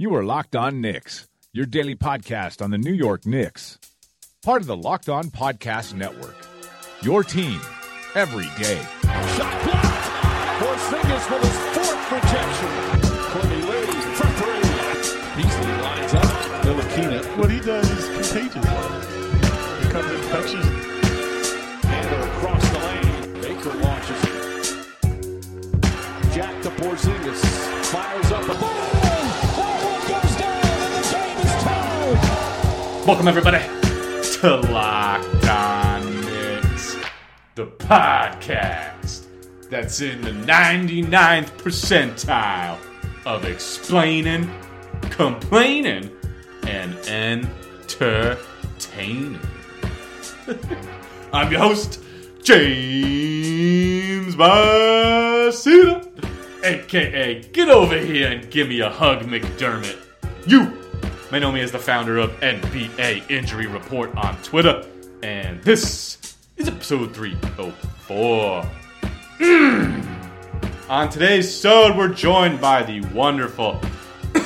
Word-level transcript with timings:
You 0.00 0.14
are 0.14 0.22
Locked 0.22 0.54
On 0.54 0.80
Knicks, 0.80 1.26
your 1.52 1.66
daily 1.66 1.96
podcast 1.96 2.62
on 2.62 2.70
the 2.70 2.78
New 2.78 2.92
York 2.92 3.26
Knicks. 3.26 3.80
Part 4.44 4.60
of 4.60 4.68
the 4.68 4.76
Locked 4.76 5.08
On 5.08 5.24
Podcast 5.24 5.92
Network. 5.92 6.36
Your 7.02 7.24
team 7.24 7.60
every 8.14 8.46
day. 8.62 8.80
Shot 9.34 9.64
blocked. 9.64 10.06
Porzingis 10.62 11.30
with 11.32 11.42
his 11.42 11.58
fourth 11.74 12.12
rejection. 12.12 12.70
Courtney 13.32 13.62
Lee 13.66 13.90
from 14.14 14.30
three. 14.38 14.62
Beasley 15.42 15.74
lines 15.82 16.14
up. 16.14 16.30
Ntilikina. 16.62 17.36
What 17.36 17.50
he 17.50 17.58
does 17.58 17.90
is 17.90 18.04
contagious. 18.30 18.54
It 18.54 19.82
becomes 19.82 20.10
infectious. 20.12 20.66
Handle 21.82 22.22
across 22.22 22.62
the 22.70 22.78
lane. 22.86 23.42
Baker 23.42 23.74
launches. 23.74 24.22
Jack 26.32 26.54
to 26.62 26.70
Porzingis. 26.70 27.42
Fires 27.86 28.30
up. 28.30 28.46
Boom! 28.46 28.58
Oh, 28.62 29.07
Welcome 33.08 33.26
everybody 33.26 33.64
to 34.38 34.56
Locked 34.70 35.48
On 35.48 36.20
Knicks, 36.26 36.94
the 37.54 37.64
podcast 37.64 39.24
that's 39.70 40.02
in 40.02 40.20
the 40.20 40.32
99th 40.32 41.48
percentile 41.52 42.76
of 43.24 43.46
explaining, 43.46 44.50
complaining, 45.00 46.10
and 46.66 46.94
entertaining. 47.08 49.40
I'm 51.32 51.50
your 51.50 51.60
host, 51.60 52.02
James 52.42 54.36
Basita, 54.36 56.06
aka 56.62 57.40
Get 57.40 57.70
Over 57.70 57.96
Here 57.96 58.32
and 58.32 58.50
Give 58.50 58.68
Me 58.68 58.80
a 58.80 58.90
Hug 58.90 59.22
McDermott. 59.22 59.96
You 60.46 60.77
may 61.30 61.38
know 61.38 61.52
me 61.52 61.60
as 61.60 61.72
the 61.72 61.78
founder 61.78 62.16
of 62.16 62.30
NBA 62.40 63.30
Injury 63.30 63.66
Report 63.66 64.14
on 64.16 64.36
Twitter, 64.42 64.84
and 65.22 65.62
this 65.62 66.36
is 66.56 66.68
episode 66.68 67.14
304. 67.14 68.70
Mm. 69.38 70.06
On 70.88 71.08
today's 71.10 71.60
show, 71.60 71.94
we're 71.94 72.08
joined 72.08 72.60
by 72.60 72.82
the 72.82 73.00
wonderful. 73.12 73.78
Ugh, 74.34 74.40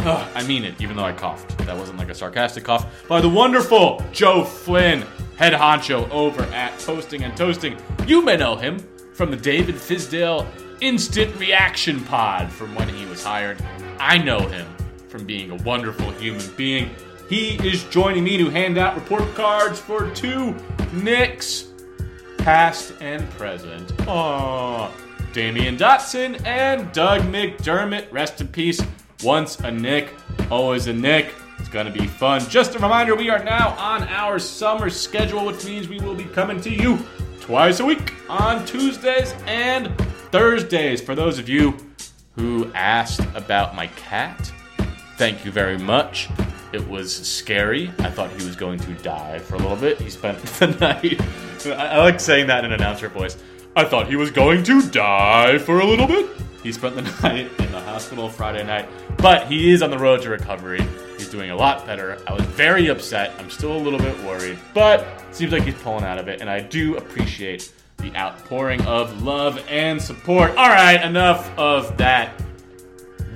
I 0.34 0.42
mean 0.46 0.64
it, 0.64 0.80
even 0.80 0.96
though 0.96 1.04
I 1.04 1.12
coughed. 1.12 1.58
That 1.58 1.76
wasn't 1.76 1.98
like 1.98 2.08
a 2.08 2.14
sarcastic 2.14 2.64
cough. 2.64 2.86
By 3.06 3.20
the 3.20 3.28
wonderful 3.28 4.02
Joe 4.10 4.42
Flynn, 4.42 5.04
head 5.36 5.52
honcho 5.52 6.08
over 6.10 6.42
at 6.44 6.78
Posting 6.78 7.24
and 7.24 7.36
Toasting. 7.36 7.78
You 8.06 8.22
may 8.22 8.38
know 8.38 8.56
him 8.56 8.78
from 9.12 9.30
the 9.30 9.36
David 9.36 9.74
Fizdale 9.74 10.46
Instant 10.80 11.38
Reaction 11.38 12.02
Pod 12.04 12.50
from 12.50 12.74
when 12.74 12.88
he 12.88 13.04
was 13.06 13.22
hired. 13.22 13.62
I 13.98 14.16
know 14.18 14.40
him 14.40 14.66
from 15.14 15.24
being 15.24 15.52
a 15.52 15.62
wonderful 15.62 16.10
human 16.10 16.44
being. 16.56 16.90
He 17.28 17.50
is 17.64 17.84
joining 17.84 18.24
me 18.24 18.36
to 18.36 18.50
hand 18.50 18.78
out 18.78 18.96
report 18.96 19.32
cards 19.36 19.78
for 19.78 20.10
two 20.10 20.56
Knicks, 20.92 21.68
past 22.38 22.94
and 23.00 23.30
present. 23.30 23.86
Aww. 24.08 24.90
Damyean 25.32 25.78
Dotson 25.78 26.44
and 26.44 26.90
Doug 26.90 27.20
McDermott. 27.22 28.10
Rest 28.10 28.40
in 28.40 28.48
peace. 28.48 28.82
Once 29.22 29.60
a 29.60 29.70
Knick, 29.70 30.12
always 30.50 30.88
a 30.88 30.92
Knick. 30.92 31.32
It's 31.60 31.68
going 31.68 31.86
to 31.86 31.92
be 31.92 32.08
fun. 32.08 32.40
Just 32.48 32.74
a 32.74 32.80
reminder 32.80 33.14
we 33.14 33.30
are 33.30 33.44
now 33.44 33.68
on 33.78 34.02
our 34.08 34.40
summer 34.40 34.90
schedule, 34.90 35.46
which 35.46 35.64
means 35.64 35.86
we 35.86 36.00
will 36.00 36.16
be 36.16 36.24
coming 36.24 36.60
to 36.62 36.70
you 36.70 36.98
twice 37.40 37.78
a 37.78 37.84
week 37.84 38.14
on 38.28 38.66
Tuesdays 38.66 39.32
and 39.46 39.96
Thursdays. 40.32 41.00
For 41.00 41.14
those 41.14 41.38
of 41.38 41.48
you 41.48 41.76
who 42.32 42.68
asked 42.74 43.20
about 43.36 43.76
my 43.76 43.86
cat, 43.86 44.50
thank 45.16 45.44
you 45.44 45.50
very 45.50 45.78
much. 45.78 46.28
It 46.72 46.88
was 46.88 47.14
scary. 47.14 47.92
I 48.00 48.10
thought 48.10 48.30
he 48.32 48.44
was 48.44 48.56
going 48.56 48.80
to 48.80 48.94
die 48.94 49.38
for 49.38 49.54
a 49.54 49.58
little 49.58 49.76
bit. 49.76 50.00
He 50.00 50.10
spent 50.10 50.38
the 50.58 50.66
night. 50.66 51.20
I 51.66 51.98
like 51.98 52.18
saying 52.20 52.48
that 52.48 52.64
in 52.64 52.72
an 52.72 52.80
announcer 52.80 53.08
voice. 53.08 53.36
I 53.76 53.84
thought 53.84 54.08
he 54.08 54.16
was 54.16 54.30
going 54.30 54.64
to 54.64 54.82
die 54.90 55.58
for 55.58 55.80
a 55.80 55.84
little 55.86 56.06
bit. 56.06 56.28
He 56.62 56.72
spent 56.72 56.96
the 56.96 57.02
night 57.22 57.50
in 57.58 57.72
the 57.72 57.80
hospital 57.80 58.28
Friday 58.28 58.64
night, 58.64 58.88
but 59.18 59.46
he 59.46 59.70
is 59.70 59.82
on 59.82 59.90
the 59.90 59.98
road 59.98 60.22
to 60.22 60.30
recovery. 60.30 60.84
He's 61.16 61.28
doing 61.28 61.50
a 61.50 61.56
lot 61.56 61.86
better. 61.86 62.18
I 62.26 62.32
was 62.32 62.44
very 62.46 62.88
upset. 62.88 63.32
I'm 63.38 63.50
still 63.50 63.76
a 63.76 63.78
little 63.78 63.98
bit 63.98 64.18
worried, 64.24 64.58
but 64.72 65.06
seems 65.30 65.52
like 65.52 65.62
he's 65.62 65.74
pulling 65.74 66.04
out 66.04 66.18
of 66.18 66.28
it, 66.28 66.40
and 66.40 66.50
I 66.50 66.60
do 66.60 66.96
appreciate 66.96 67.72
the 67.98 68.14
outpouring 68.16 68.80
of 68.82 69.22
love 69.22 69.62
and 69.68 70.00
support. 70.00 70.50
All 70.56 70.68
right, 70.68 71.02
enough 71.02 71.50
of 71.58 71.96
that 71.98 72.34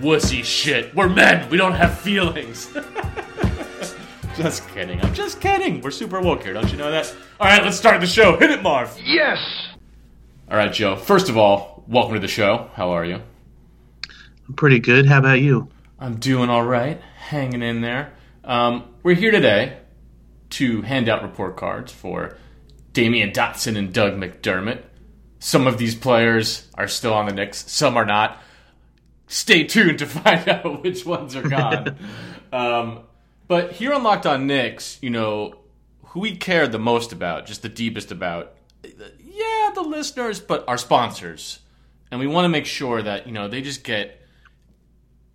wussy 0.01 0.45
shit. 0.45 0.95
We're 0.95 1.09
men. 1.09 1.49
We 1.51 1.57
don't 1.57 1.73
have 1.73 1.99
feelings. 1.99 2.73
just 4.37 4.69
kidding. 4.69 5.01
I'm 5.01 5.15
just 5.15 5.41
kidding. 5.41 5.81
We're 5.81 5.91
super 5.91 6.21
woke 6.21 6.43
here. 6.43 6.53
Don't 6.53 6.71
you 6.71 6.79
know 6.79 6.91
that? 6.91 7.15
All 7.41 7.47
right, 7.47 7.63
let's 7.63 7.77
start 7.77 8.01
the 8.01 8.07
show. 8.07 8.37
Hit 8.37 8.51
it, 8.51 8.63
Marv. 8.63 8.97
Yes. 9.05 9.39
All 10.51 10.57
right, 10.57 10.73
Joe. 10.73 10.97
First 10.97 11.29
of 11.29 11.37
all, 11.37 11.85
welcome 11.89 12.15
to 12.15 12.21
the 12.21 12.29
show. 12.29 12.71
How 12.75 12.91
are 12.91 13.05
you? 13.05 13.21
I'm 14.49 14.55
pretty 14.55 14.79
good. 14.79 15.07
How 15.07 15.19
about 15.19 15.41
you? 15.41 15.69
I'm 15.99 16.17
doing 16.17 16.49
all 16.49 16.65
right, 16.65 17.01
hanging 17.17 17.63
in 17.63 17.81
there. 17.81 18.13
Um, 18.45 18.95
we're 19.03 19.17
here 19.17 19.33
today 19.33 19.79
to 20.51 20.83
hand 20.83 21.09
out 21.09 21.23
report 21.23 21.57
cards 21.57 21.93
for 21.93 22.37
Damyean 22.93 23.35
Dotson 23.35 23.77
and 23.77 23.93
Doug 23.93 24.15
McDermott. 24.15 24.83
Some 25.41 25.67
of 25.67 25.77
these 25.79 25.95
players 25.95 26.69
are 26.75 26.89
still 26.89 27.13
on 27.13 27.27
the 27.27 27.33
Knicks, 27.33 27.71
some 27.71 27.97
are 27.97 28.07
not. 28.07 28.41
Stay 29.29 29.65
tuned 29.65 30.01
to 30.01 30.07
find 30.07 30.49
out 30.49 30.83
which 30.83 31.07
ones 31.07 31.37
are 31.37 31.49
gone. 31.49 31.97
um, 32.53 33.01
but 33.47 33.73
here 33.73 33.93
on 33.93 34.03
Locked 34.03 34.27
On 34.27 34.47
Knicks, 34.47 34.99
you 35.01 35.11
know, 35.11 35.55
who 36.07 36.21
we 36.21 36.37
care 36.37 36.67
the 36.67 36.79
most 36.79 37.13
about, 37.13 37.47
just 37.47 37.63
the 37.63 37.69
deepest 37.69 38.11
about, 38.11 38.55
yeah, 38.83 39.71
the 39.75 39.83
listeners, 39.83 40.41
but 40.41 40.67
our 40.69 40.79
sponsors. 40.79 41.61
And 42.11 42.19
we 42.19 42.27
want 42.27 42.47
to 42.47 42.49
make 42.49 42.67
sure 42.67 43.03
that, 43.03 43.27
you 43.27 43.33
know, 43.33 43.49
they 43.49 43.61
just 43.61 43.85
get 43.85 44.21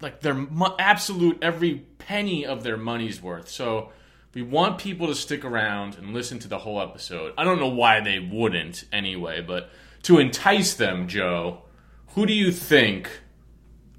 like 0.01 0.21
their 0.21 0.33
mo- 0.33 0.75
absolute 0.77 1.39
every 1.41 1.75
penny 1.97 2.45
of 2.45 2.63
their 2.63 2.77
money's 2.77 3.21
worth. 3.21 3.49
So 3.49 3.91
we 4.33 4.41
want 4.41 4.79
people 4.79 5.07
to 5.07 5.15
stick 5.15 5.45
around 5.45 5.95
and 5.95 6.13
listen 6.13 6.39
to 6.39 6.47
the 6.47 6.59
whole 6.59 6.81
episode. 6.81 7.33
I 7.37 7.43
don't 7.43 7.59
know 7.59 7.69
why 7.69 8.01
they 8.01 8.19
wouldn't 8.19 8.83
anyway, 8.91 9.41
but 9.41 9.69
to 10.03 10.19
entice 10.19 10.73
them, 10.73 11.07
Joe, 11.07 11.61
who 12.09 12.25
do 12.25 12.33
you 12.33 12.51
think 12.51 13.09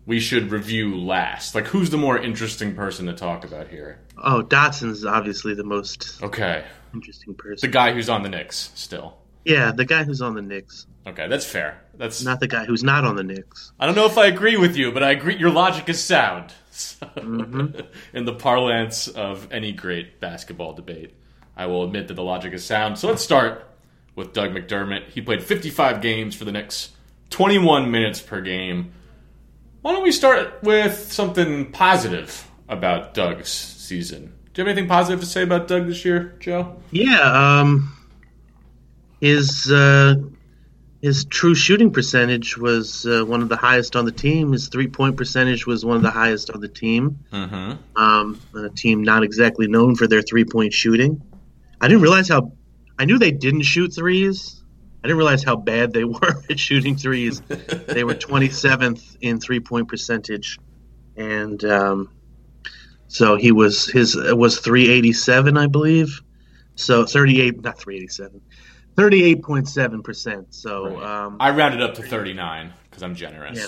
we 0.07 0.21
should 0.21 0.51
review 0.51 0.97
last? 0.97 1.55
Like, 1.55 1.67
who's 1.67 1.91
the 1.91 1.97
more 1.97 2.19
interesting 2.19 2.75
person 2.75 3.07
to 3.07 3.13
talk 3.15 3.45
about 3.45 3.69
here? 3.69 3.99
Oh, 4.19 4.43
Dotson's 4.43 5.05
obviously 5.05 5.55
the 5.55 5.65
most 5.65 6.23
Okay, 6.23 6.65
interesting 6.93 7.35
person. 7.35 7.69
the 7.69 7.73
guy 7.73 7.93
who's 7.93 8.09
on 8.09 8.23
the 8.23 8.29
Knicks 8.29 8.71
still. 8.75 9.17
yeah, 9.45 9.73
the 9.73 9.85
guy 9.85 10.05
who's 10.05 10.21
on 10.23 10.35
the 10.35 10.43
Knicks, 10.43 10.87
Okay, 11.07 11.29
that's 11.29 11.45
fair. 11.45 11.83
That's 11.99 12.25
not 12.25 12.41
the 12.41 12.49
guy 12.49 12.65
who's 12.65 12.83
not 12.83 13.05
on 13.05 13.15
the 13.17 13.23
Knicks. 13.23 13.73
I 13.79 13.85
don't 13.85 13.95
know 13.95 14.07
if 14.07 14.17
I 14.17 14.25
agree 14.27 14.57
with 14.57 14.75
you, 14.75 14.91
but 14.91 15.03
I 15.03 15.11
agree. 15.11 15.37
Your 15.37 15.51
logic 15.51 15.87
is 15.91 16.03
sound. 16.03 16.55
Mm-hmm. 16.73 17.77
So, 17.77 17.87
In 18.15 18.25
the 18.25 18.33
parlance 18.33 19.07
of 19.09 19.47
any 19.53 19.71
great 19.73 20.19
basketball 20.19 20.73
debate, 20.73 21.13
I 21.57 21.67
will 21.67 21.85
admit 21.85 22.09
that 22.09 22.15
the 22.15 22.23
logic 22.23 22.55
is 22.55 22.65
sound. 22.65 22.99
So 22.99 23.09
let's 23.09 23.23
start 23.23 23.67
with 24.17 24.33
Doug 24.33 24.53
McDermott. 24.53 25.09
He 25.11 25.21
played 25.21 25.43
55 25.43 26.01
games 26.01 26.35
for 26.35 26.47
the 26.47 26.53
Knicks, 26.53 26.91
21 27.31 27.91
minutes 27.91 28.21
per 28.21 28.41
game. 28.41 28.93
Why 29.85 29.93
don't 29.93 30.03
we 30.03 30.13
start 30.13 30.63
with 30.63 31.13
something 31.13 31.71
positive 31.71 32.51
about 32.71 33.13
Doug's 33.13 33.51
season? 33.51 34.33
Do 34.55 34.63
you 34.63 34.67
have 34.67 34.73
anything 34.73 34.89
positive 34.89 35.21
to 35.21 35.27
say 35.27 35.43
about 35.43 35.69
Doug 35.69 35.89
this 35.89 36.07
year, 36.07 36.39
Joe? 36.41 36.81
Yeah, 36.91 37.21
um, 37.21 37.95
his 39.21 39.71
uh, 39.71 40.15
his 41.03 41.27
true 41.27 41.55
shooting 41.55 41.91
percentage 41.91 42.57
was 42.57 43.05
uh, 43.05 43.27
one 43.27 43.43
of 43.43 43.51
the 43.51 43.59
highest 43.59 43.95
on 43.95 44.07
the 44.07 44.11
team. 44.11 44.53
His 44.53 44.69
three 44.69 44.89
point 44.89 45.19
percentage 45.19 45.67
was 45.67 45.85
one 45.85 45.99
of 45.99 46.03
the 46.03 46.11
highest 46.11 46.49
on 46.49 46.61
the 46.63 46.69
team. 46.69 47.19
Mm-hmm. 47.31 48.03
Um, 48.03 48.41
a 48.57 48.71
team 48.71 49.03
not 49.03 49.23
exactly 49.23 49.69
known 49.69 49.97
for 49.97 50.07
their 50.07 50.23
three 50.23 50.47
point 50.47 50.73
shooting. 50.73 51.21
I 51.83 51.89
didn't 51.89 52.01
realize 52.01 52.27
how. 52.31 52.53
I 52.99 53.05
knew 53.05 53.19
they 53.19 53.33
didn't 53.33 53.65
shoot 53.65 53.89
threes. 53.95 54.64
I 55.05 55.07
didn't 55.07 55.19
realize 55.19 55.45
how 55.45 55.57
bad 55.57 55.93
they 55.93 56.05
were 56.05 56.43
at 56.49 56.59
shooting 56.59 56.97
threes. 56.97 57.43
they 57.43 58.05
were 58.05 58.15
27th 58.15 59.19
in 59.21 59.39
three 59.39 59.61
point 59.61 59.87
percentage, 59.87 60.59
and 61.15 61.63
um, 61.63 62.11
so 63.09 63.37
he 63.37 63.53
was 63.53 63.87
his 63.87 64.17
was 64.17 64.59
387, 64.61 65.59
I 65.59 65.67
believe. 65.67 66.23
So 66.77 67.05
38, 67.05 67.63
not 67.63 67.79
387, 67.79 68.41
38.7 68.97 70.03
percent. 70.03 70.55
So 70.55 71.05
um, 71.05 71.37
I 71.39 71.51
rounded 71.51 71.83
up 71.83 71.95
to 71.97 72.03
39 72.03 72.73
because 72.89 73.03
I'm 73.03 73.15
generous. 73.15 73.59
Yeah. 73.59 73.67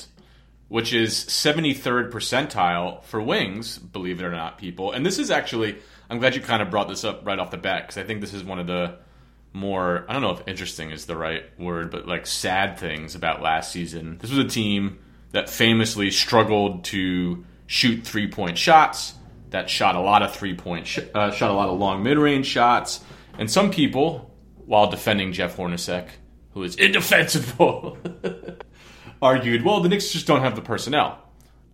Which 0.69 0.93
is 0.93 1.15
73rd 1.15 2.11
percentile 2.11 3.05
for 3.05 3.23
wings, 3.23 3.79
believe 3.79 4.21
it 4.21 4.25
or 4.25 4.33
not, 4.33 4.59
people. 4.59 4.91
And 4.91 5.06
this 5.06 5.21
is 5.21 5.31
actually, 5.31 5.77
I'm 6.11 6.19
glad 6.19 6.35
you 6.35 6.41
kind 6.41 6.61
of 6.61 6.71
brought 6.71 6.88
this 6.88 7.05
up 7.05 7.25
right 7.25 7.38
off 7.38 7.53
the 7.53 7.56
bat 7.56 7.83
because 7.85 7.99
I 7.99 8.03
think 8.03 8.21
this 8.21 8.35
is 8.35 8.43
one 8.43 8.59
of 8.59 8.67
the 8.67 8.97
more, 9.56 10.05
I 10.08 10.12
don't 10.12 10.23
know 10.23 10.31
if 10.31 10.47
interesting 10.47 10.91
is 10.91 11.06
the 11.06 11.17
right 11.17 11.44
word, 11.58 11.91
but 11.91 12.06
like 12.06 12.26
sad 12.26 12.79
things 12.79 13.14
about 13.14 13.43
last 13.43 13.73
season. 13.73 14.19
This 14.19 14.31
was 14.31 14.38
a 14.38 14.49
team 14.49 14.99
that 15.32 15.49
famously 15.49 16.11
struggled 16.11 16.85
to 16.85 17.44
shoot 17.67 18.05
three 18.05 18.29
point 18.29 18.58
shots, 18.58 19.14
that 19.50 19.70
shot 19.70 19.97
a 19.97 20.00
lot 20.00 20.23
of 20.23 20.35
three 20.35 20.55
point, 20.55 20.87
sh- 20.87 21.00
uh, 21.14 21.31
shot 21.31 21.50
a 21.50 21.55
lot 21.55 21.69
of 21.69 21.79
long 21.79 22.03
mid 22.03 22.19
range 22.19 22.47
shots. 22.47 23.00
And 23.38 23.50
some 23.50 23.70
people, 23.70 24.31
while 24.67 24.91
defending 24.91 25.32
Jeff 25.32 25.56
Hornacek, 25.56 26.09
who 26.52 26.62
is 26.62 26.76
indefensible, 26.76 27.99
argued, 29.23 29.64
well, 29.64 29.81
the 29.81 29.88
Knicks 29.88 30.12
just 30.12 30.26
don't 30.26 30.43
have 30.43 30.55
the 30.55 30.62
personnel. 30.62 31.19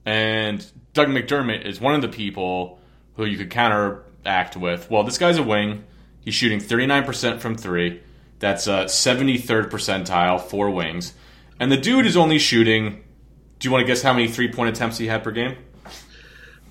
And 0.04 0.64
Doug 0.92 1.08
McDermott 1.08 1.64
is 1.64 1.80
one 1.80 1.94
of 1.94 2.02
the 2.02 2.08
people 2.08 2.80
who 3.16 3.24
you 3.24 3.36
could 3.36 3.50
counteract 3.50 4.56
with, 4.56 4.90
well, 4.90 5.02
this 5.02 5.18
guy's 5.18 5.36
a 5.36 5.42
wing. 5.42 5.84
He's 6.22 6.34
shooting 6.34 6.60
39% 6.60 7.40
from 7.40 7.56
three. 7.56 8.00
That's 8.38 8.66
a 8.66 8.86
73rd 8.86 9.70
percentile, 9.70 10.40
four 10.40 10.70
wings. 10.70 11.14
And 11.60 11.70
the 11.70 11.76
dude 11.76 12.06
is 12.06 12.16
only 12.16 12.38
shooting. 12.38 13.04
Do 13.58 13.68
you 13.68 13.72
want 13.72 13.82
to 13.82 13.86
guess 13.86 14.02
how 14.02 14.12
many 14.12 14.28
three 14.28 14.50
point 14.50 14.70
attempts 14.74 14.98
he 14.98 15.06
had 15.06 15.22
per 15.22 15.30
game? 15.30 15.56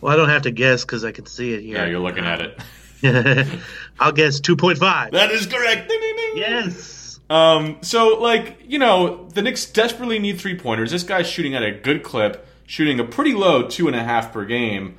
Well, 0.02 0.12
I 0.12 0.18
don't 0.18 0.30
have 0.30 0.42
to 0.44 0.52
guess 0.52 0.84
because 0.84 1.06
I 1.06 1.12
can 1.12 1.26
see 1.28 1.54
it 1.54 1.62
here. 1.62 1.78
Yeah, 1.78 1.86
you're 1.86 2.00
looking 2.00 2.26
at 2.26 2.42
it. 2.42 2.60
I'll 4.00 4.12
guess 4.12 4.42
2.5. 4.42 5.12
That 5.12 5.32
is 5.32 5.46
correct. 5.46 5.88
Ding, 5.90 6.00
ding, 6.00 6.16
ding. 6.16 6.38
Yes. 6.38 7.20
Um, 7.30 7.78
so, 7.82 8.20
like, 8.20 8.58
you 8.68 8.80
know, 8.80 9.30
the 9.30 9.42
Knicks 9.42 9.66
desperately 9.66 10.20
need 10.20 10.40
three 10.40 10.58
pointers. 10.58 10.92
This 10.92 11.04
guy's 11.04 11.28
shooting 11.28 11.56
at 11.56 11.64
a 11.64 11.72
good 11.72 12.04
clip, 12.04 12.46
shooting 12.66 13.00
a 13.00 13.06
pretty 13.06 13.34
low 13.34 13.68
two 13.68 13.88
and 13.88 13.96
a 13.96 14.04
half 14.04 14.34
per 14.34 14.44
game. 14.44 14.98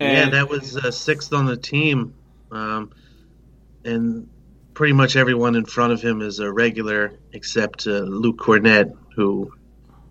And 0.00 0.32
yeah, 0.32 0.40
that 0.40 0.48
was 0.48 0.76
uh, 0.76 0.90
sixth 0.90 1.32
on 1.32 1.46
the 1.46 1.56
team. 1.56 2.14
Um, 2.50 2.90
and 3.84 4.28
pretty 4.74 4.92
much 4.92 5.16
everyone 5.16 5.56
in 5.56 5.64
front 5.64 5.92
of 5.92 6.02
him 6.02 6.20
is 6.20 6.38
a 6.38 6.50
regular 6.52 7.12
except 7.32 7.86
uh, 7.86 7.90
Luke 8.00 8.38
Kornet, 8.38 8.96
who, 9.14 9.52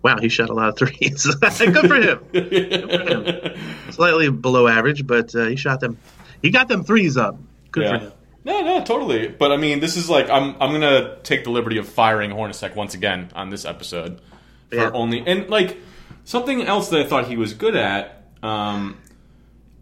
wow, 0.02 0.18
he 0.18 0.28
shot 0.28 0.48
a 0.50 0.54
lot 0.54 0.70
of 0.70 0.76
threes. 0.78 1.26
Good 1.40 1.52
for 1.52 1.94
him. 1.96 2.20
Good 2.32 2.90
for 2.90 3.54
him. 3.54 3.92
Slightly 3.92 4.30
below 4.30 4.66
average, 4.66 5.06
but 5.06 5.34
uh, 5.34 5.46
he 5.46 5.56
shot 5.56 5.80
them. 5.80 5.98
He 6.42 6.50
got 6.50 6.68
them 6.68 6.84
threes 6.84 7.16
up. 7.16 7.38
Good 7.70 7.84
yeah. 7.84 7.98
for 7.98 8.04
him. 8.06 8.12
No, 8.46 8.60
no, 8.60 8.84
totally. 8.84 9.28
But 9.28 9.52
I 9.52 9.56
mean, 9.56 9.80
this 9.80 9.96
is 9.96 10.10
like 10.10 10.28
I'm 10.28 10.54
I'm 10.60 10.70
gonna 10.72 11.16
take 11.22 11.44
the 11.44 11.50
liberty 11.50 11.78
of 11.78 11.88
firing 11.88 12.30
Hornacek 12.30 12.74
once 12.76 12.92
again 12.94 13.30
on 13.34 13.48
this 13.48 13.64
episode 13.64 14.20
for 14.68 14.76
Yeah. 14.76 14.90
only 14.92 15.26
and 15.26 15.48
like 15.48 15.78
something 16.24 16.60
else 16.62 16.90
that 16.90 17.00
I 17.00 17.08
thought 17.08 17.26
he 17.26 17.36
was 17.38 17.54
good 17.54 17.74
at. 17.74 18.26
Um, 18.42 18.98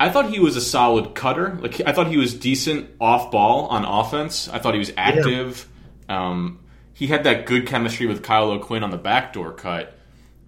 I 0.02 0.10
thought 0.10 0.30
he 0.30 0.40
was 0.40 0.56
a 0.56 0.60
solid 0.60 1.14
cutter. 1.14 1.56
Like 1.60 1.80
I 1.86 1.92
thought 1.92 2.08
he 2.08 2.16
was 2.16 2.34
decent 2.34 2.90
off 3.00 3.30
ball 3.30 3.66
on 3.66 3.84
offense. 3.84 4.48
I 4.48 4.58
thought 4.58 4.74
he 4.74 4.80
was 4.80 4.92
active. 4.96 5.68
Um, 6.08 6.58
he 6.92 7.06
had 7.06 7.22
that 7.24 7.46
good 7.46 7.66
chemistry 7.68 8.06
with 8.06 8.22
Kyle 8.24 8.50
O'Quinn 8.50 8.82
on 8.82 8.90
the 8.90 8.96
backdoor 8.98 9.52
cut, 9.52 9.96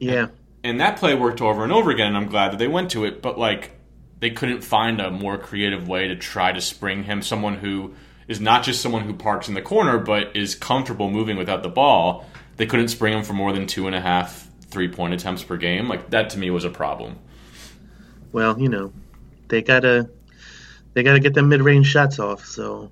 Yeah. 0.01 0.27
and 0.65 0.81
that 0.81 0.97
play 0.97 1.15
worked 1.15 1.41
over 1.41 1.62
and 1.62 1.73
over 1.73 1.91
again. 1.93 2.09
And 2.09 2.17
I'm 2.17 2.27
glad 2.29 2.51
that 2.53 2.59
they 2.59 2.67
went 2.67 2.91
to 2.91 3.05
it. 3.05 3.23
But 3.23 3.39
like 3.39 3.71
they 4.19 4.31
couldn't 4.31 4.62
find 4.65 5.01
a 5.01 5.11
more 5.12 5.39
creative 5.39 5.87
way 5.87 6.09
to 6.09 6.17
try 6.17 6.51
to 6.51 6.61
spring 6.61 7.05
him 7.05 7.23
someone 7.23 7.55
who 7.56 7.95
is 8.27 8.41
not 8.41 8.65
just 8.65 8.81
someone 8.83 9.03
who 9.05 9.15
parks 9.15 9.47
in 9.49 9.55
the 9.55 9.62
corner, 9.62 9.99
but 9.99 10.35
is 10.35 10.56
comfortable 10.56 11.11
moving 11.11 11.37
without 11.37 11.62
the 11.62 11.69
ball. 11.69 12.27
They 12.56 12.67
couldn't 12.67 12.89
spring 12.89 13.12
him 13.17 13.23
for 13.23 13.35
more 13.35 13.53
than 13.53 13.67
two 13.69 13.87
and 13.87 13.95
a 13.95 14.01
half 14.01 14.49
three 14.69 14.89
point 14.89 15.15
attempts 15.15 15.45
per 15.45 15.56
game. 15.56 15.89
Like 15.89 16.11
that 16.11 16.31
to 16.31 16.39
me 16.39 16.51
was 16.51 16.65
a 16.65 16.71
problem. 16.71 17.19
Well, 18.33 18.59
you 18.59 18.69
know, 18.69 18.93
they 19.49 19.62
gotta 19.62 20.08
they 20.94 21.02
gotta 21.02 21.20
get 21.20 21.35
them 21.35 21.49
mid 21.49 21.62
range 21.62 21.87
shots 21.87 22.19
off. 22.19 22.44
So, 22.44 22.91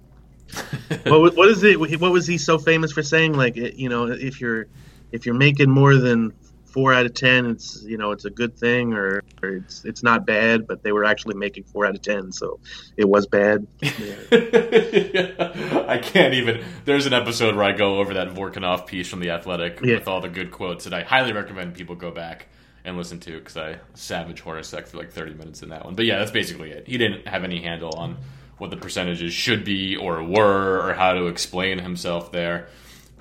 what 1.05 1.37
what 1.37 1.49
is 1.49 1.63
it? 1.63 1.79
What 1.79 2.13
was 2.13 2.27
he 2.27 2.39
so 2.39 2.59
famous 2.59 2.93
for 2.93 3.03
saying? 3.03 3.35
Like, 3.35 3.57
eh, 3.57 3.71
you 3.75 3.89
know, 3.89 4.07
if 4.07 4.41
you're 4.41 4.67
if 5.13 5.27
you're 5.27 5.35
making 5.35 5.71
more 5.71 5.97
than 5.97 6.33
four 6.65 6.95
out 6.95 7.05
of 7.05 7.13
ten, 7.15 7.47
it's 7.47 7.83
you 7.83 7.99
know 7.99 8.13
it's 8.13 8.25
a 8.25 8.31
good 8.31 8.57
thing, 8.57 8.95
or, 8.95 9.23
or 9.43 9.51
it's 9.51 9.85
it's 9.85 10.03
not 10.03 10.25
bad. 10.27 10.67
But 10.67 10.83
they 10.83 10.93
were 10.93 11.05
actually 11.05 11.35
making 11.37 11.65
four 11.65 11.87
out 11.87 11.95
of 11.95 12.03
ten, 12.03 12.33
so 12.33 12.61
it 12.97 13.09
was 13.09 13.27
bad. 13.27 13.67
Yeah. 13.81 14.17
I 15.89 15.99
can't 15.99 16.35
even. 16.35 16.65
There's 16.85 17.07
an 17.07 17.13
episode 17.13 17.55
where 17.57 17.65
I 17.65 17.73
go 17.73 17.99
over 17.99 18.15
that 18.15 18.29
Vorkunov 18.29 18.87
piece 18.87 19.09
from 19.09 19.21
The 19.21 19.31
Athletic 19.31 19.81
Yeah. 19.83 19.95
with 19.97 20.09
all 20.09 20.21
the 20.21 20.29
good 20.29 20.51
quotes 20.51 20.87
and 20.87 20.95
I 20.95 21.03
highly 21.03 21.33
recommend 21.33 21.75
people 21.75 21.95
go 21.95 22.11
back 22.11 22.49
and 22.85 22.97
listen 22.97 23.21
to 23.21 23.39
because 23.39 23.57
I 23.57 23.79
savage 23.95 24.43
Hornacek 24.43 24.89
for 24.89 24.99
like 24.99 25.13
30 25.13 25.35
minutes 25.35 25.63
in 25.63 25.69
that 25.71 25.85
one. 25.85 25.95
But 25.95 26.05
yeah, 26.05 26.19
that's 26.19 26.31
basically 26.31 26.71
it. 26.71 26.87
He 26.87 26.99
didn't 26.99 27.27
have 27.29 27.45
any 27.45 27.61
handle 27.63 27.95
on 27.97 28.19
what 28.59 28.71
the 28.71 28.77
percentages 28.77 29.33
should 29.33 29.65
be 29.65 29.97
or 29.97 30.23
were 30.23 30.81
or 30.89 30.95
how 30.95 31.13
to 31.13 31.27
explain 31.27 31.79
himself 31.79 32.33
there. 32.33 32.69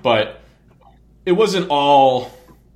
But 0.02 0.40
it 1.24 1.32
wasn't 1.32 1.68
all 1.70 2.30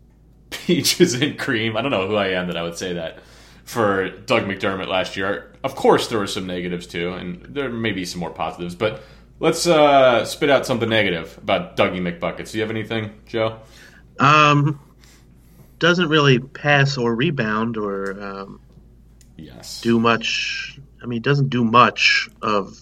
peaches 0.50 1.14
and 1.14 1.38
cream. 1.38 1.76
I 1.76 1.82
don't 1.82 1.90
know 1.90 2.06
who 2.06 2.16
I 2.16 2.28
am 2.28 2.48
that 2.48 2.56
I 2.56 2.62
would 2.62 2.76
say 2.76 2.94
that 2.94 3.20
for 3.64 4.10
Doug 4.10 4.44
McDermott 4.44 4.86
last 4.86 5.16
year. 5.16 5.52
Of 5.64 5.74
course, 5.74 6.08
there 6.08 6.18
were 6.18 6.28
some 6.28 6.46
negatives 6.46 6.86
too, 6.86 7.12
and 7.12 7.42
there 7.42 7.68
may 7.68 7.92
be 7.92 8.04
some 8.04 8.20
more 8.20 8.30
positives. 8.30 8.76
But 8.76 9.02
let's 9.40 9.66
uh, 9.66 10.24
spit 10.24 10.50
out 10.50 10.66
something 10.66 10.88
negative 10.88 11.36
about 11.38 11.76
Dougie 11.76 12.00
McBuckets. 12.00 12.52
Do 12.52 12.58
you 12.58 12.62
have 12.62 12.70
anything, 12.70 13.12
Joe? 13.26 13.58
Um, 14.20 14.80
doesn't 15.78 16.08
really 16.08 16.38
pass 16.38 16.96
or 16.96 17.14
rebound 17.14 17.76
or 17.76 18.20
um, 18.22 18.60
Yes. 19.36 19.80
do 19.80 20.00
much. 20.00 20.78
I 21.02 21.06
mean, 21.06 21.22
doesn't 21.22 21.50
do 21.50 21.64
much 21.64 22.28
of. 22.42 22.78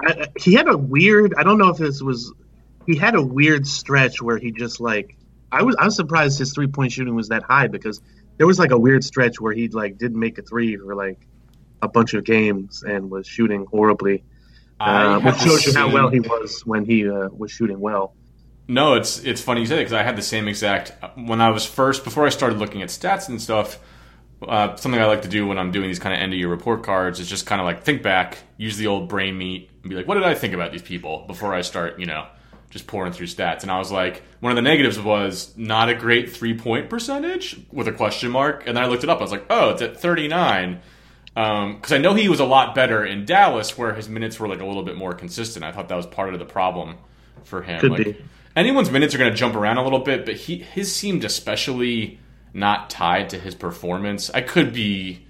I, 0.00 0.28
he 0.38 0.54
had 0.54 0.68
a 0.68 0.76
weird. 0.76 1.34
I 1.36 1.42
don't 1.42 1.58
know 1.58 1.68
if 1.68 1.78
this 1.78 2.02
was. 2.02 2.32
He 2.86 2.96
had 2.96 3.14
a 3.14 3.22
weird 3.22 3.66
stretch 3.66 4.22
where 4.22 4.38
he 4.38 4.52
just 4.52 4.80
like. 4.80 5.16
I 5.50 5.62
was. 5.62 5.76
I 5.76 5.84
was 5.84 5.96
surprised 5.96 6.38
his 6.38 6.52
three 6.52 6.68
point 6.68 6.92
shooting 6.92 7.14
was 7.14 7.28
that 7.28 7.42
high 7.42 7.66
because 7.66 8.00
there 8.36 8.46
was 8.46 8.58
like 8.58 8.70
a 8.70 8.78
weird 8.78 9.04
stretch 9.04 9.40
where 9.40 9.52
he 9.52 9.68
like 9.68 9.98
didn't 9.98 10.18
make 10.18 10.38
a 10.38 10.42
three 10.42 10.76
for 10.76 10.94
like 10.94 11.26
a 11.82 11.88
bunch 11.88 12.14
of 12.14 12.24
games 12.24 12.82
and 12.82 13.10
was 13.10 13.26
shooting 13.26 13.66
horribly. 13.66 14.22
Uh, 14.78 15.18
which 15.20 15.36
shows 15.38 15.66
you 15.66 15.72
how 15.72 15.90
well 15.90 16.10
he 16.10 16.20
was 16.20 16.60
when 16.66 16.84
he 16.84 17.08
uh, 17.08 17.28
was 17.30 17.50
shooting 17.50 17.80
well. 17.80 18.14
No, 18.68 18.94
it's 18.94 19.18
it's 19.20 19.40
funny 19.40 19.60
you 19.60 19.66
say 19.66 19.76
that 19.76 19.82
because 19.82 19.92
I 19.92 20.02
had 20.02 20.16
the 20.16 20.22
same 20.22 20.48
exact 20.48 20.92
when 21.14 21.40
I 21.40 21.50
was 21.50 21.64
first 21.64 22.04
before 22.04 22.26
I 22.26 22.30
started 22.30 22.58
looking 22.58 22.82
at 22.82 22.88
stats 22.88 23.28
and 23.28 23.40
stuff. 23.40 23.78
Uh, 24.46 24.76
something 24.76 25.00
I 25.00 25.06
like 25.06 25.22
to 25.22 25.28
do 25.28 25.46
when 25.46 25.58
I'm 25.58 25.70
doing 25.70 25.88
these 25.88 25.98
kind 25.98 26.14
of 26.14 26.20
end 26.20 26.32
of 26.34 26.38
year 26.38 26.48
report 26.48 26.82
cards 26.82 27.20
is 27.20 27.28
just 27.28 27.46
kind 27.46 27.60
of 27.60 27.64
like 27.64 27.84
think 27.84 28.02
back, 28.02 28.38
use 28.58 28.76
the 28.76 28.86
old 28.86 29.08
brain 29.08 29.38
meat, 29.38 29.70
and 29.82 29.88
be 29.88 29.96
like, 29.96 30.06
what 30.06 30.14
did 30.14 30.24
I 30.24 30.34
think 30.34 30.52
about 30.52 30.72
these 30.72 30.82
people 30.82 31.24
before 31.26 31.54
I 31.54 31.62
start, 31.62 31.98
you 31.98 32.04
know, 32.04 32.26
just 32.70 32.86
pouring 32.86 33.12
through 33.12 33.26
stats. 33.26 33.62
And 33.62 33.70
I 33.70 33.78
was 33.78 33.90
like, 33.90 34.22
one 34.40 34.52
of 34.52 34.56
the 34.56 34.62
negatives 34.62 35.00
was 35.00 35.56
not 35.56 35.88
a 35.88 35.94
great 35.94 36.30
three 36.30 36.56
point 36.56 36.90
percentage 36.90 37.58
with 37.72 37.88
a 37.88 37.92
question 37.92 38.30
mark. 38.30 38.66
And 38.66 38.76
then 38.76 38.84
I 38.84 38.86
looked 38.86 39.04
it 39.04 39.10
up. 39.10 39.18
I 39.18 39.22
was 39.22 39.32
like, 39.32 39.46
oh, 39.48 39.70
it's 39.70 39.82
at 39.82 39.98
39. 39.98 40.80
Because 41.34 41.92
I 41.92 41.98
know 41.98 42.14
he 42.14 42.28
was 42.28 42.40
a 42.40 42.44
lot 42.44 42.74
better 42.74 43.04
in 43.04 43.24
Dallas, 43.24 43.76
where 43.76 43.94
his 43.94 44.08
minutes 44.08 44.40
were 44.40 44.48
like 44.48 44.60
a 44.60 44.66
little 44.66 44.82
bit 44.82 44.96
more 44.96 45.12
consistent. 45.12 45.64
I 45.64 45.72
thought 45.72 45.88
that 45.88 45.96
was 45.96 46.06
part 46.06 46.32
of 46.32 46.38
the 46.38 46.46
problem 46.46 46.96
for 47.44 47.62
him. 47.62 47.80
Could 47.80 47.90
like, 47.90 48.04
be. 48.04 48.24
Anyone's 48.56 48.90
minutes 48.90 49.14
are 49.14 49.18
going 49.18 49.30
to 49.30 49.36
jump 49.36 49.54
around 49.54 49.76
a 49.76 49.84
little 49.84 49.98
bit, 50.00 50.24
but 50.24 50.34
he 50.34 50.56
his 50.58 50.94
seemed 50.94 51.24
especially 51.24 52.18
not 52.54 52.88
tied 52.88 53.28
to 53.30 53.38
his 53.38 53.54
performance. 53.54 54.30
I 54.30 54.40
could 54.40 54.72
be 54.72 55.26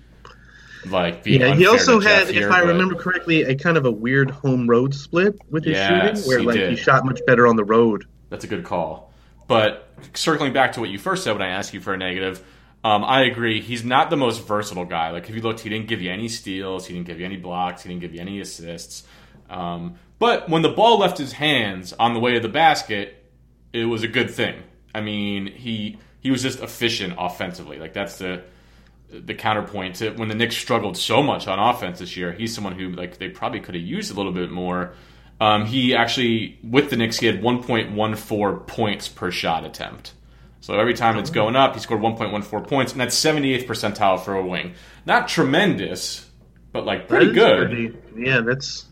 like 0.87 1.23
Yeah, 1.27 1.55
he 1.57 1.67
also 1.67 1.99
had, 1.99 2.29
here, 2.29 2.47
if 2.47 2.53
I 2.55 2.61
but- 2.61 2.69
remember 2.69 2.95
correctly, 2.95 3.43
a 3.43 3.57
kind 3.57 3.77
of 3.77 3.85
a 3.85 3.91
weird 3.91 4.31
home 4.31 4.69
road 4.69 4.95
split 4.95 5.35
with 5.51 5.65
his 5.65 5.75
Yes, 5.77 6.19
shooting, 6.25 6.29
where 6.29 6.39
he 6.39 6.47
like 6.47 6.57
did. 6.57 6.71
he 6.71 6.77
shot 6.77 7.05
much 7.05 7.21
better 7.27 7.47
on 7.49 7.57
the 7.57 7.65
road. 7.65 8.05
That's 8.31 8.45
a 8.45 8.49
good 8.49 8.65
call. 8.65 9.13
But 9.49 9.89
circling 10.15 10.53
back 10.53 10.73
to 10.73 10.81
what 10.81 10.89
you 10.91 10.99
first 10.99 11.25
said 11.25 11.33
when 11.33 11.43
I 11.43 11.49
asked 11.49 11.75
you 11.75 11.81
for 11.81 11.95
a 11.95 11.97
negative, 11.97 12.45
um, 12.85 13.05
I 13.05 13.23
agree. 13.23 13.61
He's 13.61 13.85
not 13.85 14.11
the 14.11 14.17
most 14.17 14.47
versatile 14.47 14.85
guy. 14.85 15.11
Like 15.11 15.29
if 15.29 15.35
you 15.35 15.41
looked, 15.43 15.61
he 15.61 15.69
didn't 15.69 15.89
give 15.89 16.01
you 16.01 16.11
any 16.13 16.29
steals, 16.29 16.87
he 16.87 16.95
didn't 16.95 17.09
give 17.09 17.19
you 17.19 17.27
any 17.27 17.37
blocks, 17.37 17.83
he 17.83 17.89
didn't 17.89 18.03
give 18.03 18.15
you 18.15 18.21
any 18.21 18.41
assists. 18.41 19.03
Um, 19.51 19.97
but 20.19 20.49
when 20.49 20.63
the 20.63 20.69
ball 20.71 20.99
left 20.99 21.19
his 21.19 21.33
hands 21.33 21.93
on 21.95 22.15
the 22.15 22.21
way 22.21 22.35
to 22.35 22.41
the 22.41 22.49
basket, 22.49 23.16
it 23.81 23.85
was 23.85 24.03
a 24.03 24.09
good 24.09 24.31
thing. 24.31 24.63
I 24.95 25.01
mean, 25.01 25.47
he 25.47 25.99
he 26.21 26.31
was 26.31 26.43
just 26.43 26.61
efficient 26.61 27.15
offensively. 27.19 27.79
Like 27.79 27.93
that's 27.93 28.19
the 28.19 28.43
the 29.11 29.35
counterpoint 29.35 29.97
to 29.97 30.11
when 30.11 30.29
the 30.29 30.35
Knicks 30.35 30.57
struggled 30.57 30.97
so 30.97 31.23
much 31.23 31.47
on 31.47 31.59
offense 31.59 31.99
this 31.99 32.17
year. 32.17 32.33
He's 32.33 32.55
someone 32.55 32.73
who 32.79 32.91
like 32.91 33.19
they 33.19 33.29
probably 33.29 33.61
could 33.61 33.75
have 33.75 33.85
used 33.85 34.11
a 34.11 34.15
little 34.15 34.33
bit 34.33 34.51
more. 34.51 34.95
Um, 35.41 35.67
he 35.67 35.95
actually 35.95 36.59
with 36.63 36.91
the 36.91 36.97
Knicks 36.97 37.19
he 37.19 37.27
had 37.27 37.43
1.14 37.43 38.67
points 38.67 39.09
per 39.09 39.31
shot 39.31 39.65
attempt. 39.65 40.13
So 40.61 40.75
every 40.79 40.95
time 40.95 41.17
it's 41.19 41.31
going 41.31 41.55
up, 41.55 41.75
he 41.75 41.81
scored 41.81 42.01
1.14 42.01 42.67
points, 42.67 42.91
and 42.91 43.01
that's 43.01 43.15
78th 43.15 43.67
percentile 43.67 44.19
for 44.19 44.35
a 44.35 44.45
wing. 44.45 44.75
Not 45.05 45.29
tremendous, 45.29 46.29
but 46.73 46.85
like 46.85 47.07
pretty 47.07 47.33
good. 47.33 47.69
pretty- 47.69 47.97
yeah, 48.17 48.41
that's 48.41 48.87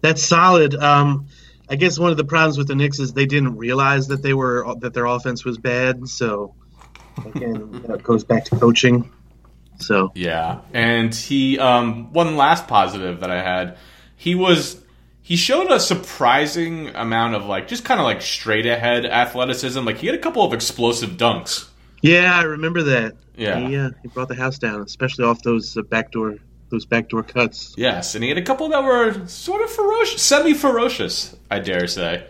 that's 0.00 0.22
solid. 0.22 0.74
Um, 0.74 1.28
I 1.70 1.76
guess 1.76 1.98
one 1.98 2.10
of 2.10 2.16
the 2.16 2.24
problems 2.24 2.58
with 2.58 2.66
the 2.66 2.74
Knicks 2.74 2.98
is 2.98 3.12
they 3.12 3.26
didn't 3.26 3.56
realize 3.56 4.08
that 4.08 4.22
they 4.22 4.34
were 4.34 4.74
that 4.80 4.92
their 4.92 5.06
offense 5.06 5.44
was 5.44 5.56
bad. 5.56 6.08
So 6.08 6.54
again, 7.24 7.82
that 7.88 8.02
goes 8.02 8.24
back 8.24 8.44
to 8.46 8.56
coaching. 8.56 9.10
So 9.78 10.10
Yeah, 10.16 10.60
and 10.74 11.14
he 11.14 11.58
um, 11.60 12.12
one 12.12 12.36
last 12.36 12.66
positive 12.66 13.20
that 13.20 13.30
I 13.30 13.40
had, 13.40 13.78
he 14.16 14.34
was 14.34 14.82
he 15.22 15.36
showed 15.36 15.70
a 15.70 15.78
surprising 15.78 16.88
amount 16.88 17.36
of 17.36 17.46
like 17.46 17.68
just 17.68 17.84
kind 17.84 18.00
of 18.00 18.04
like 18.04 18.20
straight 18.20 18.66
ahead 18.66 19.06
athleticism. 19.06 19.84
Like 19.84 19.98
he 19.98 20.08
had 20.08 20.16
a 20.16 20.20
couple 20.20 20.42
of 20.42 20.52
explosive 20.52 21.10
dunks 21.10 21.68
Yeah, 22.02 22.36
I 22.36 22.42
remember 22.42 22.82
that. 22.82 23.14
Yeah. 23.36 23.68
he, 23.68 23.76
uh, 23.76 23.90
he 24.02 24.08
brought 24.08 24.28
the 24.28 24.34
house 24.34 24.58
down, 24.58 24.82
especially 24.82 25.24
off 25.24 25.40
those 25.42 25.76
uh, 25.76 25.82
backdoor 25.82 26.36
those 26.70 26.86
backdoor 26.86 27.22
cuts. 27.24 27.74
Yes, 27.76 28.14
and 28.14 28.22
he 28.24 28.28
had 28.30 28.38
a 28.38 28.42
couple 28.42 28.68
that 28.70 28.82
were 28.84 29.26
sort 29.26 29.62
of 29.62 29.70
ferocious, 29.70 30.22
semi-ferocious, 30.22 31.36
I 31.50 31.58
dare 31.58 31.86
say. 31.86 32.26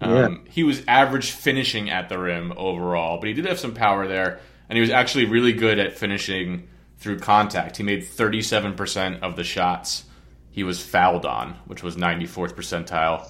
Um, 0.00 0.12
Yeah. 0.44 0.50
He 0.52 0.62
was 0.62 0.82
average 0.86 1.30
finishing 1.32 1.90
at 1.90 2.08
the 2.08 2.18
rim 2.18 2.52
overall, 2.56 3.18
but 3.18 3.28
he 3.28 3.34
did 3.34 3.46
have 3.46 3.58
some 3.58 3.74
power 3.74 4.06
there, 4.06 4.40
and 4.68 4.76
he 4.76 4.80
was 4.80 4.90
actually 4.90 5.24
really 5.24 5.52
good 5.52 5.78
at 5.78 5.96
finishing 5.98 6.68
through 6.98 7.18
contact. 7.18 7.76
He 7.76 7.82
made 7.82 8.02
37% 8.04 9.20
of 9.22 9.36
the 9.36 9.44
shots 9.44 10.04
he 10.50 10.64
was 10.64 10.82
fouled 10.84 11.24
on, 11.26 11.54
which 11.66 11.82
was 11.82 11.96
94th 11.96 12.54
percentile 12.54 13.26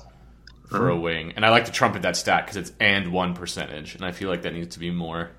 for 0.69 0.89
a 0.89 0.97
wing. 0.97 1.33
And 1.37 1.45
I 1.45 1.51
like 1.51 1.67
to 1.67 1.73
trumpet 1.73 2.03
that 2.03 2.17
stat 2.17 2.45
because 2.47 2.57
it's 2.57 2.73
and 2.81 3.13
one 3.13 3.35
percentage, 3.35 3.95
and 3.95 4.05
I 4.05 4.13
feel 4.13 4.29
like 4.29 4.43
that 4.43 4.53
needs 4.55 4.75
to 4.75 4.79
be 4.81 4.91
more 4.91 5.31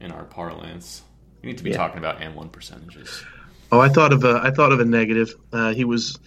in 0.00 0.10
our 0.12 0.24
parlance. 0.24 1.02
We 1.42 1.48
need 1.48 1.58
to 1.58 1.64
be 1.64 1.70
Yeah. 1.70 1.76
talking 1.76 1.98
about 1.98 2.20
and 2.20 2.34
one 2.34 2.48
percentages. 2.48 3.24
Oh, 3.72 3.80
I 3.80 3.88
thought 3.88 4.12
of 4.12 4.22
a 4.22 4.40
I 4.42 4.50
thought 4.50 4.70
of 4.70 4.80
a 4.80 4.84
negative. 4.84 5.34
Uh, 5.52 5.72
he 5.72 5.84
was 5.84 6.18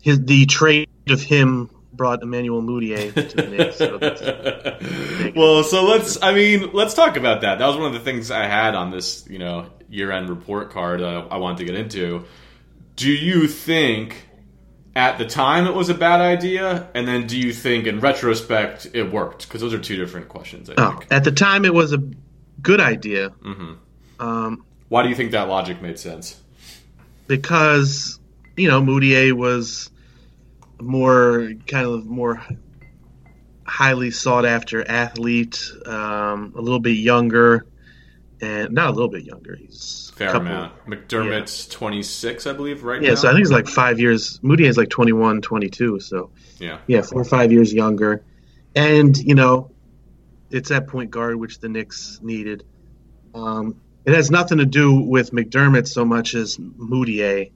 his 0.00 0.24
the 0.24 0.46
trade 0.46 0.88
of 1.08 1.22
him 1.22 1.70
brought 1.92 2.22
Emmanuel 2.22 2.62
Mudiay 2.62 3.12
to 3.12 3.36
the 3.36 3.46
Knicks. 3.46 3.76
So 3.76 5.32
well, 5.36 5.62
so 5.62 5.84
let's. 5.84 6.20
I 6.22 6.34
mean, 6.34 6.70
let's 6.72 6.94
talk 6.94 7.16
about 7.16 7.42
that. 7.42 7.58
That 7.58 7.66
was 7.66 7.76
one 7.76 7.86
of 7.86 7.92
the 7.92 8.00
things 8.00 8.30
I 8.30 8.46
had 8.46 8.74
on 8.74 8.90
this, 8.90 9.26
you 9.28 9.38
know, 9.38 9.66
year-end 9.88 10.28
report 10.28 10.70
card 10.70 11.00
that 11.00 11.28
I 11.30 11.36
wanted 11.36 11.58
to 11.58 11.64
get 11.66 11.74
into. 11.76 12.24
Do 12.96 13.10
you 13.10 13.48
think 13.48 14.26
at 14.96 15.18
the 15.18 15.26
time 15.26 15.66
it 15.66 15.74
was 15.74 15.90
a 15.90 15.94
bad 15.94 16.20
idea, 16.20 16.88
and 16.94 17.06
then 17.06 17.26
do 17.26 17.38
you 17.38 17.52
think 17.52 17.86
in 17.86 18.00
retrospect 18.00 18.88
it 18.94 19.12
worked? 19.12 19.46
Because 19.46 19.60
those 19.60 19.74
are 19.74 19.78
two 19.78 19.96
different 19.96 20.28
questions. 20.28 20.70
I 20.70 20.74
oh, 20.78 20.90
think. 20.98 21.12
at 21.12 21.24
the 21.24 21.32
time, 21.32 21.64
it 21.64 21.74
was 21.74 21.92
a 21.92 22.02
good 22.62 22.80
idea 22.80 23.30
um, 24.20 24.64
Why 24.88 25.02
do 25.02 25.08
you 25.08 25.14
think 25.14 25.32
that 25.32 25.48
logic 25.48 25.82
made 25.82 25.98
sense? 25.98 26.40
Because 27.26 28.18
you 28.56 28.68
know 28.68 28.80
Mudiay 28.82 29.32
was 29.32 29.90
more 30.80 31.52
kind 31.66 31.86
of 31.86 32.06
more 32.06 32.42
highly 33.66 34.10
sought 34.10 34.44
after 34.44 34.86
athlete, 34.88 35.62
um, 35.86 36.52
a 36.56 36.60
little 36.60 36.80
bit 36.80 36.92
younger, 36.98 37.66
and 38.40 38.72
not 38.72 38.88
a 38.88 38.92
little 38.92 39.08
bit 39.08 39.24
younger. 39.24 39.56
He's 39.56 40.12
Fair 40.16 40.32
couple- 40.32 40.48
amount. 40.48 40.72
McDermott's 40.86 41.66
26, 41.68 42.46
I 42.46 42.52
believe, 42.52 42.84
right 42.84 43.00
Yeah, 43.02 43.10
now. 43.10 43.14
so 43.16 43.28
I 43.28 43.32
think 43.32 43.42
it's 43.42 43.50
like 43.50 43.66
five 43.66 43.98
years. 43.98 44.38
Mudiay 44.40 44.66
is 44.68 44.76
like 44.76 44.90
21, 44.90 45.40
22. 45.40 45.98
So 46.00 46.30
yeah. 46.58 46.78
yeah, 46.86 47.00
four 47.02 47.22
or 47.22 47.24
five 47.24 47.50
years 47.52 47.72
younger. 47.72 48.22
And, 48.76 49.16
you 49.16 49.34
know, 49.34 49.70
it's 50.50 50.68
that 50.68 50.86
point 50.86 51.10
guard 51.10 51.36
which 51.36 51.58
the 51.60 51.68
Knicks 51.68 52.20
needed. 52.22 52.64
Um, 53.34 53.80
it 54.04 54.14
has 54.14 54.30
nothing 54.30 54.58
to 54.58 54.66
do 54.66 54.94
with 54.94 55.32
McDermott 55.32 55.88
so 55.88 56.04
much 56.04 56.34
as 56.34 56.56
Mudiay. 56.56 57.52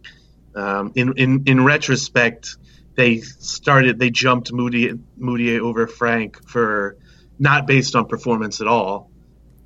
Um, 0.55 0.93
in, 0.95 1.17
in, 1.17 1.43
in 1.47 1.65
retrospect, 1.65 2.57
they 2.97 3.19
started, 3.21 3.99
they 3.99 4.11
jumped 4.11 4.53
Moody, 4.53 4.93
Mudiay 5.21 5.61
over 5.61 5.87
Frank 5.87 6.49
for 6.49 6.97
not 7.39 7.67
based 7.67 7.95
on 7.95 8.07
performance 8.07 8.61
at 8.61 8.67
all. 8.67 9.11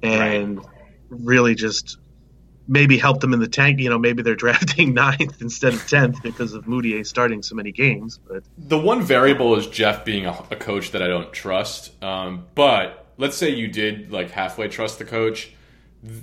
And 0.02 0.60
really 1.08 1.54
just 1.54 1.98
maybe 2.66 2.96
helped 2.98 3.20
them 3.20 3.32
in 3.32 3.40
the 3.40 3.48
tank. 3.48 3.80
You 3.80 3.90
know, 3.90 3.98
maybe 3.98 4.22
they're 4.22 4.34
drafting 4.46 4.94
ninth 4.94 5.40
instead 5.40 5.74
of 5.74 5.80
10th 5.80 6.22
because 6.22 6.54
of 6.54 6.64
Mudiay 6.64 7.06
starting 7.06 7.42
so 7.42 7.54
many 7.54 7.72
games. 7.72 8.18
But 8.26 8.44
The 8.58 8.78
one 8.78 9.02
variable 9.02 9.56
is 9.56 9.66
Jeff 9.66 10.04
being 10.04 10.26
a, 10.26 10.30
a 10.50 10.56
coach 10.56 10.90
that 10.92 11.02
I 11.02 11.06
don't 11.06 11.32
trust. 11.32 12.02
Um, 12.02 12.46
but 12.54 13.06
let's 13.18 13.36
say 13.36 13.50
you 13.50 13.68
did 13.68 14.10
like 14.10 14.30
halfway 14.30 14.68
trust 14.68 14.98
the 14.98 15.04
coach. 15.04 15.52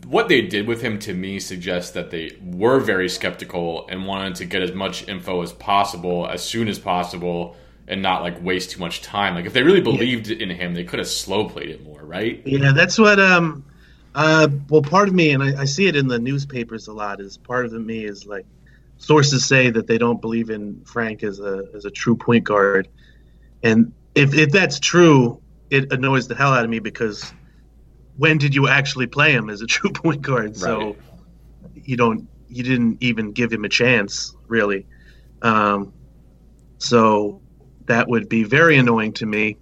What 0.06 0.28
they 0.28 0.42
did 0.42 0.68
with 0.68 0.82
him 0.82 1.00
to 1.00 1.14
me 1.14 1.40
suggests 1.40 1.92
that 1.92 2.12
they 2.12 2.38
were 2.44 2.80
very 2.80 3.08
skeptical 3.08 3.88
and 3.88 4.06
wanted 4.06 4.36
to 4.36 4.46
get 4.46 4.62
as 4.62 4.74
much 4.74 5.08
info 5.08 5.42
as 5.42 5.54
possible 5.54 6.28
as 6.28 6.44
soon 6.44 6.68
as 6.68 6.78
possible 6.78 7.56
and 7.88 8.02
not 8.02 8.22
like 8.22 8.42
waste 8.44 8.72
too 8.72 8.80
much 8.80 9.02
time. 9.02 9.36
Like 9.36 9.46
if 9.46 9.54
they 9.54 9.64
really 9.64 9.82
believed 9.82 10.30
in 10.30 10.50
him, 10.50 10.74
they 10.74 10.84
could 10.84 11.00
have 11.00 11.08
slow 11.08 11.48
played 11.48 11.70
it 11.70 11.84
more, 11.84 12.04
right? 12.04 12.42
Yeah, 12.46 12.72
that's 12.74 12.98
what. 12.98 13.20
Um, 13.20 13.64
uh, 14.16 14.48
well, 14.70 14.82
part 14.82 15.08
of 15.08 15.14
me, 15.14 15.32
and 15.32 15.42
I, 15.42 15.62
I 15.62 15.66
see 15.66 15.88
it 15.88 15.96
in 15.96 16.08
the 16.08 16.20
newspapers 16.20 16.88
a 16.88 16.94
lot, 16.94 17.22
is 17.22 17.38
part 17.38 17.66
of 17.66 17.74
me 17.74 18.04
is 18.06 18.26
like 18.26 18.46
sources 18.98 19.46
say 19.46 19.70
that 19.70 19.88
they 19.88 19.98
don't 19.98 20.20
believe 20.20 20.50
in 20.50 20.82
Frank 20.86 21.24
as 21.24 21.40
a 21.40 21.66
as 21.74 21.86
a 21.86 21.92
true 21.92 22.16
point 22.16 22.44
guard, 22.44 22.88
and 23.64 23.94
if 24.14 24.34
if 24.34 24.52
that's 24.52 24.80
true, 24.80 25.42
it 25.70 25.92
annoys 25.92 26.28
the 26.28 26.36
hell 26.36 26.54
out 26.54 26.64
of 26.64 26.70
me 26.70 26.80
because 26.80 27.34
when 28.20 28.38
did 28.38 28.54
you 28.54 28.68
actually 28.68 29.08
play 29.08 29.32
him 29.32 29.50
as 29.50 29.62
a 29.62 29.66
true 29.76 29.92
point 29.92 30.22
guard? 30.22 30.56
So 30.56 30.96
you 31.74 31.98
don't 31.98 32.28
you 32.50 32.64
didn't 32.64 32.98
even 33.02 33.32
give 33.32 33.52
him 33.52 33.64
a 33.66 33.70
chance 33.70 34.36
really. 34.48 34.86
Um, 35.42 35.94
so 36.78 37.42
that 37.86 38.08
would 38.08 38.28
be 38.28 38.44
very 38.44 38.78
annoying 38.78 39.14
to 39.14 39.26
me, 39.26 39.58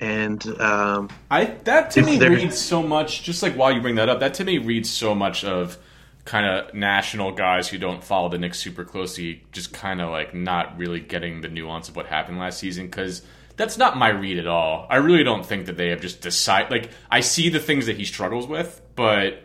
and 0.00 0.44
um, 0.60 1.10
I 1.30 1.44
that 1.64 1.90
to 1.92 2.02
me 2.02 2.16
there- 2.16 2.30
reads 2.30 2.58
so 2.58 2.82
much. 2.82 3.22
Just 3.22 3.42
like 3.42 3.54
while 3.54 3.70
you 3.70 3.80
bring 3.80 3.96
that 3.96 4.08
up, 4.08 4.20
that 4.20 4.34
to 4.34 4.44
me 4.44 4.58
reads 4.58 4.90
so 4.90 5.14
much 5.14 5.44
of 5.44 5.78
kind 6.24 6.46
of 6.46 6.74
national 6.74 7.32
guys 7.32 7.68
who 7.68 7.78
don't 7.78 8.02
follow 8.02 8.28
the 8.28 8.38
Knicks 8.38 8.58
super 8.58 8.84
closely, 8.84 9.44
just 9.52 9.72
kind 9.72 10.00
of 10.00 10.10
like 10.10 10.34
not 10.34 10.76
really 10.78 11.00
getting 11.00 11.42
the 11.42 11.48
nuance 11.48 11.88
of 11.88 11.96
what 11.96 12.06
happened 12.06 12.38
last 12.38 12.58
season 12.58 12.86
because. 12.86 13.22
That's 13.60 13.76
not 13.76 13.96
my 13.98 14.08
read 14.08 14.38
at 14.38 14.46
all. 14.46 14.86
I 14.88 14.96
really 14.96 15.22
don't 15.22 15.44
think 15.44 15.66
that 15.66 15.76
they 15.76 15.88
have 15.90 16.00
just 16.00 16.22
decided. 16.22 16.70
Like, 16.70 16.90
I 17.10 17.20
see 17.20 17.50
the 17.50 17.60
things 17.60 17.84
that 17.86 17.96
he 17.98 18.04
struggles 18.06 18.46
with, 18.46 18.80
but 18.96 19.42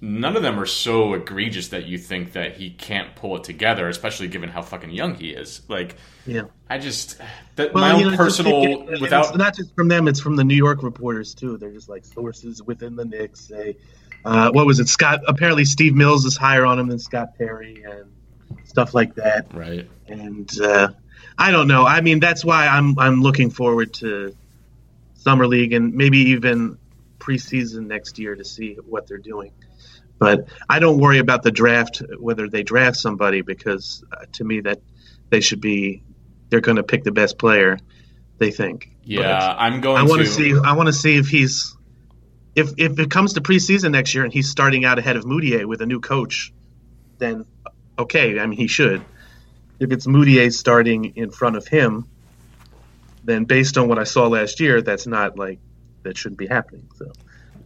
none 0.00 0.36
of 0.36 0.42
them 0.42 0.58
are 0.58 0.66
so 0.66 1.14
egregious 1.14 1.68
that 1.68 1.86
you 1.86 1.96
think 1.96 2.32
that 2.32 2.56
he 2.56 2.70
can't 2.70 3.14
pull 3.14 3.36
it 3.36 3.44
together, 3.44 3.88
especially 3.88 4.26
given 4.26 4.48
how 4.48 4.62
fucking 4.62 4.90
young 4.90 5.14
he 5.14 5.30
is. 5.30 5.60
Like, 5.68 5.94
yeah. 6.26 6.42
I 6.68 6.78
just 6.78 7.18
that 7.54 7.72
Well, 7.72 7.82
my 7.84 7.92
own 7.92 8.00
know, 8.02 8.08
it's 8.08 8.16
just- 8.16 8.18
personal 8.18 8.64
it- 8.64 8.94
it- 8.94 9.00
without 9.00 9.26
it's 9.28 9.36
not 9.38 9.54
just 9.56 9.74
from 9.76 9.86
them; 9.86 10.08
it's 10.08 10.18
from 10.20 10.34
the 10.34 10.42
New 10.44 10.56
York 10.56 10.82
reporters 10.82 11.32
too. 11.32 11.56
They're 11.56 11.70
just 11.70 11.88
like 11.88 12.04
sources 12.04 12.62
within 12.64 12.96
the 12.96 13.04
Knicks 13.04 13.40
say, 13.42 13.76
uh, 14.24 14.50
"What 14.50 14.66
was 14.66 14.80
it?" 14.80 14.88
Scott. 14.88 15.20
Apparently, 15.28 15.64
Steve 15.64 15.94
Mills 15.94 16.24
is 16.24 16.36
higher 16.36 16.66
on 16.66 16.80
him 16.80 16.88
than 16.88 16.98
Scott 16.98 17.38
Perry 17.38 17.84
and 17.84 18.10
stuff 18.64 18.92
like 18.92 19.14
that. 19.14 19.46
right. 19.54 19.88
And 20.08 20.50
uh, 20.60 20.88
I 21.38 21.50
don't 21.50 21.68
know. 21.68 21.84
I 21.84 22.00
mean, 22.00 22.20
that's 22.20 22.44
why 22.44 22.66
I'm 22.66 22.98
I'm 22.98 23.22
looking 23.22 23.50
forward 23.50 23.94
to 23.94 24.34
summer 25.14 25.46
league 25.46 25.72
and 25.72 25.94
maybe 25.94 26.18
even 26.30 26.78
preseason 27.18 27.86
next 27.86 28.18
year 28.18 28.34
to 28.34 28.44
see 28.44 28.74
what 28.74 29.06
they're 29.06 29.18
doing. 29.18 29.52
But 30.18 30.48
I 30.68 30.78
don't 30.78 30.98
worry 30.98 31.18
about 31.18 31.42
the 31.42 31.50
draft 31.50 32.02
whether 32.18 32.48
they 32.48 32.62
draft 32.62 32.96
somebody 32.96 33.42
because 33.42 34.04
uh, 34.12 34.26
to 34.32 34.44
me 34.44 34.60
that 34.60 34.80
they 35.30 35.40
should 35.40 35.60
be 35.60 36.02
they're 36.48 36.60
going 36.60 36.76
to 36.76 36.82
pick 36.82 37.04
the 37.04 37.12
best 37.12 37.38
player 37.38 37.78
they 38.38 38.50
think. 38.50 38.90
Yeah, 39.04 39.54
I'm 39.58 39.80
But 39.80 39.80
going 39.80 39.96
I 39.96 40.02
want 40.04 40.20
to 40.20 40.26
to 40.26 40.30
see 40.30 40.54
I 40.64 40.74
want 40.74 40.88
to 40.88 40.92
see 40.92 41.16
if 41.16 41.28
he's 41.28 41.76
if 42.54 42.72
if 42.78 42.98
it 42.98 43.10
comes 43.10 43.34
to 43.34 43.40
preseason 43.40 43.92
next 43.92 44.14
year 44.14 44.24
and 44.24 44.32
he's 44.32 44.50
starting 44.50 44.84
out 44.84 44.98
ahead 44.98 45.16
of 45.16 45.24
Mudiay 45.24 45.64
with 45.64 45.80
a 45.80 45.86
new 45.86 46.00
coach, 46.00 46.52
then 47.18 47.46
okay, 47.98 48.38
I 48.38 48.46
mean 48.46 48.58
he 48.58 48.66
should. 48.66 49.04
If 49.82 49.90
it's 49.90 50.06
Mudiay 50.06 50.52
starting 50.52 51.16
in 51.16 51.30
front 51.30 51.56
of 51.56 51.66
him, 51.66 52.06
then 53.24 53.44
based 53.44 53.76
on 53.76 53.88
what 53.88 53.98
I 53.98 54.04
saw 54.04 54.28
last 54.28 54.60
year, 54.60 54.82
that's 54.82 55.06
not 55.06 55.36
like 55.36 55.58
that 56.02 56.16
shouldn't 56.16 56.38
be 56.38 56.46
happening. 56.46 56.88
So 56.96 57.12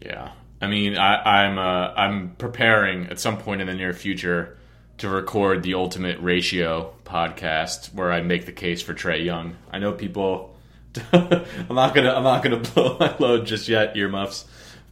Yeah, 0.01 0.33
I 0.61 0.67
mean, 0.67 0.97
I, 0.97 1.45
I'm 1.45 1.59
uh, 1.59 1.93
I'm 1.95 2.37
preparing 2.37 3.07
at 3.09 3.21
some 3.21 3.39
point 3.39 3.61
in 3.61 3.67
the 3.67 3.75
near 3.75 3.93
future 3.93 4.57
to 4.99 5.09
record 5.09 5.63
the 5.63 5.75
Ultimate 5.75 6.19
Ratio 6.21 6.95
podcast 7.05 7.93
where 7.93 8.11
I 8.11 8.23
make 8.23 8.47
the 8.47 8.53
case 8.53 8.81
for 8.81 8.95
Trae 8.95 9.25
Young. 9.25 9.57
I 9.71 9.79
know 9.79 9.93
people. 9.93 10.57
I'm 11.13 11.45
not 11.69 11.95
gonna 11.95 12.15
I'm 12.15 12.25
not 12.25 12.43
gonna 12.43 12.57
blow 12.75 12.97
my 12.99 13.15
load 13.19 13.47
just 13.47 13.69
yet, 13.69 13.97
earmuffs. 13.97 14.47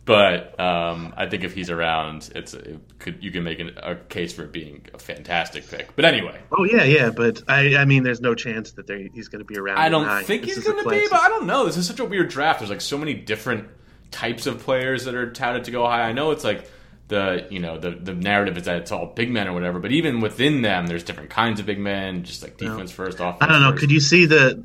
But 0.04 0.60
um, 0.60 1.14
I 1.16 1.26
think 1.26 1.44
if 1.44 1.54
he's 1.54 1.70
around, 1.70 2.30
it's 2.34 2.52
it 2.52 2.78
could 2.98 3.22
you 3.24 3.30
can 3.30 3.42
make 3.42 3.58
an, 3.58 3.70
a 3.82 3.96
case 3.96 4.34
for 4.34 4.44
it 4.44 4.52
being 4.52 4.86
a 4.92 4.98
fantastic 4.98 5.66
pick. 5.68 5.96
But 5.96 6.04
anyway, 6.04 6.38
oh 6.52 6.64
yeah, 6.64 6.84
yeah, 6.84 7.10
but 7.10 7.42
I 7.48 7.76
I 7.76 7.84
mean 7.86 8.02
there's 8.02 8.20
no 8.20 8.34
chance 8.34 8.72
that 8.72 8.88
he's 9.14 9.28
going 9.28 9.40
to 9.40 9.46
be 9.46 9.56
around. 9.56 9.78
I 9.78 9.88
don't 9.88 10.06
nine. 10.06 10.24
think 10.24 10.44
This 10.44 10.56
he's 10.56 10.64
going 10.64 10.82
to 10.82 10.90
be, 10.90 11.06
but 11.10 11.20
I 11.20 11.28
don't 11.28 11.46
know. 11.46 11.64
This 11.64 11.78
is 11.78 11.86
such 11.86 12.00
a 12.00 12.04
weird 12.04 12.28
draft. 12.28 12.60
There's 12.60 12.70
like 12.70 12.82
so 12.82 12.98
many 12.98 13.14
different 13.14 13.68
types 14.10 14.46
of 14.46 14.60
players 14.60 15.06
that 15.06 15.14
are 15.14 15.32
touted 15.32 15.64
to 15.64 15.70
go 15.70 15.86
high. 15.86 16.02
I 16.02 16.12
know 16.12 16.32
it's 16.32 16.44
like 16.44 16.70
the 17.08 17.46
you 17.50 17.60
know 17.60 17.78
the 17.78 17.92
the 17.92 18.12
narrative 18.12 18.58
is 18.58 18.64
that 18.64 18.76
it's 18.76 18.92
all 18.92 19.06
big 19.06 19.30
men 19.30 19.48
or 19.48 19.54
whatever, 19.54 19.78
but 19.78 19.92
even 19.92 20.20
within 20.20 20.60
them, 20.60 20.86
there's 20.86 21.04
different 21.04 21.30
kinds 21.30 21.60
of 21.60 21.66
big 21.66 21.78
men. 21.78 22.24
Just 22.24 22.42
like 22.42 22.58
defense 22.58 22.92
first, 22.92 23.20
offense. 23.20 23.38
I 23.40 23.46
don't 23.46 23.62
know. 23.62 23.70
first. 23.70 23.80
Could 23.80 23.90
you 23.90 24.00
see 24.00 24.26
the 24.26 24.64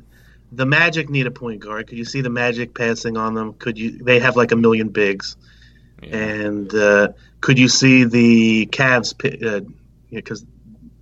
the 0.52 0.66
Magic 0.66 1.08
need 1.08 1.26
a 1.26 1.30
point 1.30 1.60
guard? 1.60 1.86
Could 1.88 1.98
you 1.98 2.04
see 2.04 2.20
the 2.20 2.30
Magic 2.30 2.74
passing 2.74 3.16
on 3.16 3.34
them? 3.34 3.54
Could 3.54 3.78
you? 3.78 3.98
They 4.02 4.20
have 4.20 4.36
like 4.36 4.52
a 4.52 4.56
million 4.56 4.88
bigs, 4.88 5.36
Yeah. 6.02 6.16
and 6.16 6.74
uh, 6.74 7.08
could 7.40 7.58
you 7.58 7.68
see 7.68 8.04
the 8.04 8.66
Cavs? 8.66 9.14
Because 10.10 10.44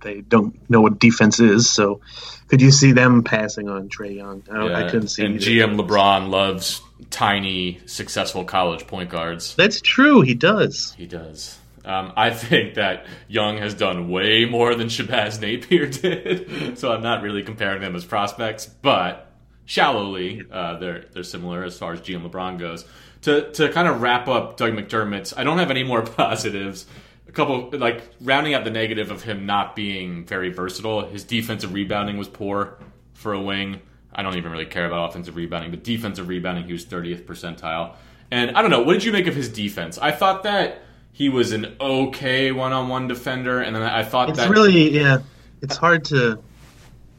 they 0.01 0.21
don't 0.21 0.69
know 0.69 0.81
what 0.81 0.99
defense 0.99 1.39
is. 1.39 1.69
So, 1.69 2.01
could 2.47 2.61
you 2.61 2.71
see 2.71 2.91
them 2.93 3.23
passing 3.23 3.67
on 3.69 3.89
Trae 3.89 4.15
Young? 4.15 4.43
I, 4.49 4.53
don't, 4.53 4.71
I 4.71 4.89
couldn't 4.89 5.07
see. 5.09 5.25
And 5.25 5.39
GM 5.39 5.79
LeBron 5.79 6.29
loves 6.29 6.81
tiny, 7.09 7.79
successful 7.85 8.43
college 8.45 8.87
point 8.87 9.09
guards. 9.09 9.55
That's 9.55 9.81
true. 9.81 10.21
He 10.21 10.35
does. 10.35 10.93
He 10.97 11.05
does. 11.07 11.57
Um, 11.85 12.11
I 12.15 12.29
think 12.29 12.75
that 12.75 13.05
Young 13.27 13.57
has 13.57 13.73
done 13.73 14.09
way 14.09 14.45
more 14.45 14.75
than 14.75 14.89
Shabazz 14.89 15.39
Napier 15.41 15.85
did, 15.87 16.77
so 16.77 16.91
I'm 16.91 17.01
not 17.01 17.23
really 17.23 17.41
comparing 17.41 17.81
them 17.81 17.95
as 17.95 18.05
prospects, 18.05 18.67
but 18.67 19.28
shallowly, 19.69 20.43
uh, 20.51 20.79
they're 20.79 21.05
they're 21.13 21.23
similar 21.23 21.63
as 21.63 21.77
far 21.77 21.93
as 21.93 22.01
GM 22.01 22.27
LeBron 22.27 22.57
goes. 22.57 22.85
To 23.21 23.51
to 23.53 23.71
kind 23.71 23.87
of 23.87 24.01
wrap 24.01 24.27
up 24.27 24.57
Doug 24.57 24.73
McDermott's, 24.73 25.33
I 25.37 25.43
don't 25.43 25.59
have 25.59 25.69
any 25.69 25.83
more 25.83 26.01
positives. 26.17 26.87
A 27.27 27.31
couple 27.31 27.69
like 27.71 28.03
rounding 28.19 28.55
out 28.55 28.63
the 28.63 28.71
negative 28.71 29.11
of 29.11 29.21
him 29.21 29.45
not 29.45 29.75
being 29.75 30.25
very 30.25 30.49
versatile. 30.49 31.05
His 31.05 31.23
defensive 31.23 31.71
rebounding 31.71 32.17
was 32.17 32.27
poor 32.27 32.79
for 33.13 33.33
a 33.33 33.41
wing. 33.41 33.81
I 34.11 34.23
don't 34.23 34.35
even 34.37 34.51
really 34.51 34.65
care 34.65 34.87
about 34.87 35.11
offensive 35.11 35.35
rebounding, 35.35 35.69
but 35.69 35.83
defensive 35.83 36.27
rebounding, 36.27 36.65
he 36.65 36.73
was 36.73 36.83
30th 36.83 37.25
percentile. 37.25 37.95
And 38.31 38.57
I 38.57 38.63
don't 38.63 38.71
know, 38.71 38.81
what 38.81 38.93
did 38.93 39.03
you 39.03 39.11
make 39.11 39.27
of 39.27 39.35
his 39.35 39.49
defense? 39.49 39.99
I 39.99 40.11
thought 40.11 40.41
that 40.43 40.81
he 41.11 41.29
was 41.29 41.51
an 41.51 41.75
okay 41.79 42.51
one-on-one 42.51 43.07
defender, 43.07 43.61
and 43.61 43.75
then 43.75 43.83
I 43.83 44.03
thought 44.03 44.29
It's 44.29 44.39
that 44.39 44.49
really 44.49 44.89
yeah. 44.89 45.19
It's 45.61 45.77
hard 45.77 46.05
to 46.05 46.39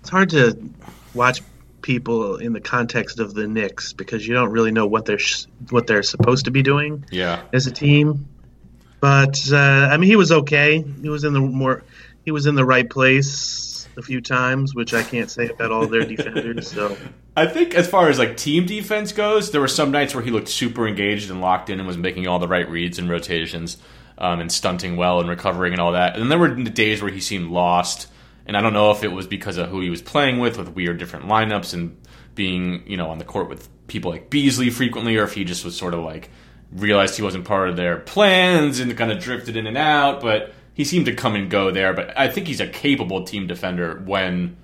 it's 0.01 0.09
hard 0.09 0.31
to 0.31 0.59
watch 1.15 1.43
people 1.83 2.37
in 2.37 2.53
the 2.53 2.61
context 2.61 3.19
of 3.19 3.35
the 3.35 3.47
Knicks 3.47 3.93
because 3.93 4.27
you 4.27 4.35
don't 4.35 4.51
really 4.51 4.71
know 4.71 4.87
what 4.87 5.05
they're 5.05 5.19
sh- 5.19 5.47
what 5.71 5.87
they're 5.87 6.03
supposed 6.03 6.47
to 6.47 6.51
be 6.51 6.63
doing 6.63 7.05
yeah, 7.11 7.43
as 7.53 7.67
a 7.67 7.71
team. 7.71 8.29
But 9.01 9.41
uh, 9.51 9.57
I 9.57 9.97
mean, 9.97 10.09
he 10.09 10.17
was 10.17 10.31
okay. 10.31 10.83
He 11.03 11.09
was 11.09 11.25
in 11.25 11.33
the 11.33 11.41
more 11.41 11.83
he 12.25 12.31
was 12.31 12.47
in 12.47 12.55
the 12.55 12.65
right 12.65 12.89
place 12.89 13.89
a 13.97 14.03
few 14.03 14.21
times, 14.21 14.75
which 14.75 14.95
I 14.95 15.03
can't 15.03 15.31
say 15.31 15.49
about 15.49 15.71
all 15.71 15.87
their 15.87 16.05
defenders. 16.05 16.71
So 16.71 16.97
I 17.37 17.47
think 17.47 17.75
as 17.75 17.89
far 17.89 18.09
as 18.09 18.19
like 18.19 18.37
team 18.37 18.67
defense 18.67 19.13
goes, 19.13 19.51
there 19.51 19.61
were 19.61 19.69
some 19.69 19.91
nights 19.91 20.15
where 20.15 20.23
he 20.23 20.31
looked 20.31 20.49
super 20.49 20.87
engaged 20.87 21.31
and 21.31 21.41
locked 21.41 21.71
in 21.71 21.79
and 21.79 21.87
was 21.87 21.97
making 21.97 22.27
all 22.27 22.39
the 22.39 22.49
right 22.49 22.69
reads 22.69 22.99
and 22.99 23.09
rotations 23.09 23.79
um, 24.19 24.41
and 24.41 24.53
stunting 24.53 24.97
well 24.97 25.21
and 25.21 25.29
recovering 25.29 25.73
and 25.73 25.81
all 25.81 25.93
that. 25.93 26.15
And 26.15 26.23
then 26.23 26.29
there 26.29 26.39
were 26.39 26.55
the 26.55 26.71
days 26.71 27.03
where 27.03 27.11
he 27.11 27.21
seemed 27.21 27.51
lost, 27.51 28.09
and 28.51 28.57
I 28.57 28.63
don't 28.63 28.73
know 28.73 28.91
if 28.91 29.05
it 29.05 29.13
was 29.13 29.29
because 29.29 29.59
of 29.59 29.69
who 29.69 29.81
he 29.81 29.91
was 29.91 30.03
playing 30.03 30.41
with, 30.41 30.59
with 30.59 30.71
weird 30.71 30.99
different 30.99 31.27
lineups 31.27 31.73
and 31.73 31.97
being 32.35 32.83
you 32.85 32.97
know 32.97 33.09
on 33.09 33.19
the 33.19 33.25
court 33.25 33.49
with 33.49 33.69
people 33.87 34.11
like 34.11 34.29
Beasley 34.29 34.71
frequently, 34.71 35.17
or 35.17 35.23
if 35.23 35.35
he 35.35 35.45
just 35.45 35.65
was 35.65 35.77
sort 35.77 35.95
of 35.95 36.01
like 36.01 36.31
realized 36.73 37.15
he 37.15 37.23
wasn't 37.23 37.45
part 37.45 37.69
of 37.69 37.77
their 37.77 37.99
plans 37.99 38.81
and 38.81 38.97
kind 38.97 39.13
of 39.13 39.21
drifted 39.21 39.57
in 39.57 39.69
and 39.69 39.79
out. 39.79 40.21
But 40.21 40.53
he 40.75 40.83
seemed 40.83 41.07
to 41.07 41.15
come 41.15 41.37
and 41.37 41.49
go 41.49 41.71
there. 41.71 41.95
But 41.95 42.19
I 42.19 42.27
think 42.27 42.49
he's 42.49 42.59
a 42.59 42.67
capable 42.67 43.23
team 43.23 43.47
defender 43.47 44.03
when 44.05 44.57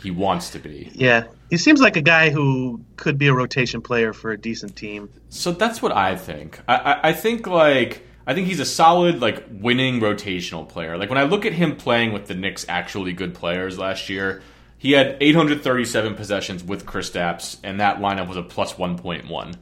he 0.00 0.10
wants 0.10 0.48
to 0.52 0.58
be. 0.58 0.90
yeah, 0.94 1.24
he 1.50 1.58
seems 1.58 1.82
like 1.82 1.98
a 1.98 2.02
guy 2.02 2.30
who 2.30 2.80
could 2.96 3.18
be 3.18 3.26
a 3.26 3.34
rotation 3.34 3.82
player 3.82 4.14
for 4.14 4.30
a 4.30 4.38
decent 4.38 4.74
team. 4.74 5.10
So 5.28 5.52
that's 5.52 5.82
what 5.82 5.92
I 5.92 6.16
think. 6.16 6.62
I, 6.66 6.76
I, 6.76 7.08
I 7.10 7.12
think 7.12 7.46
like 7.46 8.07
I 8.28 8.34
think 8.34 8.46
he's 8.46 8.60
a 8.60 8.66
solid 8.66 9.22
like 9.22 9.46
winning 9.50 10.00
rotational 10.00 10.68
player. 10.68 10.98
Like 10.98 11.08
when 11.08 11.16
I 11.16 11.22
look 11.22 11.46
at 11.46 11.54
him 11.54 11.76
playing 11.76 12.12
with 12.12 12.26
the 12.26 12.34
Knicks' 12.34 12.66
actually 12.68 13.14
good 13.14 13.34
players 13.34 13.78
last 13.78 14.10
year, 14.10 14.42
he 14.76 14.92
had 14.92 15.16
837 15.18 16.14
possessions 16.14 16.62
with 16.62 16.84
Kristaps, 16.84 17.56
and 17.64 17.80
that 17.80 18.00
lineup 18.00 18.28
was 18.28 18.36
a 18.36 18.42
plus 18.42 18.74
1.1 18.74 19.54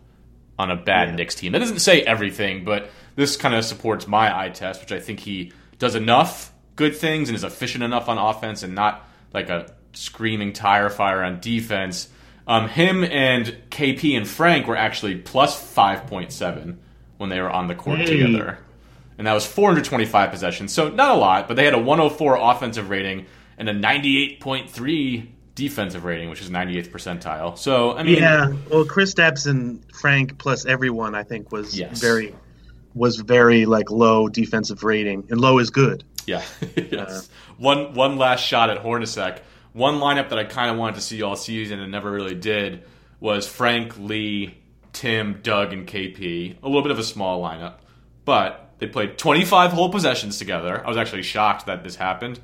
on 0.58 0.70
a 0.70 0.76
bad 0.76 1.14
Knicks 1.14 1.36
team. 1.36 1.52
That 1.52 1.60
doesn't 1.60 1.78
say 1.78 2.02
everything, 2.02 2.64
but 2.64 2.90
this 3.14 3.36
kind 3.36 3.54
of 3.54 3.64
supports 3.64 4.08
my 4.08 4.36
eye 4.36 4.50
test, 4.50 4.80
which 4.80 4.90
I 4.90 4.98
think 4.98 5.20
he 5.20 5.52
does 5.78 5.94
enough 5.94 6.52
good 6.74 6.96
things 6.96 7.28
and 7.28 7.36
is 7.36 7.44
efficient 7.44 7.84
enough 7.84 8.08
on 8.08 8.18
offense 8.18 8.64
and 8.64 8.74
not 8.74 9.08
like 9.32 9.48
a 9.48 9.72
screaming 9.92 10.52
tire 10.52 10.90
fire 10.90 11.22
on 11.22 11.38
defense. 11.38 12.08
Um, 12.48 12.68
him 12.68 13.04
and 13.04 13.56
KP 13.70 14.16
and 14.16 14.26
Frank 14.26 14.66
were 14.66 14.76
actually 14.76 15.18
plus 15.18 15.56
5.7 15.74 16.78
when 17.18 17.30
they 17.30 17.40
were 17.40 17.50
on 17.50 17.68
the 17.68 17.74
court 17.74 17.98
Hey. 18.00 18.06
together. 18.06 18.58
And 19.18 19.26
that 19.26 19.32
was 19.32 19.46
425 19.46 20.30
possessions. 20.30 20.72
So 20.72 20.88
not 20.90 21.10
a 21.10 21.14
lot, 21.18 21.48
but 21.48 21.56
they 21.56 21.64
had 21.64 21.72
a 21.74 21.78
104 21.78 22.36
offensive 22.36 22.90
rating 22.90 23.24
and 23.56 23.68
a 23.68 23.72
98.3 23.74 25.28
defensive 25.54 26.04
rating, 26.04 26.28
which 26.28 26.40
is 26.42 26.50
98th 26.50 26.90
percentile. 26.90 27.56
So, 27.56 27.96
I 27.96 28.02
mean, 28.02 28.16
Yeah, 28.16 28.52
well, 28.70 28.84
Kristaps 28.84 29.46
and 29.46 29.82
Frank 29.94 30.36
plus 30.38 30.66
everyone, 30.66 31.14
I 31.14 31.22
think, 31.22 31.50
was 31.50 31.78
Yes. 31.78 32.00
very 32.00 32.34
was 32.94 33.16
very 33.16 33.66
like 33.66 33.90
low 33.90 34.26
defensive 34.28 34.82
rating, 34.82 35.24
and 35.30 35.38
low 35.40 35.58
is 35.58 35.68
good. 35.70 36.02
Yeah. 36.26 36.42
yes. 36.76 36.92
Uh, 36.92 37.22
one 37.58 37.94
one 37.94 38.16
last 38.16 38.40
shot 38.44 38.70
at 38.70 38.82
Hornacek. 38.82 39.40
One 39.74 39.96
lineup 39.96 40.30
that 40.30 40.38
I 40.38 40.44
kind 40.44 40.70
of 40.70 40.78
wanted 40.78 40.94
to 40.96 41.00
see 41.02 41.20
all 41.22 41.36
season 41.36 41.78
and 41.78 41.92
never 41.92 42.10
really 42.10 42.34
did 42.34 42.82
was 43.20 43.46
Frank, 43.46 43.98
Lee, 43.98 44.56
Tim, 44.96 45.40
Doug, 45.42 45.74
and 45.74 45.86
KP. 45.86 46.56
A 46.62 46.66
little 46.66 46.80
bit 46.82 46.90
of 46.90 46.98
a 46.98 47.04
small 47.04 47.42
lineup, 47.42 47.74
but 48.24 48.72
they 48.78 48.86
played 48.86 49.18
25 49.18 49.72
whole 49.72 49.90
possessions 49.90 50.38
together. 50.38 50.82
I 50.84 50.88
was 50.88 50.96
actually 50.96 51.22
shocked 51.22 51.66
that 51.66 51.84
this 51.84 51.96
happened 51.96 52.40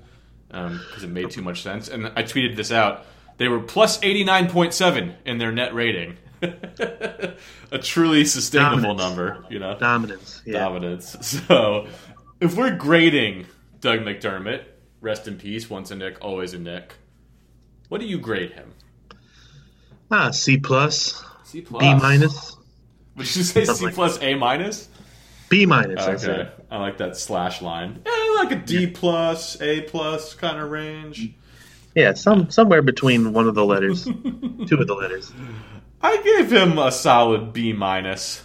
because 0.48 1.02
it 1.02 1.08
made 1.08 1.30
too 1.30 1.40
much 1.40 1.62
sense. 1.62 1.88
And 1.88 2.08
I 2.08 2.22
tweeted 2.22 2.56
this 2.56 2.70
out. 2.70 3.06
They 3.38 3.48
were 3.48 3.60
plus 3.60 3.98
89.7 4.00 5.14
in 5.24 5.38
their 5.38 5.50
net 5.50 5.74
rating. 5.74 6.18
a 6.42 7.78
truly 7.80 8.26
sustainable 8.26 8.94
Dominance. 8.96 9.00
number, 9.00 9.46
you 9.48 9.58
know 9.58 9.78
Dominance. 9.78 10.42
Yeah. 10.44 10.58
dominance. 10.58 11.16
So, 11.48 11.86
if 12.40 12.54
we're 12.54 12.76
grading 12.76 13.46
Doug 13.80 14.00
McDermott, 14.00 14.64
rest 15.00 15.26
in 15.26 15.38
peace, 15.38 15.70
once 15.70 15.90
a 15.90 15.96
Knick, 15.96 16.18
always 16.20 16.52
a 16.52 16.58
Knick. 16.58 16.94
What 17.88 18.00
do 18.02 18.06
you 18.06 18.18
grade 18.18 18.50
him? 18.52 18.72
Ah, 20.10 20.30
C 20.32 20.58
plus, 20.58 21.24
C 21.52 21.60
plus, 21.60 21.80
B 21.82 21.94
minus, 21.94 22.56
Would 23.16 23.36
you 23.36 23.42
say 23.42 23.60
C 23.60 23.64
Something 23.66 23.86
like 23.86 23.94
plus, 23.94 24.18
A 24.22 24.34
minus? 24.34 24.88
B 25.50 25.66
minus. 25.66 26.02
I 26.02 26.12
Okay, 26.12 26.18
said. 26.24 26.52
I 26.70 26.78
like 26.78 26.96
that 26.98 27.16
slash 27.16 27.60
line. 27.60 28.00
Yeah, 28.06 28.34
like 28.42 28.52
a 28.52 28.56
D 28.56 28.86
plus, 28.86 29.60
A 29.60 29.82
plus 29.82 30.32
kind 30.34 30.58
of 30.58 30.70
range. 30.70 31.30
Yeah, 31.94 32.14
some 32.14 32.48
somewhere 32.50 32.80
between 32.80 33.34
one 33.34 33.48
of 33.48 33.54
the 33.54 33.66
letters, 33.66 34.04
two 34.04 34.76
of 34.80 34.86
the 34.86 34.94
letters. 34.98 35.30
I 36.00 36.22
gave 36.22 36.50
him 36.50 36.78
a 36.78 36.90
solid 36.90 37.52
B 37.52 37.74
minus 37.74 38.42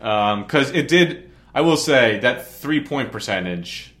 um, 0.00 0.44
because 0.44 0.70
it 0.70 0.86
did. 0.86 1.32
I 1.52 1.62
will 1.62 1.76
say 1.76 2.20
that 2.20 2.46
three 2.46 2.84
point 2.84 3.10
percentage 3.10 3.92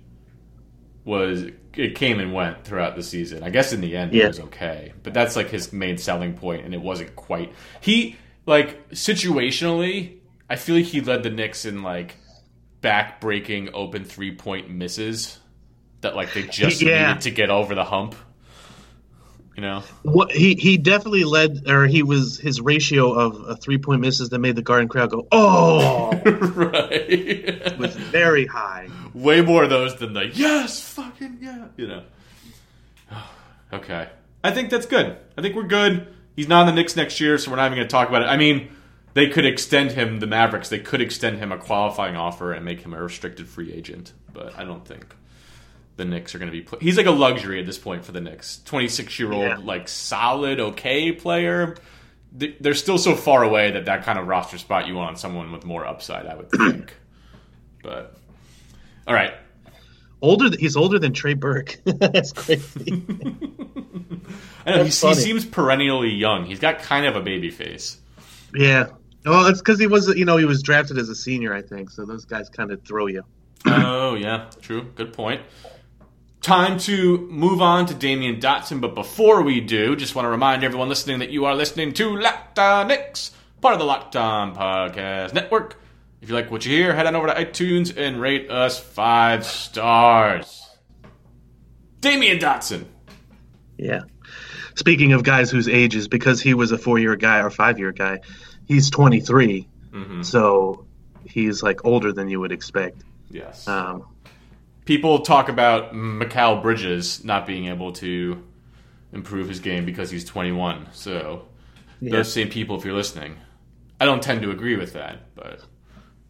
was 1.04 1.46
it 1.74 1.94
came 1.96 2.20
and 2.20 2.32
went 2.32 2.64
throughout 2.64 2.94
the 2.96 3.02
season. 3.02 3.42
I 3.42 3.50
guess 3.50 3.72
in 3.72 3.80
the 3.80 3.96
end 3.96 4.12
Yeah. 4.14 4.24
it 4.24 4.28
was 4.28 4.40
okay, 4.40 4.92
but 5.02 5.12
that's 5.12 5.34
like 5.34 5.50
his 5.50 5.72
main 5.72 5.98
selling 5.98 6.34
point, 6.34 6.64
and 6.64 6.72
it 6.72 6.80
wasn't 6.80 7.16
quite. 7.16 7.52
He 7.80 8.14
like 8.46 8.88
situationally, 8.90 10.18
I 10.48 10.56
feel 10.56 10.76
like 10.76 10.84
he 10.86 11.00
led 11.00 11.22
the 11.22 11.30
Knicks 11.30 11.64
in 11.64 11.82
like 11.82 12.16
back 12.80 13.20
breaking 13.20 13.70
open 13.74 14.04
three 14.04 14.34
point 14.34 14.70
misses 14.70 15.38
that 16.02 16.14
like 16.16 16.32
they 16.34 16.42
just 16.48 16.80
Yeah. 16.80 17.08
needed 17.08 17.22
to 17.22 17.30
get 17.32 17.50
over 17.50 17.74
the 17.74 17.84
hump. 17.84 18.14
You 19.56 19.62
know, 19.62 19.82
What 20.02 20.32
he 20.32 20.54
he 20.54 20.76
definitely 20.76 21.24
led, 21.24 21.66
or 21.66 21.86
he 21.86 22.02
was 22.02 22.38
his 22.38 22.60
ratio 22.60 23.10
of 23.14 23.42
uh, 23.48 23.54
three 23.56 23.78
point 23.78 24.02
misses 24.02 24.28
that 24.28 24.38
made 24.38 24.54
the 24.54 24.60
Garden 24.60 24.86
crowd 24.86 25.10
go 25.10 25.26
oh 25.32 26.10
right? 26.26 27.78
was 27.78 27.96
very 27.96 28.44
high. 28.44 28.90
way 29.14 29.40
more 29.40 29.64
of 29.64 29.70
those 29.70 29.96
than 29.96 30.12
the 30.12 30.26
yes, 30.26 30.78
fucking 30.90 31.38
yeah, 31.40 31.68
you 31.78 31.86
know. 31.86 32.02
okay, 33.72 34.10
I 34.44 34.50
think 34.50 34.68
that's 34.68 34.84
good. 34.84 35.16
I 35.38 35.40
think 35.42 35.54
we're 35.56 35.62
good. 35.64 36.06
He's 36.36 36.46
not 36.48 36.68
in 36.68 36.74
the 36.74 36.80
Knicks 36.80 36.94
next 36.96 37.18
year, 37.20 37.38
so 37.38 37.50
we're 37.50 37.56
not 37.56 37.66
even 37.66 37.76
going 37.78 37.88
to 37.88 37.92
talk 37.92 38.08
about 38.08 38.22
it. 38.22 38.26
I 38.26 38.36
mean, 38.36 38.70
they 39.14 39.28
could 39.28 39.46
extend 39.46 39.92
him, 39.92 40.20
the 40.20 40.26
Mavericks. 40.26 40.68
They 40.68 40.78
could 40.78 41.00
extend 41.00 41.38
him 41.38 41.50
a 41.50 41.58
qualifying 41.58 42.14
offer 42.16 42.52
and 42.52 42.64
make 42.64 42.82
him 42.82 42.92
a 42.92 43.02
restricted 43.02 43.48
free 43.48 43.72
agent, 43.72 44.12
but 44.32 44.56
I 44.58 44.64
don't 44.64 44.86
think 44.86 45.06
the 45.96 46.04
Knicks 46.04 46.34
are 46.34 46.38
going 46.38 46.50
to 46.50 46.52
be. 46.52 46.60
Pl- 46.60 46.78
He's 46.80 46.98
like 46.98 47.06
a 47.06 47.10
luxury 47.10 47.58
at 47.58 47.64
this 47.64 47.78
point 47.78 48.04
for 48.04 48.12
the 48.12 48.20
Knicks. 48.20 48.60
Twenty 48.66 48.88
six 48.88 49.18
year 49.18 49.32
Yeah. 49.32 49.56
old, 49.56 49.64
like 49.64 49.88
solid, 49.88 50.60
okay 50.60 51.10
player. 51.12 51.76
They're 52.32 52.74
still 52.74 52.98
so 52.98 53.14
far 53.16 53.42
away 53.44 53.70
that 53.70 53.86
that 53.86 54.04
kind 54.04 54.18
of 54.18 54.26
roster 54.26 54.58
spot 54.58 54.86
you 54.86 54.94
want 54.94 55.18
someone 55.18 55.52
with 55.52 55.64
more 55.64 55.86
upside, 55.86 56.26
I 56.26 56.34
would 56.34 56.50
think. 56.50 56.94
but 57.82 58.14
all 59.08 59.14
right, 59.14 59.32
Older, 60.22 60.56
he's 60.58 60.76
older 60.76 60.98
than 60.98 61.12
Trey 61.12 61.34
Burke. 61.34 61.78
That's 61.84 62.32
crazy. 62.32 63.04
I 64.66 64.76
know 64.76 64.84
he, 64.84 64.90
he 64.90 65.14
seems 65.14 65.44
perennially 65.44 66.10
young. 66.10 66.46
He's 66.46 66.58
got 66.58 66.80
kind 66.80 67.06
of 67.06 67.16
a 67.16 67.20
baby 67.20 67.50
face. 67.50 68.00
yeah. 68.54 68.86
Well, 69.24 69.46
it's 69.46 69.58
because 69.60 69.80
he 69.80 69.88
was, 69.88 70.08
you 70.08 70.24
know, 70.24 70.36
he 70.36 70.44
was 70.44 70.62
drafted 70.62 70.98
as 70.98 71.08
a 71.08 71.14
senior, 71.14 71.52
I 71.52 71.60
think. 71.60 71.90
So 71.90 72.04
those 72.04 72.24
guys 72.24 72.48
kind 72.48 72.70
of 72.70 72.82
throw 72.84 73.06
you. 73.06 73.24
oh 73.66 74.14
yeah, 74.14 74.50
true. 74.60 74.82
Good 74.94 75.12
point. 75.12 75.42
Time 76.42 76.78
to 76.80 77.18
move 77.28 77.60
on 77.60 77.86
to 77.86 77.94
Damyean 77.94 78.40
Dotson, 78.40 78.80
but 78.80 78.94
before 78.94 79.42
we 79.42 79.60
do, 79.60 79.96
just 79.96 80.14
want 80.14 80.26
to 80.26 80.30
remind 80.30 80.62
everyone 80.62 80.88
listening 80.88 81.18
that 81.18 81.30
you 81.30 81.44
are 81.44 81.56
listening 81.56 81.92
to 81.94 82.16
Locked 82.16 82.58
On 82.60 82.86
Knicks, 82.86 83.32
part 83.60 83.74
of 83.74 83.80
the 83.80 83.84
Locked 83.84 84.14
On 84.14 84.54
Podcast 84.54 85.34
Network. 85.34 85.80
If 86.26 86.30
you 86.30 86.34
like 86.34 86.50
what 86.50 86.66
you 86.66 86.76
hear, 86.76 86.92
head 86.92 87.06
on 87.06 87.14
over 87.14 87.28
to 87.28 87.34
iTunes 87.34 87.96
and 87.96 88.20
rate 88.20 88.50
us 88.50 88.80
five 88.80 89.46
stars. 89.46 90.60
Damyean 92.00 92.40
Dotson. 92.40 92.84
Yeah. 93.78 94.00
Speaking 94.74 95.12
of 95.12 95.22
guys 95.22 95.52
whose 95.52 95.68
ages, 95.68 96.08
because 96.08 96.40
he 96.40 96.52
was 96.52 96.72
a 96.72 96.78
four-year 96.78 97.14
guy 97.14 97.38
or 97.38 97.48
five-year 97.48 97.92
guy, 97.92 98.22
he's 98.66 98.90
23, 98.90 99.68
Mm-hmm. 99.92 100.22
so 100.22 100.84
he's 101.28 101.62
like 101.62 101.84
older 101.84 102.12
than 102.12 102.28
you 102.28 102.40
would 102.40 102.50
expect. 102.50 103.04
Yes. 103.30 103.68
Um, 103.68 104.04
People 104.84 105.20
talk 105.20 105.48
about 105.48 105.92
Mikal 105.94 106.60
Bridges 106.60 107.22
not 107.22 107.46
being 107.46 107.66
able 107.66 107.92
to 107.92 108.42
improve 109.12 109.48
his 109.48 109.60
game 109.60 109.84
because 109.84 110.10
he's 110.10 110.24
21. 110.24 110.88
So 110.90 111.46
yeah. 112.00 112.10
those 112.16 112.32
same 112.32 112.48
people, 112.48 112.76
if 112.76 112.84
you're 112.84 112.94
listening, 112.94 113.36
I 114.00 114.06
don't 114.06 114.20
tend 114.24 114.42
to 114.42 114.50
agree 114.50 114.74
with 114.74 114.94
that, 114.94 115.32
but 115.36 115.60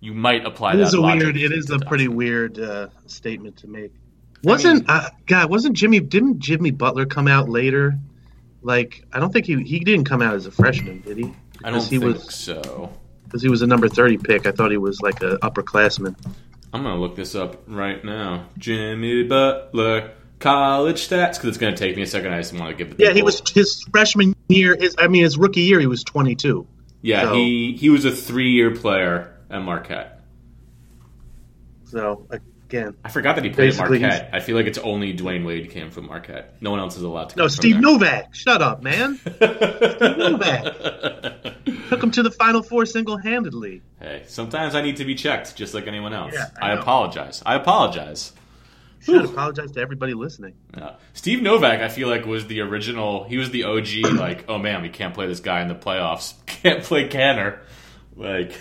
you 0.00 0.14
might 0.14 0.44
apply 0.46 0.74
It 0.74 0.76
that. 0.78 0.82
is 0.88 0.94
a 0.94 1.00
logic 1.00 1.22
weird. 1.24 1.36
It 1.36 1.52
is 1.52 1.70
a 1.70 1.76
Dotson. 1.76 1.86
pretty 1.86 2.08
weird 2.08 2.58
uh, 2.58 2.88
statement 3.06 3.56
to 3.58 3.66
make. 3.68 3.92
Wasn't 4.44 4.84
uh, 4.88 5.08
God? 5.26 5.50
Wasn't 5.50 5.76
Jimmy? 5.76 6.00
Didn't 6.00 6.38
Jimmy 6.38 6.70
Butler 6.70 7.06
come 7.06 7.26
out 7.28 7.48
later? 7.48 7.98
Like 8.62 9.04
I 9.12 9.18
don't 9.20 9.32
think 9.32 9.46
he 9.46 9.62
he 9.62 9.80
didn't 9.80 10.04
come 10.04 10.22
out 10.22 10.34
as 10.34 10.46
a 10.46 10.50
freshman, 10.50 11.00
did 11.00 11.16
he? 11.18 11.32
I 11.64 11.70
don't 11.70 11.82
he 11.82 11.98
think 11.98 12.04
was 12.04 12.34
so. 12.34 12.92
because 13.24 13.42
he 13.42 13.48
was 13.48 13.62
a 13.62 13.66
number 13.66 13.88
thirty 13.88 14.18
pick. 14.18 14.46
I 14.46 14.52
thought 14.52 14.70
he 14.70 14.76
was 14.76 15.00
like 15.00 15.22
a 15.22 15.38
upperclassman. 15.38 16.14
I'm 16.72 16.82
gonna 16.82 17.00
look 17.00 17.16
this 17.16 17.34
up 17.34 17.62
right 17.66 18.04
now. 18.04 18.46
Jimmy 18.58 19.22
Butler 19.24 20.12
college 20.38 21.08
stats 21.08 21.34
because 21.34 21.44
it's 21.48 21.58
gonna 21.58 21.76
take 21.76 21.96
me 21.96 22.02
a 22.02 22.06
second. 22.06 22.32
I 22.32 22.38
just 22.38 22.52
want 22.52 22.76
to 22.76 22.84
give 22.84 22.96
the 22.96 23.02
Yeah, 23.02 23.10
he 23.10 23.14
people- 23.16 23.26
was 23.26 23.42
his 23.50 23.82
freshman 23.90 24.36
year. 24.48 24.76
His 24.78 24.94
I 24.98 25.08
mean 25.08 25.22
his 25.24 25.38
rookie 25.38 25.62
year 25.62 25.80
he 25.80 25.86
was 25.86 26.04
twenty 26.04 26.34
two. 26.34 26.66
Yeah, 27.02 27.22
so- 27.22 27.34
he 27.34 27.72
he 27.78 27.88
was 27.88 28.04
a 28.04 28.10
three 28.12 28.50
year 28.50 28.72
player 28.74 29.32
at 29.50 29.62
Marquette. 29.62 30.20
So 31.84 32.26
again, 32.30 32.96
I 33.04 33.08
forgot 33.10 33.36
that 33.36 33.44
he 33.44 33.50
played 33.50 33.70
Basically, 33.70 34.00
Marquette. 34.00 34.30
I 34.32 34.40
feel 34.40 34.56
like 34.56 34.66
it's 34.66 34.78
only 34.78 35.16
Dwyane 35.16 35.46
Wade 35.46 35.70
came 35.70 35.90
from 35.90 36.06
Marquette. 36.06 36.60
No 36.60 36.70
one 36.70 36.80
else 36.80 36.96
is 36.96 37.02
allowed 37.02 37.30
to. 37.30 37.36
no 37.38 37.44
come 37.44 37.50
Steve 37.50 37.76
from 37.76 37.82
there. 37.82 37.92
Novak. 37.92 38.34
Shut 38.34 38.62
up, 38.62 38.82
man. 38.82 39.16
Steve 39.24 39.38
Novak 40.18 40.64
took 41.88 42.02
him 42.02 42.10
to 42.10 42.22
the 42.22 42.30
Final 42.30 42.62
Four 42.62 42.86
single 42.86 43.16
handedly. 43.16 43.82
Hey, 44.00 44.24
sometimes 44.26 44.74
I 44.74 44.82
need 44.82 44.96
to 44.96 45.04
be 45.04 45.14
checked, 45.14 45.56
just 45.56 45.74
like 45.74 45.86
anyone 45.86 46.12
else. 46.12 46.34
Yeah, 46.34 46.46
I, 46.60 46.70
I 46.70 46.74
apologize. 46.74 47.42
I 47.46 47.54
apologize. 47.54 48.32
Should 49.00 49.24
apologize 49.24 49.70
to 49.72 49.80
everybody 49.80 50.14
listening. 50.14 50.54
Yeah. 50.76 50.96
Steve 51.12 51.40
Novak, 51.40 51.80
I 51.80 51.88
feel 51.88 52.08
like 52.08 52.26
was 52.26 52.48
the 52.48 52.60
original. 52.62 53.22
He 53.24 53.36
was 53.36 53.50
the 53.50 53.62
OG. 53.62 54.18
Like, 54.18 54.46
oh 54.48 54.58
man, 54.58 54.82
we 54.82 54.88
can't 54.88 55.14
play 55.14 55.28
this 55.28 55.38
guy 55.38 55.62
in 55.62 55.68
the 55.68 55.76
playoffs. 55.76 56.34
Can't 56.46 56.82
play 56.82 57.06
Canner. 57.06 57.60
Like 58.16 58.58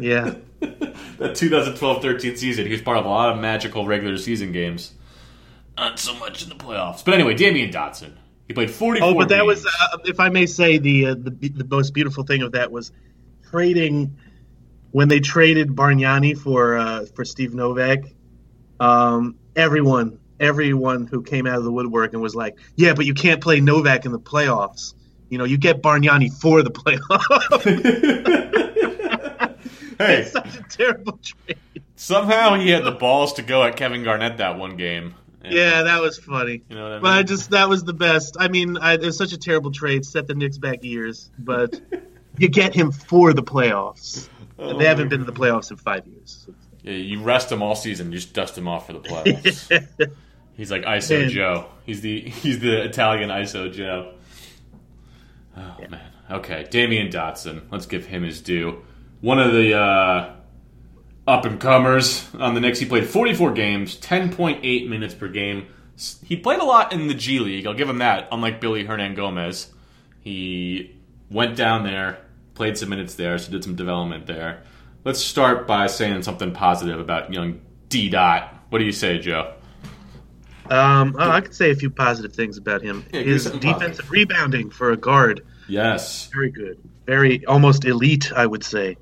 Yeah. 0.00 0.34
that 0.60 1.34
2012-13 1.34 2.38
season, 2.38 2.66
he 2.66 2.72
was 2.72 2.82
part 2.82 2.98
of 2.98 3.04
a 3.04 3.08
lot 3.08 3.34
of 3.34 3.40
magical 3.40 3.86
regular 3.86 4.18
season 4.18 4.52
games. 4.52 4.92
Not 5.76 5.98
so 5.98 6.14
much 6.14 6.42
in 6.42 6.48
the 6.48 6.54
playoffs. 6.54 7.04
But 7.04 7.14
anyway, 7.14 7.34
Damyean 7.34 7.72
Dotson. 7.72 8.12
He 8.48 8.54
played 8.54 8.70
44 8.70 9.08
Oh, 9.08 9.14
but 9.14 9.28
that 9.30 9.46
was, 9.46 9.64
uh, 9.64 9.98
if 10.04 10.20
I 10.20 10.28
may 10.28 10.46
say, 10.46 10.78
the, 10.78 11.06
uh, 11.06 11.14
the 11.14 11.30
the 11.30 11.64
most 11.64 11.94
beautiful 11.94 12.24
thing 12.24 12.42
of 12.42 12.52
that 12.52 12.70
was 12.70 12.92
trading 13.50 14.16
when 14.90 15.08
they 15.08 15.20
traded 15.20 15.70
Bargnani 15.70 16.36
for 16.36 16.76
uh, 16.76 17.06
for 17.14 17.24
Steve 17.24 17.54
Novak. 17.54 18.00
Um, 18.78 19.36
everyone, 19.56 20.18
everyone 20.38 21.06
who 21.06 21.22
came 21.22 21.46
out 21.46 21.56
of 21.56 21.64
the 21.64 21.72
woodwork 21.72 22.12
and 22.12 22.22
was 22.22 22.34
like, 22.34 22.58
"Yeah, 22.76 22.94
but 22.94 23.06
you 23.06 23.14
can't 23.14 23.40
play 23.40 23.60
Novak 23.60 24.04
in 24.04 24.12
the 24.12 24.20
playoffs. 24.20 24.94
You 25.30 25.38
know, 25.38 25.44
you 25.44 25.56
get 25.56 25.82
Bargnani 25.82 26.32
for 26.32 26.62
the 26.62 26.70
playoffs." 27.62 28.68
hey, 30.06 30.22
it's 30.22 30.32
such 30.32 30.56
a 30.56 30.62
terrible 30.64 31.18
trade. 31.22 31.58
somehow 31.96 32.54
he 32.54 32.70
had 32.70 32.84
the 32.84 32.92
balls 32.92 33.34
to 33.34 33.42
go 33.42 33.62
at 33.64 33.76
Kevin 33.76 34.02
Garnett 34.04 34.38
that 34.38 34.58
one 34.58 34.76
game. 34.76 35.14
And- 35.42 35.52
Yeah, 35.54 35.82
that 35.82 36.00
was 36.00 36.18
funny. 36.18 36.62
You 36.68 36.76
know 36.76 36.82
what 36.84 36.90
I 36.92 36.94
mean? 36.94 37.02
But 37.02 37.10
I 37.18 37.22
just 37.22 37.50
that 37.50 37.68
was 37.68 37.84
the 37.84 37.92
best. 37.94 38.36
I 38.38 38.48
mean, 38.48 38.76
I, 38.78 38.94
it 38.94 39.00
was 39.02 39.16
such 39.18 39.32
a 39.32 39.38
terrible 39.38 39.70
trade. 39.72 40.04
Set 40.06 40.26
the 40.26 40.34
Knicks 40.34 40.58
back 40.58 40.84
years, 40.84 41.30
but 41.38 41.80
you 42.38 42.48
get 42.48 42.74
him 42.74 42.92
for 42.92 43.32
the 43.32 43.42
playoffs. 43.42 44.28
And 44.58 44.80
they 44.80 44.84
haven't 44.86 45.08
been 45.08 45.20
to 45.20 45.26
the 45.26 45.32
playoffs 45.32 45.70
in 45.72 45.76
five 45.76 46.06
years. 46.06 46.46
Yeah, 46.84 46.92
you 46.92 47.20
rest 47.22 47.50
him 47.50 47.62
all 47.62 47.74
season, 47.74 48.12
you 48.12 48.18
just 48.18 48.32
dust 48.34 48.56
him 48.56 48.68
off 48.68 48.86
for 48.86 48.92
the 48.92 49.00
playoffs. 49.08 50.08
He's 50.56 50.70
like 50.70 50.82
ISO 50.82 51.20
Man. 51.20 51.30
Joe. 51.30 51.66
He's 51.86 52.00
the 52.02 52.20
he's 52.20 52.60
the 52.60 52.82
Italian 52.82 53.30
ISO 53.30 53.72
Joe. 53.72 54.14
Oh 55.56 55.76
man. 55.88 56.00
Okay, 56.30 56.64
Damyean 56.70 57.10
Dotson. 57.12 57.62
Let's 57.70 57.86
give 57.86 58.06
him 58.06 58.22
his 58.22 58.40
due. 58.40 58.84
One 59.22 59.38
of 59.38 59.52
the 59.52 59.74
uh, 59.78 60.34
up 61.26 61.44
and 61.44 61.58
comers 61.60 62.28
on 62.38 62.54
the 62.54 62.60
Knicks. 62.60 62.78
He 62.78 62.86
played 62.86 63.06
44 63.06 63.52
games, 63.52 63.96
10.8 63.98 64.88
minutes 64.88 65.14
per 65.14 65.28
game. 65.28 65.68
He 66.24 66.36
played 66.36 66.58
a 66.60 66.64
lot 66.64 66.92
in 66.92 67.06
the 67.08 67.14
G 67.14 67.38
League. 67.38 67.66
I'll 67.66 67.74
give 67.74 67.88
him 67.88 67.98
that. 67.98 68.28
Unlike 68.32 68.60
Billy 68.60 68.84
Hernangomez, 68.84 69.68
he 70.20 70.94
went 71.30 71.56
down 71.56 71.84
there, 71.84 72.18
played 72.54 72.76
some 72.76 72.88
minutes 72.88 73.14
there, 73.14 73.38
so 73.38 73.50
did 73.52 73.62
some 73.64 73.76
development 73.76 74.26
there. 74.26 74.62
Let's 75.04 75.20
start 75.20 75.66
by 75.66 75.86
saying 75.86 76.22
something 76.22 76.52
positive 76.52 76.98
about 77.00 77.32
young 77.32 77.60
D 77.88 78.08
Dot. 78.08 78.52
What 78.70 78.78
do 78.78 78.84
you 78.84 78.92
say, 78.92 79.18
Joe? 79.18 79.54
Um, 80.70 81.16
oh, 81.18 81.30
I 81.30 81.40
could 81.40 81.54
say 81.54 81.70
a 81.70 81.74
few 81.74 81.90
positive 81.90 82.32
things 82.34 82.56
about 82.56 82.82
him. 82.82 83.04
Yeah, 83.12 83.20
His 83.20 83.44
defensive 83.50 84.10
rebounding 84.10 84.70
for 84.70 84.92
a 84.92 84.96
guard, 84.96 85.44
Yes. 85.68 86.28
very 86.32 86.50
good, 86.50 86.78
very 87.04 87.44
almost 87.46 87.84
elite, 87.84 88.32
I 88.34 88.46
would 88.46 88.64
say. 88.64 88.96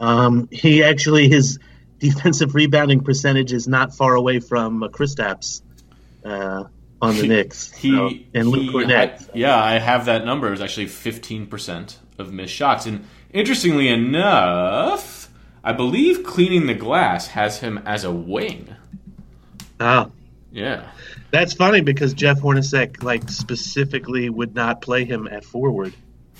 Um, 0.00 0.48
he 0.50 0.82
actually 0.82 1.28
his 1.28 1.58
defensive 1.98 2.54
rebounding 2.54 3.00
percentage 3.04 3.52
is 3.52 3.68
not 3.68 3.94
far 3.94 4.14
away 4.14 4.40
from 4.40 4.82
uh, 4.82 4.88
Kristaps 4.88 5.60
uh, 6.24 6.64
on 7.02 7.16
the 7.16 7.22
He- 7.22 7.28
Knicks 7.28 7.70
He 7.72 7.90
So- 7.92 8.10
and 8.34 8.48
Luke 8.48 8.62
he- 8.62 8.70
Kornet. 8.72 9.22
I- 9.22 9.26
yeah, 9.34 9.62
I 9.62 9.78
have 9.78 10.06
that 10.06 10.24
number. 10.24 10.48
It 10.48 10.52
was 10.52 10.60
actually 10.62 10.86
15% 10.86 11.96
of 12.18 12.32
missed 12.32 12.54
shots. 12.54 12.86
And 12.86 13.04
interestingly 13.32 13.88
enough, 13.88 15.28
I 15.62 15.72
believe 15.74 16.24
cleaning 16.24 16.66
the 16.66 16.74
glass 16.74 17.28
has 17.28 17.58
him 17.60 17.78
as 17.84 18.04
a 18.04 18.10
wing. 18.10 18.74
Oh, 19.78 20.10
Yeah. 20.52 20.82
That's 21.30 21.52
funny 21.52 21.80
because 21.80 22.12
Jeff 22.14 22.40
Hornacek 22.40 23.02
like 23.04 23.28
specifically 23.30 24.28
would 24.28 24.54
not 24.54 24.80
play 24.82 25.04
him 25.04 25.28
at 25.30 25.44
forward 25.44 25.92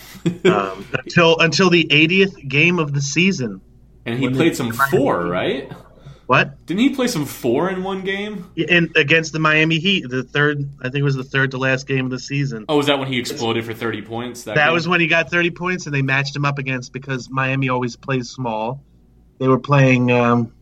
um, 0.44 0.86
until 0.92 1.38
until 1.38 1.70
the 1.70 1.84
80th 1.84 2.48
game 2.48 2.78
of 2.78 2.92
the 2.92 3.00
season. 3.00 3.60
And 4.06 4.18
he 4.18 4.28
played 4.30 4.56
some 4.56 4.72
four, 4.72 5.26
right? 5.26 5.70
What? 6.26 6.64
Didn't 6.64 6.80
he 6.80 6.90
play 6.90 7.08
some 7.08 7.26
four 7.26 7.70
in 7.70 7.82
one 7.82 8.02
game? 8.02 8.48
And 8.68 8.96
against 8.96 9.32
the 9.32 9.40
Miami 9.40 9.80
Heat, 9.80 10.08
the 10.08 10.22
third, 10.22 10.68
I 10.80 10.84
think 10.84 10.96
it 10.96 11.02
was 11.02 11.16
the 11.16 11.24
third 11.24 11.50
to 11.50 11.58
last 11.58 11.88
game 11.88 12.04
of 12.04 12.12
the 12.12 12.20
season. 12.20 12.66
Oh, 12.68 12.76
was 12.76 12.86
that 12.86 13.00
when 13.00 13.08
he 13.08 13.18
exploded 13.18 13.64
for 13.64 13.74
30 13.74 14.02
points? 14.02 14.44
That, 14.44 14.54
that 14.54 14.72
was 14.72 14.86
when 14.86 15.00
he 15.00 15.08
got 15.08 15.28
30 15.28 15.50
points, 15.50 15.86
and 15.86 15.94
they 15.94 16.02
matched 16.02 16.36
him 16.36 16.44
up 16.44 16.58
against 16.58 16.92
because 16.92 17.28
Miami 17.28 17.68
always 17.68 17.96
plays 17.96 18.30
small. 18.30 18.80
They 19.40 19.48
were 19.48 19.58
playing. 19.58 20.12
Um, 20.12 20.52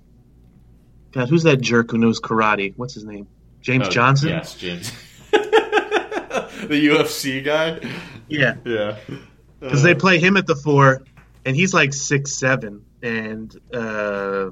God, 1.12 1.28
who's 1.28 1.42
that 1.42 1.60
jerk 1.60 1.90
who 1.90 1.98
knows 1.98 2.18
karate? 2.18 2.72
What's 2.76 2.94
his 2.94 3.04
name? 3.04 3.28
James 3.60 3.88
Oh, 3.88 3.90
Johnson. 3.90 4.30
Yes, 4.30 4.54
James. 4.54 4.90
The 6.68 6.88
UFC 6.88 7.44
guy? 7.44 7.80
Yeah. 8.28 8.56
Yeah. 8.64 8.98
because 9.60 9.82
they 9.82 9.94
play 9.94 10.18
him 10.18 10.36
at 10.36 10.46
the 10.46 10.56
four, 10.56 11.02
and 11.44 11.56
he's 11.56 11.72
like 11.72 11.92
six 11.92 12.32
seven, 12.34 12.84
and 13.02 13.54
uh, 13.72 14.50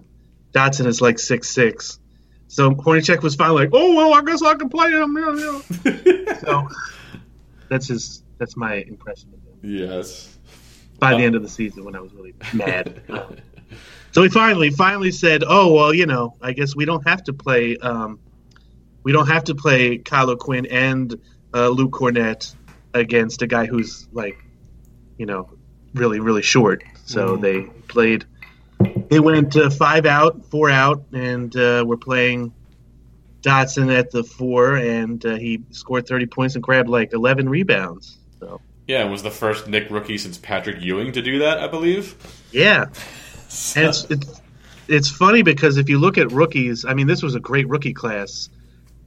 Dotson 0.52 0.87
is 0.87 1.00
like 1.00 1.18
six 1.18 1.50
six. 1.50 2.00
So 2.48 2.70
Hornacek 2.70 3.22
was 3.22 3.35
finally 3.35 3.64
like, 3.64 3.70
"Oh 3.72 3.94
well, 3.94 4.14
I 4.14 4.22
guess 4.22 4.42
I 4.42 4.55
can 4.55 4.68
play 4.68 4.90
him." 4.90 5.16
Yeah, 5.16 5.61
yeah. 5.85 6.38
so 6.40 6.68
that's 7.68 7.88
his. 7.88 8.22
That's 8.38 8.57
my 8.57 8.74
impression 8.74 9.33
of 9.33 9.62
him 9.62 9.76
yes. 9.79 10.37
by 10.98 11.16
the 11.16 11.24
end 11.24 11.35
of 11.35 11.42
the 11.42 11.48
season 11.48 11.85
when 11.85 11.96
I 11.96 12.00
was 12.00 12.12
really 12.12 12.35
mad. 12.52 13.00
so 14.12 14.22
he 14.22 14.29
finally, 14.29 14.70
finally 14.70 15.11
said, 15.11 15.42
"Oh 15.46 15.72
well, 15.72 15.92
you 15.92 16.07
know, 16.07 16.37
I 16.40 16.52
guess 16.52 16.76
we 16.76 16.85
don't 16.85 17.07
have 17.07 17.24
to 17.24 17.33
play. 17.33 17.76
Um, 17.79 18.18
we 19.02 19.12
don't 19.12 19.29
have 19.29 19.44
to 19.44 19.55
play 19.55 19.98
Kyle 19.98 20.31
O'Quinn 20.31 20.66
and 20.66 21.20
uh, 21.57 21.69
Luke 21.69 21.92
Kornet 21.92 22.55
against 22.95 23.42
a 23.42 23.47
guy 23.47 23.66
who's 23.66 24.07
like, 24.12 24.38
you 25.16 25.27
know, 25.27 25.49
really, 25.95 26.21
really 26.21 26.42
short." 26.42 26.85
So 27.05 27.37
they 27.37 27.62
played. 27.88 28.25
They 29.09 29.21
went 29.21 29.57
uh, 29.57 29.71
five 29.71 30.05
out, 30.05 30.45
four 30.47 30.69
out, 30.71 31.05
and 31.12 31.55
uh, 31.57 31.85
we're 31.87 31.97
playing 31.97 32.53
Dotson 33.42 33.97
at 33.97 34.11
the 34.11 34.23
four, 34.23 34.77
and 34.77 35.25
uh, 35.25 35.37
he 35.37 35.62
scored 35.71 36.07
thirty 36.07 36.27
points 36.27 36.55
and 36.55 36.62
grabbed 36.62 36.88
like 36.88 37.12
eleven 37.12 37.49
rebounds. 37.49 38.19
So 38.40 38.61
Yeah, 38.87 39.07
it 39.07 39.11
was 39.11 39.23
the 39.23 39.31
first 39.31 39.66
Knick 39.69 39.90
rookie 39.90 40.19
since 40.19 40.37
Patrick 40.37 40.83
Ewing 40.83 41.12
to 41.12 41.23
do 41.23 41.38
that, 41.38 41.59
I 41.59 41.69
believe. 41.69 42.16
yeah. 42.53 42.87
And 43.77 43.87
it's, 43.87 44.05
it's 44.11 44.40
it's 44.88 45.11
funny 45.11 45.42
because 45.42 45.79
if 45.79 45.88
you 45.88 45.99
look 45.99 46.19
at 46.19 46.31
rookies, 46.33 46.85
I 46.85 46.95
mean, 46.95 47.07
this 47.07 47.23
was 47.23 47.35
a 47.35 47.40
great 47.40 47.69
rookie 47.69 47.95
class. 47.95 48.51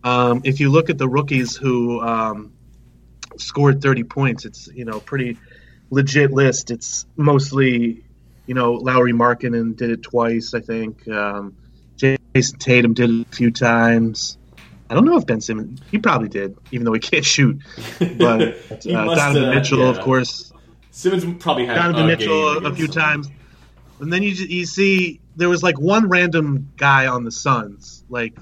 Um, 0.03 0.41
if 0.43 0.59
you 0.59 0.69
look 0.69 0.89
at 0.89 0.97
the 0.97 1.07
rookies 1.07 1.55
who 1.55 2.01
um, 2.01 2.53
scored 3.37 3.81
30 3.81 4.03
points, 4.03 4.45
it's 4.45 4.67
you 4.67 4.85
know 4.85 4.99
pretty 4.99 5.37
legit 5.89 6.31
list. 6.31 6.71
It's 6.71 7.05
mostly 7.17 8.03
you 8.45 8.53
know 8.53 8.73
Lauri 8.73 9.13
Markkanen 9.13 9.75
did 9.75 9.89
it 9.89 10.03
twice, 10.03 10.53
I 10.53 10.61
think. 10.61 11.07
Um, 11.07 11.55
Jayson 11.97 12.59
Tatum 12.59 12.93
did 12.93 13.09
it 13.09 13.27
a 13.27 13.35
few 13.35 13.51
times. 13.51 14.37
I 14.89 14.95
don't 14.95 15.05
know 15.05 15.17
if 15.17 15.27
Ben 15.27 15.41
Simmons. 15.41 15.81
He 15.91 15.99
probably 15.99 16.29
did, 16.29 16.57
even 16.71 16.85
though 16.85 16.93
he 16.93 16.99
can't 17.11 17.25
shoot. 17.25 17.61
But 17.99 18.09
uh, 18.41 18.45
must 18.47 18.85
Donovan 18.85 19.43
have, 19.43 19.53
Mitchell, 19.53 19.79
yeah. 19.79 19.89
of 19.89 19.99
course, 19.99 20.51
Simmons 20.91 21.25
probably 21.39 21.65
had 21.65 21.75
Donovan 21.75 22.05
a 22.05 22.07
Mitchell 22.07 22.65
a, 22.65 22.73
few 22.73 22.87
times. 22.87 23.29
And 23.99 24.11
then 24.11 24.23
you 24.23 24.31
you 24.31 24.65
see 24.65 25.19
there 25.35 25.49
was 25.49 25.61
like 25.61 25.79
one 25.79 26.07
random 26.07 26.71
guy 26.77 27.07
on 27.07 27.23
the 27.23 27.31
Suns, 27.31 28.03
like 28.09 28.33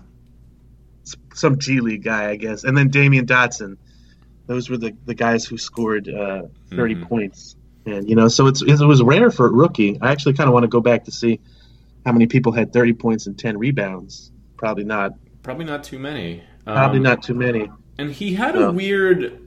some 1.38 1.58
G 1.60 1.80
League 1.82 2.04
guy, 2.04 2.30
I 2.30 2.36
guess, 2.36 2.64
and 2.64 2.78
then 2.78 2.90
Damyean 2.90 3.26
Dotson. 3.26 3.78
Those 4.48 4.70
were 4.70 4.78
the, 4.78 4.94
the 5.06 5.14
guys 5.14 5.46
who 5.46 5.58
scored 5.58 6.08
uh, 6.10 6.44
30 6.72 6.96
Mhm. 6.96 7.08
points. 7.10 7.56
And 7.86 8.10
you 8.10 8.16
know, 8.16 8.28
so 8.28 8.48
it's 8.48 8.62
it 8.62 8.80
was 8.80 9.02
rare 9.04 9.32
for 9.32 9.46
a 9.48 9.52
rookie. 9.52 9.98
I 10.02 10.12
actually 10.12 10.34
kind 10.34 10.48
of 10.50 10.54
want 10.54 10.64
to 10.64 10.68
go 10.70 10.82
back 10.82 11.06
to 11.06 11.12
see 11.12 11.40
how 12.06 12.12
many 12.12 12.28
people 12.28 12.52
had 12.52 12.74
30 12.74 12.94
points 12.94 13.28
and 13.28 13.38
10 13.38 13.58
rebounds. 13.58 14.32
Probably 14.58 14.84
not. 14.84 15.14
Probably 15.44 15.66
not 15.66 15.84
too 15.84 16.00
many. 16.00 16.44
Probably 16.66 16.98
Um, 16.98 17.04
not 17.04 17.24
too 17.24 17.34
many. 17.34 17.70
And 17.98 18.12
he 18.12 18.34
had 18.34 18.56
a 18.58 18.72
weird 18.72 19.40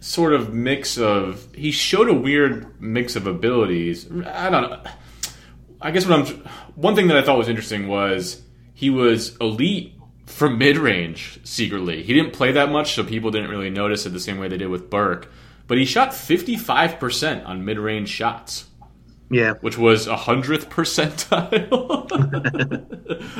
sort 0.00 0.32
of 0.32 0.52
mix 0.54 0.96
of. 0.98 1.46
He 1.54 1.70
showed 1.70 2.08
a 2.08 2.14
weird 2.14 2.66
mix 2.80 3.14
of 3.16 3.26
abilities. 3.26 4.06
I 4.26 4.48
don't 4.50 4.70
know. 4.70 4.80
I 5.80 5.90
guess 5.90 6.06
what 6.06 6.18
I'm. 6.18 6.26
One 6.74 6.94
thing 6.94 7.08
that 7.08 7.16
I 7.16 7.22
thought 7.22 7.36
was 7.38 7.48
interesting 7.48 7.88
was 7.88 8.40
he 8.74 8.88
was 8.90 9.36
elite 9.40 9.91
from 10.26 10.58
mid 10.58 10.78
range 10.78 11.40
secretly. 11.44 12.02
He 12.02 12.12
didn't 12.14 12.32
play 12.32 12.52
that 12.52 12.70
much, 12.70 12.94
so 12.94 13.04
people 13.04 13.30
didn't 13.30 13.50
really 13.50 13.70
notice 13.70 14.06
it 14.06 14.10
the 14.10 14.20
same 14.20 14.38
way 14.38 14.48
they 14.48 14.58
did 14.58 14.68
with 14.68 14.90
Burke. 14.90 15.30
But 15.66 15.78
he 15.78 15.84
shot 15.84 16.10
55% 16.10 17.46
on 17.46 17.64
mid 17.64 17.78
range 17.78 18.08
shots 18.08 18.66
Yeah. 19.30 19.54
which 19.60 19.78
was 19.78 20.06
a 20.06 20.16
hundredth 20.16 20.68
percentile. 20.70 22.08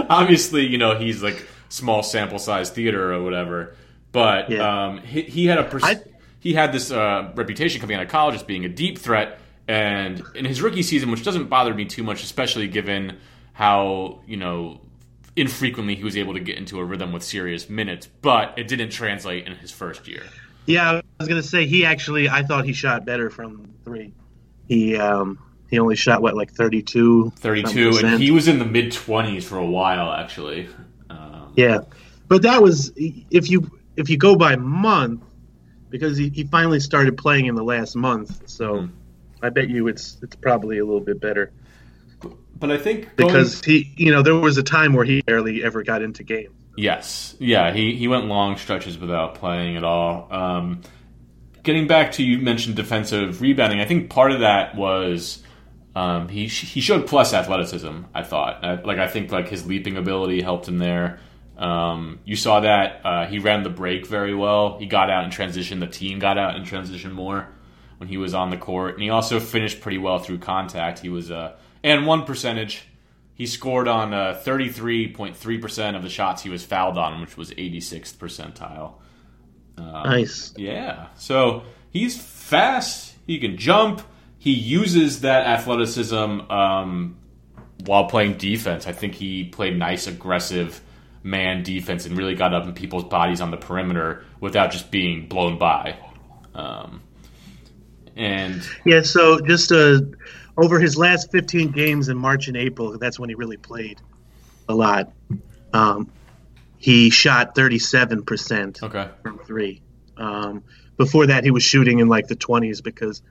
Obviously, 0.09 0.67
you 0.67 0.79
know 0.79 0.97
he's 0.97 1.23
like 1.23 1.47
small 1.69 2.03
sample 2.03 2.39
size 2.39 2.71
theater 2.71 3.13
or 3.13 3.23
whatever, 3.23 3.75
but 4.13 4.51
Yeah. 4.51 4.87
um, 4.87 4.99
he, 4.99 5.23
he 5.23 5.47
had 5.47 5.59
a 5.59 5.65
pers- 5.65 5.83
I- 5.85 6.03
he 6.41 6.55
had 6.55 6.73
this 6.73 6.91
uh, 6.91 7.31
reputation 7.37 7.81
coming 7.81 7.97
out 7.97 8.03
of 8.03 8.09
college 8.09 8.35
as 8.35 8.43
being 8.43 8.65
a 8.65 8.69
deep 8.69 8.99
threat, 8.99 9.39
and 9.69 10.23
in 10.35 10.45
his 10.45 10.61
rookie 10.61 10.83
season, 10.83 11.11
which 11.11 11.23
doesn't 11.25 11.49
bother 11.49 11.73
me 11.73 11.85
too 11.85 12.03
much, 12.03 12.23
especially 12.25 12.67
given 12.69 13.19
how 13.53 14.21
you 14.27 14.37
know 14.37 14.81
infrequently 15.37 15.95
he 15.95 16.05
was 16.05 16.17
able 16.17 16.35
to 16.35 16.41
get 16.41 16.59
into 16.59 16.79
a 16.79 16.85
rhythm 16.85 17.13
with 17.13 17.23
serious 17.23 17.69
minutes, 17.69 18.09
but 18.21 18.55
it 18.59 18.69
didn't 18.69 18.91
translate 18.91 19.47
in 19.47 19.55
his 19.57 19.71
first 19.71 20.07
year. 20.07 20.23
Yeah, 20.67 20.91
I 20.91 21.03
was 21.19 21.29
gonna 21.29 21.43
say 21.43 21.67
he 21.67 21.85
actually. 21.85 22.29
I 22.29 22.43
thought 22.43 22.65
he 22.65 22.73
shot 22.73 23.05
better 23.05 23.31
from 23.31 23.69
three. 23.85 24.13
He 24.69 24.97
um 24.97 25.39
he 25.71 25.79
only 25.79 25.97
shot 25.97 26.23
what 26.23 26.37
like 26.37 26.53
32 26.53 27.33
32, 27.37 27.99
and 28.05 28.23
he 28.23 28.31
was 28.31 28.47
in 28.47 28.59
the 28.59 28.65
mid 28.65 28.93
20s 28.93 29.43
for 29.43 29.57
a 29.57 29.67
while, 29.67 30.13
actually. 30.13 30.69
Um, 31.11 31.53
Yeah, 31.57 31.79
but 32.29 32.43
that 32.43 32.63
was 32.63 32.93
if 32.97 33.51
you 33.51 33.71
if 33.97 34.09
you 34.09 34.17
go 34.17 34.37
by 34.37 34.57
month 34.57 35.23
because 35.91 36.17
he, 36.17 36.29
he 36.29 36.45
finally 36.45 36.81
started 36.81 37.19
playing 37.19 37.47
in 37.47 37.55
the 37.55 37.65
last 37.65 37.97
month. 37.97 38.49
So 38.49 38.75
Mhm. 38.75 38.91
I 39.43 39.51
bet 39.51 39.69
you 39.69 39.89
it's 39.89 40.19
it's 40.23 40.37
probably 40.37 40.79
a 40.79 40.85
little 40.85 41.01
bit 41.01 41.21
better 41.21 41.51
But 42.63 42.71
I 42.73 42.79
think 42.79 43.15
going- 43.17 43.29
because 43.29 43.63
he 43.63 43.93
you 43.97 44.11
know 44.11 44.23
there 44.23 44.35
was 44.37 44.57
a 44.57 44.63
time 44.63 44.95
where 44.95 45.05
he 45.05 45.21
barely 45.23 45.63
ever 45.63 45.83
got 45.83 46.01
into 46.01 46.23
games. 46.23 46.55
yes, 46.79 47.37
yeah, 47.39 47.73
he 47.73 47.95
he 47.95 48.09
went 48.09 48.27
long 48.27 48.57
stretches 48.57 48.97
without 48.97 49.35
playing 49.35 49.77
at 49.77 49.85
all. 49.85 50.29
Um, 50.31 50.81
getting 51.63 51.87
back 51.87 52.13
to 52.13 52.23
you 52.23 52.39
mentioned 52.39 52.77
defensive 52.77 53.41
rebounding. 53.43 53.81
I 53.81 53.85
think 53.85 54.09
part 54.11 54.33
of 54.33 54.41
that 54.41 54.75
was 54.77 55.43
um, 55.95 56.29
he 56.29 56.47
he 56.47 56.81
showed 56.81 57.07
plus 57.07 57.35
athleticism. 57.35 58.05
I 58.15 58.23
thought 58.23 58.65
Uh, 58.65 58.79
like 58.85 58.99
I 58.99 59.09
think 59.09 59.31
like 59.33 59.49
his 59.49 59.67
leaping 59.67 59.97
ability 59.97 60.41
helped 60.41 60.67
him 60.69 60.79
there. 60.79 61.19
Um, 61.59 62.19
you 62.25 62.35
saw 62.37 62.61
that 62.61 63.01
uh, 63.05 63.27
he 63.27 63.39
ran 63.39 63.63
the 63.63 63.71
break 63.71 64.07
very 64.07 64.35
well. 64.35 64.79
He 64.79 64.87
got 64.87 65.11
out 65.11 65.25
in 65.25 65.31
transition. 65.31 65.81
The 65.81 65.87
team 65.87 66.19
got 66.19 66.39
out 66.39 66.57
in 66.57 66.65
transition 66.65 67.13
more 67.13 67.47
when 67.99 68.09
he 68.09 68.17
was 68.17 68.35
on 68.35 68.51
the 68.51 68.57
court, 68.57 68.95
and 68.95 69.03
he 69.03 69.11
also 69.11 69.39
finished 69.39 69.81
pretty 69.81 69.99
well 69.99 70.19
through 70.19 70.39
contact. 70.39 71.01
He 71.01 71.09
was 71.11 71.31
uh, 71.31 71.53
and 71.83 72.07
one 72.07 72.25
percentage. 72.25 72.87
He 73.35 73.47
scored 73.47 73.89
on 73.89 74.13
uh, 74.13 74.41
33.3% 74.45 75.97
of 75.97 76.03
the 76.03 76.09
shots 76.09 76.43
he 76.43 76.51
was 76.51 76.65
fouled 76.65 76.99
on, 76.99 77.21
which 77.21 77.37
was 77.37 77.51
86th 77.51 78.15
percentile. 78.17 78.95
nice. 80.05 80.53
Yeah. 80.57 81.09
So 81.17 81.65
he's 81.91 82.21
fast. 82.21 83.15
He 83.27 83.39
can 83.39 83.57
jump. 83.57 84.03
He 84.39 84.53
uses 84.53 85.23
that 85.23 85.47
athleticism 85.47 86.15
um, 86.15 87.17
while 87.87 88.05
playing 88.05 88.35
defense. 88.35 88.87
I 88.87 88.93
think 88.93 89.15
he 89.15 89.45
played 89.45 89.79
nice, 89.79 90.07
aggressive 90.07 90.81
man 91.23 91.63
defense 91.63 92.07
and 92.07 92.17
really 92.17 92.35
got 92.35 92.53
up 92.53 92.65
in 92.65 92.75
people's 92.75 93.05
bodies 93.05 93.41
on 93.41 93.51
the 93.51 93.57
perimeter 93.57 94.25
without 94.41 94.73
just 94.73 94.91
being 94.91 95.27
blown 95.27 95.59
by. 95.59 95.97
Um, 96.55 97.03
and 98.17 98.63
Yeah, 98.85 99.03
so 99.03 99.41
just 99.41 99.73
uh, 99.73 100.01
over 100.57 100.79
his 100.79 100.97
last 100.97 101.31
15 101.33 101.71
games 101.71 102.09
in 102.09 102.17
March 102.17 102.49
and 102.49 102.57
April, 102.57 102.99
that's 102.99 103.19
when 103.19 103.29
he 103.29 103.35
really 103.35 103.57
played 103.57 104.01
a 104.69 104.75
lot. 104.75 105.13
Um, 105.73 106.11
he 106.79 107.11
shot 107.11 107.55
37% 107.55 108.83
okay, 108.83 109.09
from 109.23 109.39
three. 109.41 109.83
Um, 110.17 110.65
before 110.97 111.27
that, 111.27 111.45
he 111.45 111.51
was 111.51 111.63
shooting 111.63 112.01
in 112.01 112.09
like 112.09 112.27
the 112.27 112.37
20s 112.37 112.83
because 112.83 113.23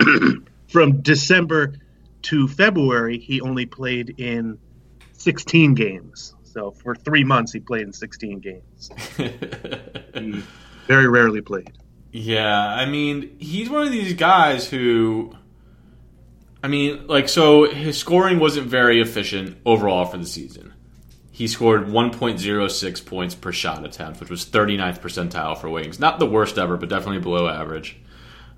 from 0.68 1.00
December 1.02 1.74
to 2.22 2.48
February, 2.48 3.18
he 3.18 3.40
only 3.40 3.66
played 3.66 4.18
in 4.18 4.58
16 5.12 5.74
games. 5.74 6.34
So 6.42 6.70
for 6.70 6.94
three 6.94 7.24
months, 7.24 7.52
he 7.52 7.60
played 7.60 7.82
in 7.82 7.92
16 7.92 8.40
games. 8.40 8.90
He 10.14 10.42
very 10.86 11.08
rarely 11.08 11.40
played. 11.40 11.72
Yeah, 12.12 12.56
I 12.56 12.86
mean, 12.86 13.36
he's 13.40 13.68
one 13.68 13.86
of 13.86 13.92
these 13.92 14.14
guys 14.14 14.68
who. 14.68 15.32
I 16.64 16.68
mean, 16.68 17.08
like, 17.08 17.28
so 17.28 17.70
his 17.70 17.98
scoring 17.98 18.38
wasn't 18.38 18.68
very 18.68 19.02
efficient 19.02 19.58
overall 19.66 20.06
for 20.06 20.16
the 20.16 20.24
season. 20.24 20.72
He 21.30 21.46
scored 21.46 21.88
1.06 21.88 23.04
points 23.04 23.34
per 23.34 23.52
shot 23.52 23.84
attempt, 23.84 24.18
which 24.20 24.30
was 24.30 24.46
39th 24.46 25.00
percentile 25.00 25.58
for 25.58 25.68
Wings. 25.68 26.00
Not 26.00 26.18
the 26.18 26.24
worst 26.24 26.56
ever, 26.56 26.78
but 26.78 26.88
definitely 26.88 27.18
below 27.20 27.48
average. 27.48 27.98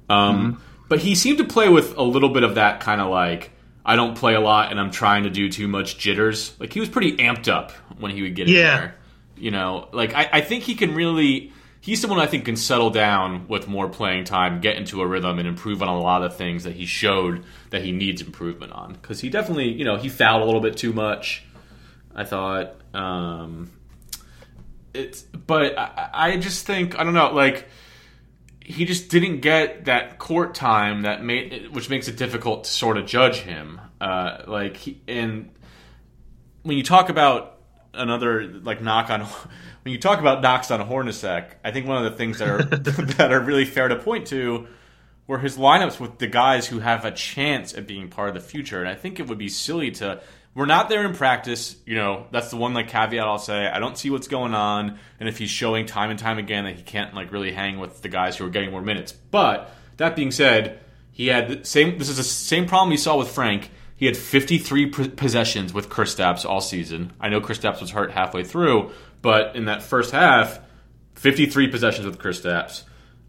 Um, 0.08 0.62
But 0.88 1.00
he 1.00 1.16
seemed 1.16 1.38
to 1.38 1.44
play 1.44 1.68
with 1.68 1.96
a 1.96 2.02
little 2.04 2.28
bit 2.28 2.44
of 2.44 2.54
that 2.54 2.78
kind 2.78 3.00
of 3.00 3.10
like, 3.10 3.50
I 3.84 3.96
don't 3.96 4.16
play 4.16 4.34
a 4.36 4.40
lot 4.40 4.70
and 4.70 4.78
I'm 4.78 4.92
trying 4.92 5.24
to 5.24 5.30
do 5.30 5.48
too 5.50 5.66
much 5.66 5.98
jitters. 5.98 6.54
Like, 6.60 6.72
he 6.72 6.78
was 6.78 6.88
pretty 6.88 7.16
amped 7.16 7.48
up 7.48 7.72
when 7.98 8.12
he 8.12 8.22
would 8.22 8.36
get 8.36 8.46
in 8.46 8.54
there. 8.76 8.94
You 9.36 9.50
know, 9.50 9.88
like, 9.92 10.14
I, 10.14 10.28
I 10.34 10.40
think 10.42 10.62
he 10.62 10.76
can 10.76 10.94
really. 10.94 11.52
He's 11.86 12.00
someone 12.00 12.18
I 12.18 12.26
think 12.26 12.46
can 12.46 12.56
settle 12.56 12.90
down 12.90 13.46
with 13.46 13.68
more 13.68 13.88
playing 13.88 14.24
time, 14.24 14.60
get 14.60 14.74
into 14.76 15.02
a 15.02 15.06
rhythm, 15.06 15.38
and 15.38 15.46
improve 15.46 15.82
on 15.82 15.88
a 15.88 16.00
lot 16.00 16.24
of 16.24 16.36
things 16.36 16.64
that 16.64 16.74
he 16.74 16.84
showed 16.84 17.44
that 17.70 17.84
he 17.84 17.92
needs 17.92 18.20
improvement 18.20 18.72
on. 18.72 18.94
Because 18.94 19.20
he 19.20 19.30
definitely, 19.30 19.68
you 19.68 19.84
know, 19.84 19.96
he 19.96 20.08
fouled 20.08 20.42
a 20.42 20.44
little 20.44 20.60
bit 20.60 20.76
too 20.76 20.92
much. 20.92 21.44
I 22.12 22.24
thought. 22.24 22.74
Um, 22.92 23.70
it's, 24.94 25.22
but 25.22 25.78
I, 25.78 26.10
I 26.12 26.36
just 26.38 26.66
think 26.66 26.98
I 26.98 27.04
don't 27.04 27.14
know, 27.14 27.32
like 27.32 27.68
he 28.64 28.84
just 28.84 29.08
didn't 29.08 29.38
get 29.38 29.84
that 29.84 30.18
court 30.18 30.56
time 30.56 31.02
that 31.02 31.22
made, 31.22 31.72
which 31.72 31.88
makes 31.88 32.08
it 32.08 32.16
difficult 32.16 32.64
to 32.64 32.70
sort 32.70 32.96
of 32.96 33.06
judge 33.06 33.36
him. 33.36 33.80
Uh, 34.00 34.38
like, 34.48 34.76
he, 34.76 35.00
and 35.06 35.54
when 36.64 36.76
you 36.76 36.82
talk 36.82 37.10
about 37.10 37.60
another 37.94 38.44
like 38.44 38.82
knock 38.82 39.08
on, 39.08 39.24
when 39.86 39.92
you 39.92 40.00
talk 40.00 40.18
about 40.18 40.42
knocks 40.42 40.72
on 40.72 40.80
Hornacek, 40.80 41.46
I 41.62 41.70
think 41.70 41.86
one 41.86 42.04
of 42.04 42.10
the 42.10 42.18
things 42.18 42.40
that 42.40 42.48
are 42.48 42.64
that 42.64 43.32
are 43.32 43.38
really 43.38 43.64
fair 43.64 43.86
to 43.86 43.94
point 43.94 44.26
to 44.26 44.66
were 45.28 45.38
his 45.38 45.56
lineups 45.56 46.00
with 46.00 46.18
the 46.18 46.26
guys 46.26 46.66
who 46.66 46.80
have 46.80 47.04
a 47.04 47.12
chance 47.12 47.72
at 47.72 47.86
being 47.86 48.08
part 48.08 48.30
of 48.30 48.34
the 48.34 48.40
future. 48.40 48.80
And 48.80 48.88
I 48.88 48.96
think 48.96 49.20
it 49.20 49.28
would 49.28 49.38
be 49.38 49.48
silly 49.48 49.92
to. 49.92 50.20
We're 50.56 50.66
not 50.66 50.88
there 50.88 51.06
in 51.06 51.14
practice, 51.14 51.76
you 51.86 51.94
know. 51.94 52.26
That's 52.32 52.50
the 52.50 52.56
one 52.56 52.74
like 52.74 52.88
caveat 52.88 53.24
I'll 53.24 53.38
say. 53.38 53.68
I 53.68 53.78
don't 53.78 53.96
see 53.96 54.10
what's 54.10 54.26
going 54.26 54.54
on, 54.54 54.98
and 55.20 55.28
if 55.28 55.38
he's 55.38 55.50
showing 55.50 55.86
time 55.86 56.10
and 56.10 56.18
time 56.18 56.38
again 56.38 56.64
that 56.64 56.74
he 56.74 56.82
can't 56.82 57.14
like 57.14 57.30
really 57.30 57.52
hang 57.52 57.78
with 57.78 58.02
the 58.02 58.08
guys 58.08 58.36
who 58.36 58.44
are 58.44 58.50
getting 58.50 58.72
more 58.72 58.82
minutes. 58.82 59.12
But 59.12 59.70
that 59.98 60.16
being 60.16 60.32
said, 60.32 60.80
he 61.12 61.28
had 61.28 61.48
the 61.48 61.64
same. 61.64 61.96
This 61.96 62.08
is 62.08 62.16
the 62.16 62.24
same 62.24 62.66
problem 62.66 62.90
we 62.90 62.96
saw 62.96 63.16
with 63.16 63.28
Frank. 63.28 63.70
He 63.94 64.04
had 64.04 64.16
53 64.16 64.86
p- 64.86 65.08
possessions 65.08 65.72
with 65.72 65.88
Kristaps 65.88 66.44
all 66.44 66.60
season. 66.60 67.12
I 67.18 67.30
know 67.30 67.40
Kristaps 67.40 67.80
was 67.80 67.90
hurt 67.92 68.10
halfway 68.10 68.44
through, 68.44 68.90
but 69.22 69.56
in 69.56 69.66
that 69.66 69.82
first 69.82 70.12
half, 70.12 70.60
53 71.14 71.68
possessions 71.68 72.06
with 72.06 72.18
Kristaps. 72.18 72.84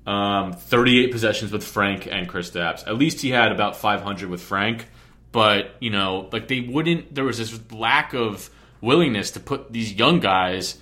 Um, 0.05 0.53
38 0.53 1.11
possessions 1.11 1.51
with 1.51 1.65
Frank 1.65 2.07
and 2.09 2.29
Chris 2.29 2.49
Kristaps. 2.49 2.87
At 2.87 2.97
least 2.97 3.21
he 3.21 3.29
had 3.31 3.51
about 3.51 3.75
500 3.75 4.29
with 4.29 4.41
Frank. 4.41 4.87
But, 5.33 5.71
you 5.81 5.89
know, 5.89 6.29
like 6.31 6.47
they 6.47 6.61
wouldn't, 6.61 7.13
there 7.13 7.25
was 7.25 7.37
this 7.37 7.59
lack 7.71 8.13
of 8.13 8.49
willingness 8.79 9.31
to 9.31 9.39
put 9.39 9.71
these 9.73 9.93
young 9.93 10.19
guys 10.19 10.77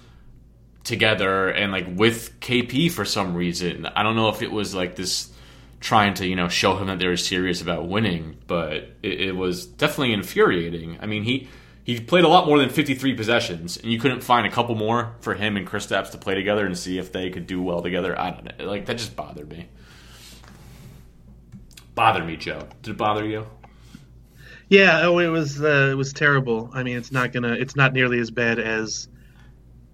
together 0.84 1.50
and 1.50 1.72
like 1.72 1.88
with 1.89 2.39
KP 2.39 2.91
for 2.91 3.04
some 3.04 3.36
reason. 3.36 3.88
I 3.88 4.04
don't 4.04 4.15
know 4.15 4.30
if 4.30 4.41
it 4.41 4.52
was 4.52 4.76
like 4.76 4.96
this 4.96 5.32
trying 5.80 6.13
to, 6.15 6.28
you 6.28 6.36
know, 6.36 6.48
show 6.48 6.78
him 6.78 6.88
that 6.88 7.00
they 7.00 7.08
were 7.08 7.18
serious 7.18 7.62
about 7.62 7.88
winning, 7.88 8.38
but 8.48 8.74
it, 9.02 9.22
it 9.22 9.36
was 9.36 9.65
definitely 9.65 10.13
infuriating. 10.13 11.00
I 11.02 11.08
mean, 11.08 11.24
he 11.24 11.48
he 11.86 12.00
played 12.00 12.24
a 12.24 12.28
lot 12.28 12.48
more 12.48 12.58
than 12.58 12.69
53 12.69 13.13
possessions, 13.13 13.78
and 13.78 13.91
you 13.91 14.00
couldn't 14.00 14.21
find 14.21 14.48
a 14.48 14.50
couple 14.50 14.74
more 14.74 15.13
for 15.21 15.36
him 15.36 15.56
and 15.56 15.67
Kristaps 15.67 16.10
to 16.12 16.17
play 16.17 16.34
together 16.34 16.65
and 16.65 16.76
see 16.76 16.98
if 16.98 17.12
they 17.12 17.30
could 17.30 17.45
do 17.45 17.62
well 17.62 17.84
together. 17.84 18.19
I 18.19 18.32
don't 18.32 18.58
know. 18.60 18.65
Like 18.65 18.88
that 18.88 18.98
just 18.98 19.15
bothered 19.15 19.48
me. 19.48 19.67
Bothered 21.93 22.26
me, 22.26 22.38
Joe. 22.38 22.67
Did 22.82 22.91
it 22.91 22.98
bother 22.98 23.24
you? 23.24 23.45
Yeah, 24.67 25.02
oh, 25.04 25.19
it 25.19 25.28
was 25.28 25.62
uh, 25.62 25.89
it 25.91 25.93
was 25.93 26.12
terrible. 26.12 26.71
I 26.74 26.82
mean, 26.82 26.98
it's 26.98 27.12
not 27.12 27.32
gonna, 27.32 27.54
it's 27.54 27.76
not 27.76 27.93
nearly 27.93 28.19
as 28.19 28.32
bad 28.32 28.58
as 28.58 29.08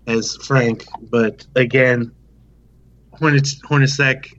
as 0.08 0.38
Frank, 0.38 0.86
but 1.10 1.46
again, 1.58 2.14
Hornets 3.12 3.62
Hornacek, 3.64 4.32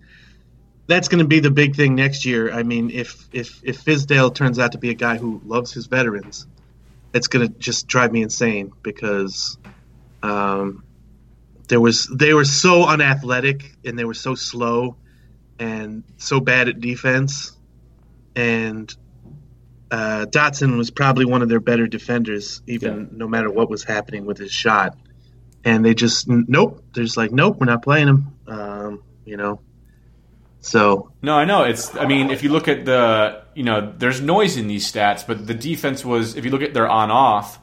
that's 0.86 1.06
going 1.06 1.18
to 1.18 1.28
be 1.28 1.38
the 1.38 1.50
big 1.50 1.76
thing 1.76 1.94
next 1.94 2.24
year. 2.24 2.50
I 2.50 2.62
mean, 2.62 2.90
if 2.90 3.28
if 3.32 3.60
if 3.62 3.84
Fizdale 3.84 4.34
turns 4.34 4.58
out 4.58 4.72
to 4.72 4.78
be 4.78 4.88
a 4.88 4.94
guy 4.94 5.18
who 5.18 5.42
loves 5.44 5.70
his 5.70 5.84
veterans, 5.84 6.46
it's 7.14 7.28
going 7.28 7.46
to 7.46 7.58
just 7.58 7.86
drive 7.86 8.12
me 8.12 8.22
insane 8.22 8.72
because 8.82 9.58
um, 10.22 10.84
there 11.68 11.80
was 11.80 12.06
they 12.06 12.34
were 12.34 12.44
so 12.44 12.86
unathletic 12.86 13.74
and 13.84 13.98
they 13.98 14.04
were 14.04 14.14
so 14.14 14.34
slow 14.34 14.96
and 15.58 16.04
so 16.16 16.40
bad 16.40 16.68
at 16.68 16.80
defense 16.80 17.52
and 18.34 18.94
uh, 19.90 20.24
Dotson 20.26 20.78
was 20.78 20.90
probably 20.90 21.26
one 21.26 21.42
of 21.42 21.50
their 21.50 21.60
better 21.60 21.86
defenders, 21.86 22.62
even 22.66 22.98
Yeah. 23.00 23.06
no 23.12 23.28
matter 23.28 23.50
what 23.50 23.68
was 23.68 23.84
happening 23.84 24.24
with 24.24 24.38
his 24.38 24.50
shot. 24.50 24.96
And 25.64 25.84
they 25.84 25.92
just 25.94 26.26
nope. 26.28 26.82
They're 26.94 27.04
just 27.04 27.18
like 27.18 27.30
nope, 27.30 27.58
we're 27.60 27.66
not 27.66 27.82
playing 27.82 28.08
him. 28.08 28.32
Um, 28.48 29.02
you 29.26 29.36
know. 29.36 29.60
So 30.60 31.12
No, 31.20 31.34
I 31.36 31.44
know. 31.44 31.64
It's. 31.64 31.94
I 31.94 32.06
mean, 32.06 32.30
if 32.30 32.42
you 32.42 32.48
look 32.50 32.68
at 32.68 32.84
the, 32.86 33.41
you 33.54 33.62
know, 33.62 33.92
there's 33.96 34.20
noise 34.20 34.56
in 34.56 34.66
these 34.66 34.90
stats, 34.90 35.26
but 35.26 35.46
the 35.46 35.54
defense 35.54 36.04
was. 36.04 36.36
If 36.36 36.44
you 36.44 36.50
look 36.50 36.62
at 36.62 36.74
their 36.74 36.88
on-off, 36.88 37.58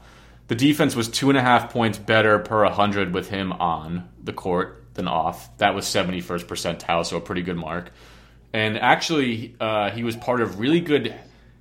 the 0.48 0.54
defense 0.54 0.96
was 0.96 1.08
two 1.08 1.28
and 1.28 1.38
a 1.38 1.42
half 1.42 1.72
points 1.72 1.98
better 1.98 2.38
per 2.38 2.64
hundred 2.66 3.14
with 3.14 3.28
him 3.28 3.52
on 3.52 4.08
the 4.22 4.32
court 4.32 4.80
than 4.94 5.08
off. 5.08 5.56
That 5.58 5.74
was 5.74 5.84
71st 5.86 6.44
percentile, 6.44 7.06
so 7.06 7.16
a 7.16 7.20
pretty 7.20 7.42
good 7.42 7.56
mark. 7.56 7.92
And 8.52 8.76
actually, 8.78 9.54
uh, 9.60 9.90
he 9.90 10.02
was 10.02 10.16
part 10.16 10.40
of 10.40 10.58
really 10.58 10.80
good 10.80 11.14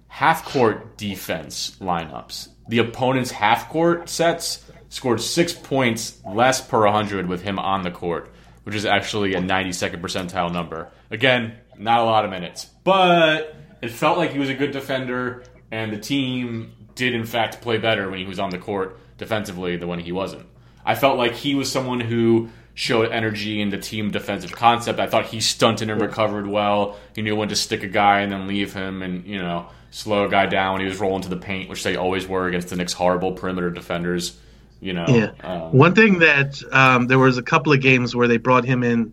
half-court 0.08 0.98
defense 0.98 1.78
lineups. 1.80 2.50
The 2.68 2.80
opponent's 2.80 3.32
half-court 3.32 4.10
sets 4.10 4.66
scored 4.90 5.22
six 5.22 5.54
points 5.54 6.20
less 6.26 6.60
per 6.60 6.84
100 6.84 7.28
with 7.28 7.44
him 7.44 7.60
on 7.60 7.84
the 7.84 7.92
court, 7.92 8.34
which 8.64 8.76
is 8.76 8.86
actually 8.86 9.36
a 9.36 9.40
92nd 9.40 10.02
percentile 10.02 10.52
number. 10.52 10.90
Again, 11.12 11.54
not 11.78 12.00
a 12.00 12.04
lot 12.04 12.26
of 12.26 12.32
minutes, 12.32 12.66
but 12.84 13.56
it 13.82 13.92
felt 13.92 14.18
like 14.18 14.32
he 14.32 14.40
was 14.40 14.50
a 14.50 14.54
good 14.54 14.72
defender, 14.72 15.44
and 15.72 15.92
the 15.92 16.00
team 16.00 16.74
did 16.96 17.14
in 17.14 17.26
fact 17.26 17.62
play 17.62 17.78
better 17.78 18.10
when 18.10 18.20
he 18.20 18.26
was 18.26 18.40
on 18.40 18.50
the 18.50 18.58
court 18.58 19.00
defensively 19.18 19.78
than 19.78 19.88
when 19.88 20.00
he 20.00 20.12
wasn't. 20.12 20.46
I 20.86 20.96
felt 20.96 21.18
like 21.18 21.34
he 21.34 21.56
was 21.56 21.72
someone 21.72 22.00
who 22.00 22.50
showed 22.74 23.12
energy 23.12 23.62
in 23.62 23.70
the 23.70 23.78
team 23.78 24.12
defensive 24.12 24.52
concept. 24.52 25.00
I 25.00 25.08
thought 25.08 25.26
he 25.26 25.42
stunted 25.42 25.90
and 25.90 26.00
recovered 26.00 26.48
well. 26.48 26.98
He 27.16 27.22
knew 27.22 27.36
when 27.36 27.50
to 27.50 27.56
stick 27.56 27.84
a 27.84 27.88
guy 27.88 28.22
and 28.22 28.32
then 28.32 28.48
leave 28.48 28.74
him, 28.74 29.02
and 29.02 29.26
you 29.26 29.38
know 29.38 29.68
slow 29.92 30.26
a 30.26 30.30
guy 30.30 30.46
down 30.46 30.74
when 30.74 30.82
he 30.82 30.88
was 30.88 31.00
rolling 31.00 31.24
to 31.24 31.30
the 31.30 31.38
paint, 31.38 31.70
which 31.70 31.84
they 31.84 31.96
always 31.96 32.28
were 32.28 32.48
against 32.48 32.70
the 32.70 32.76
Knicks' 32.76 32.94
horrible 32.94 33.34
perimeter 33.34 33.70
defenders. 33.70 34.38
You 34.82 34.94
know, 34.94 35.06
yeah, 35.10 35.32
um, 35.44 35.74
one 35.74 35.94
thing 35.94 36.20
that 36.20 36.62
um, 36.72 37.08
there 37.08 37.20
was 37.20 37.38
a 37.38 37.44
couple 37.44 37.74
of 37.74 37.82
games 37.82 38.16
where 38.16 38.30
they 38.30 38.38
brought 38.38 38.64
him 38.64 38.84
in, 38.84 39.12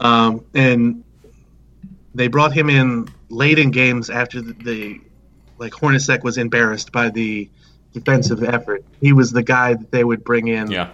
um, 0.00 0.44
and 0.54 1.04
they 2.16 2.26
brought 2.26 2.52
him 2.52 2.68
in 2.68 3.08
late 3.34 3.58
in 3.58 3.70
games 3.70 4.10
after 4.10 4.40
the, 4.40 4.52
the 4.52 5.00
like 5.58 5.72
Hornacek 5.72 6.22
was 6.22 6.38
embarrassed 6.38 6.92
by 6.92 7.10
the 7.10 7.48
defensive 7.92 8.42
effort. 8.42 8.84
He 9.00 9.12
was 9.12 9.30
the 9.32 9.42
guy 9.42 9.74
that 9.74 9.90
they 9.90 10.04
would 10.04 10.24
bring 10.24 10.48
in. 10.48 10.70
yeah, 10.70 10.90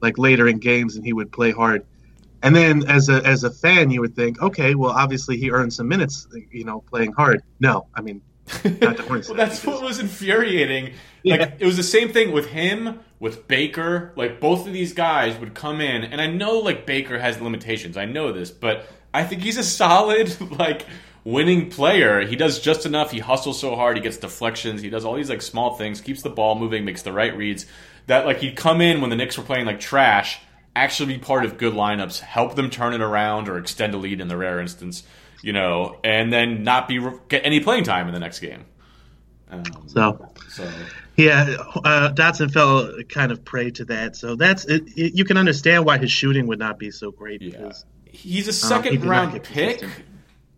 like 0.00 0.18
later 0.18 0.46
in 0.48 0.58
games 0.58 0.96
and 0.96 1.04
he 1.04 1.12
would 1.12 1.30
play 1.32 1.50
hard. 1.52 1.84
And 2.42 2.54
then 2.54 2.88
as 2.88 3.08
a 3.08 3.24
as 3.26 3.44
a 3.44 3.50
fan 3.50 3.90
you 3.90 4.00
would 4.00 4.14
think, 4.14 4.40
okay, 4.42 4.74
well 4.74 4.92
obviously 4.92 5.36
he 5.36 5.50
earned 5.50 5.72
some 5.72 5.88
minutes, 5.88 6.26
you 6.50 6.64
know, 6.64 6.80
playing 6.80 7.12
hard. 7.12 7.42
No, 7.60 7.86
I 7.94 8.02
mean 8.02 8.20
not 8.80 8.98
Hornets. 9.08 9.28
well, 9.28 9.36
that's 9.36 9.64
what 9.64 9.82
was 9.82 9.98
infuriating. 9.98 10.92
Yeah. 11.22 11.36
Like 11.36 11.54
it 11.58 11.66
was 11.66 11.76
the 11.76 11.82
same 11.82 12.10
thing 12.12 12.30
with 12.32 12.46
him, 12.46 13.00
with 13.18 13.48
Baker. 13.48 14.12
Like 14.16 14.38
both 14.40 14.66
of 14.66 14.72
these 14.72 14.92
guys 14.92 15.38
would 15.40 15.54
come 15.54 15.80
in, 15.80 16.04
and 16.04 16.20
I 16.20 16.26
know 16.28 16.58
like 16.60 16.86
Baker 16.86 17.18
has 17.18 17.40
limitations. 17.40 17.96
I 17.96 18.04
know 18.04 18.32
this, 18.32 18.50
but 18.50 18.86
I 19.12 19.24
think 19.24 19.42
he's 19.42 19.56
a 19.56 19.64
solid 19.64 20.38
like 20.58 20.86
winning 21.26 21.68
player. 21.68 22.24
He 22.24 22.36
does 22.36 22.60
just 22.60 22.86
enough. 22.86 23.10
He 23.10 23.18
hustles 23.18 23.58
so 23.58 23.74
hard. 23.74 23.96
He 23.96 24.02
gets 24.02 24.16
deflections. 24.16 24.80
He 24.80 24.88
does 24.88 25.04
all 25.04 25.16
these 25.16 25.28
like 25.28 25.42
small 25.42 25.74
things. 25.74 26.00
Keeps 26.00 26.22
the 26.22 26.30
ball 26.30 26.58
moving. 26.58 26.84
Makes 26.84 27.02
the 27.02 27.12
right 27.12 27.36
reads. 27.36 27.66
That 28.06 28.24
like 28.24 28.38
he'd 28.38 28.56
come 28.56 28.80
in 28.80 29.00
when 29.00 29.10
the 29.10 29.16
Knicks 29.16 29.36
were 29.36 29.44
playing 29.44 29.66
like 29.66 29.80
trash. 29.80 30.40
Actually, 30.74 31.14
be 31.14 31.18
part 31.18 31.44
of 31.44 31.58
good 31.58 31.72
lineups, 31.72 32.20
help 32.20 32.54
them 32.54 32.68
turn 32.68 32.92
it 32.92 33.00
around 33.00 33.48
or 33.48 33.56
extend 33.58 33.94
a 33.94 33.96
lead 33.96 34.20
in 34.20 34.28
the 34.28 34.36
rare 34.36 34.60
instance, 34.60 35.04
you 35.42 35.52
know, 35.52 35.98
and 36.04 36.30
then 36.30 36.62
not 36.64 36.86
be 36.86 37.00
get 37.28 37.46
any 37.46 37.60
playing 37.60 37.82
time 37.82 38.08
in 38.08 38.14
the 38.14 38.20
next 38.20 38.40
game. 38.40 38.64
Um, 39.50 39.64
So 39.86 40.28
so 40.50 40.70
yeah, 41.16 41.56
uh, 41.76 42.12
Dotson 42.12 42.52
fell 42.52 42.92
kind 43.08 43.32
of 43.32 43.42
prey 43.42 43.70
to 43.70 43.86
that. 43.86 44.16
So 44.16 44.36
that's 44.36 44.66
it, 44.66 44.86
it, 44.96 45.14
you 45.14 45.24
can 45.24 45.38
understand 45.38 45.86
why 45.86 45.96
his 45.96 46.12
shooting 46.12 46.46
would 46.46 46.58
not 46.58 46.78
be 46.78 46.90
so 46.90 47.10
great 47.10 47.40
yeah, 47.40 47.52
because 47.52 47.86
he's 48.04 48.46
a 48.46 48.52
he 48.52 48.52
second 48.52 49.04
round 49.04 49.42
pick. 49.42 49.82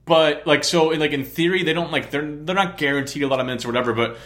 But 0.08 0.46
like 0.46 0.64
so, 0.64 0.90
in, 0.90 1.00
like 1.00 1.12
in 1.12 1.24
theory, 1.24 1.62
they 1.62 1.74
don't 1.74 1.92
like 1.92 2.10
they're 2.10 2.26
they're 2.26 2.54
not 2.54 2.78
guaranteed 2.78 3.22
a 3.22 3.28
lot 3.28 3.40
of 3.40 3.46
minutes 3.46 3.64
or 3.64 3.68
whatever. 3.68 3.92
But 3.92 4.16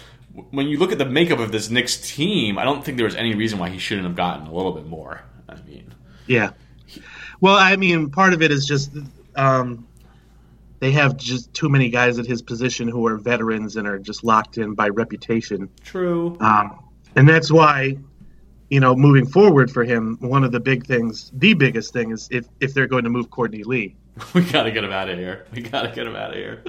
when 0.51 0.69
you 0.69 0.79
look 0.79 0.93
at 0.93 0.99
the 0.99 1.05
makeup 1.05 1.41
of 1.41 1.53
this 1.53 1.69
Knicks 1.69 1.97
team, 2.01 2.59
I 2.59 2.65
don't 2.65 2.85
think 2.85 2.97
there 2.97 3.07
was 3.07 3.17
any 3.17 3.35
reason 3.35 3.59
why 3.59 3.69
he 3.69 3.79
shouldn't 3.79 4.07
have 4.07 4.17
gotten 4.17 4.47
a 4.47 4.55
little 4.55 4.73
bit 4.73 4.87
more. 4.87 5.23
I 5.49 5.57
mean, 5.63 5.93
yeah. 6.27 6.53
Well, 7.41 7.57
I 7.57 7.77
mean, 7.77 8.11
part 8.11 8.33
of 8.33 8.41
it 8.41 8.53
is 8.53 8.65
just 8.65 8.93
um, 9.35 9.87
they 10.79 10.93
have 10.93 11.17
just 11.17 11.53
too 11.55 11.69
many 11.69 11.91
guys 11.91 12.19
at 12.19 12.27
his 12.27 12.43
position 12.43 12.89
who 12.89 13.07
are 13.07 13.17
veterans 13.17 13.77
and 13.77 13.87
are 13.87 13.99
just 13.99 14.25
locked 14.25 14.59
in 14.59 14.75
by 14.75 14.89
reputation. 14.89 15.71
true. 15.85 16.37
Um, 16.41 16.79
and 17.15 17.29
that's 17.29 17.53
why, 17.53 17.99
you 18.71 18.81
know, 18.81 18.97
moving 18.97 19.27
forward 19.27 19.71
for 19.71 19.85
him, 19.85 20.17
one 20.21 20.45
of 20.45 20.51
the 20.51 20.61
big 20.61 20.87
things, 20.87 21.31
the 21.35 21.55
biggest 21.55 21.93
thing 21.93 22.11
is 22.11 22.29
if, 22.31 22.47
if 22.59 22.75
they're 22.75 22.87
going 22.87 23.05
to 23.05 23.11
move 23.11 23.31
Courtney 23.31 23.63
Lee 23.63 23.95
we 24.35 24.43
gotta 24.43 24.71
get 24.71 24.85
him 24.85 24.93
out 24.93 25.09
of 25.09 25.19
here. 25.19 25.47
We 25.55 25.63
gotta 25.63 25.89
get 25.89 26.07
him 26.07 26.17
out 26.17 26.31
of 26.31 26.37
here. 26.37 26.63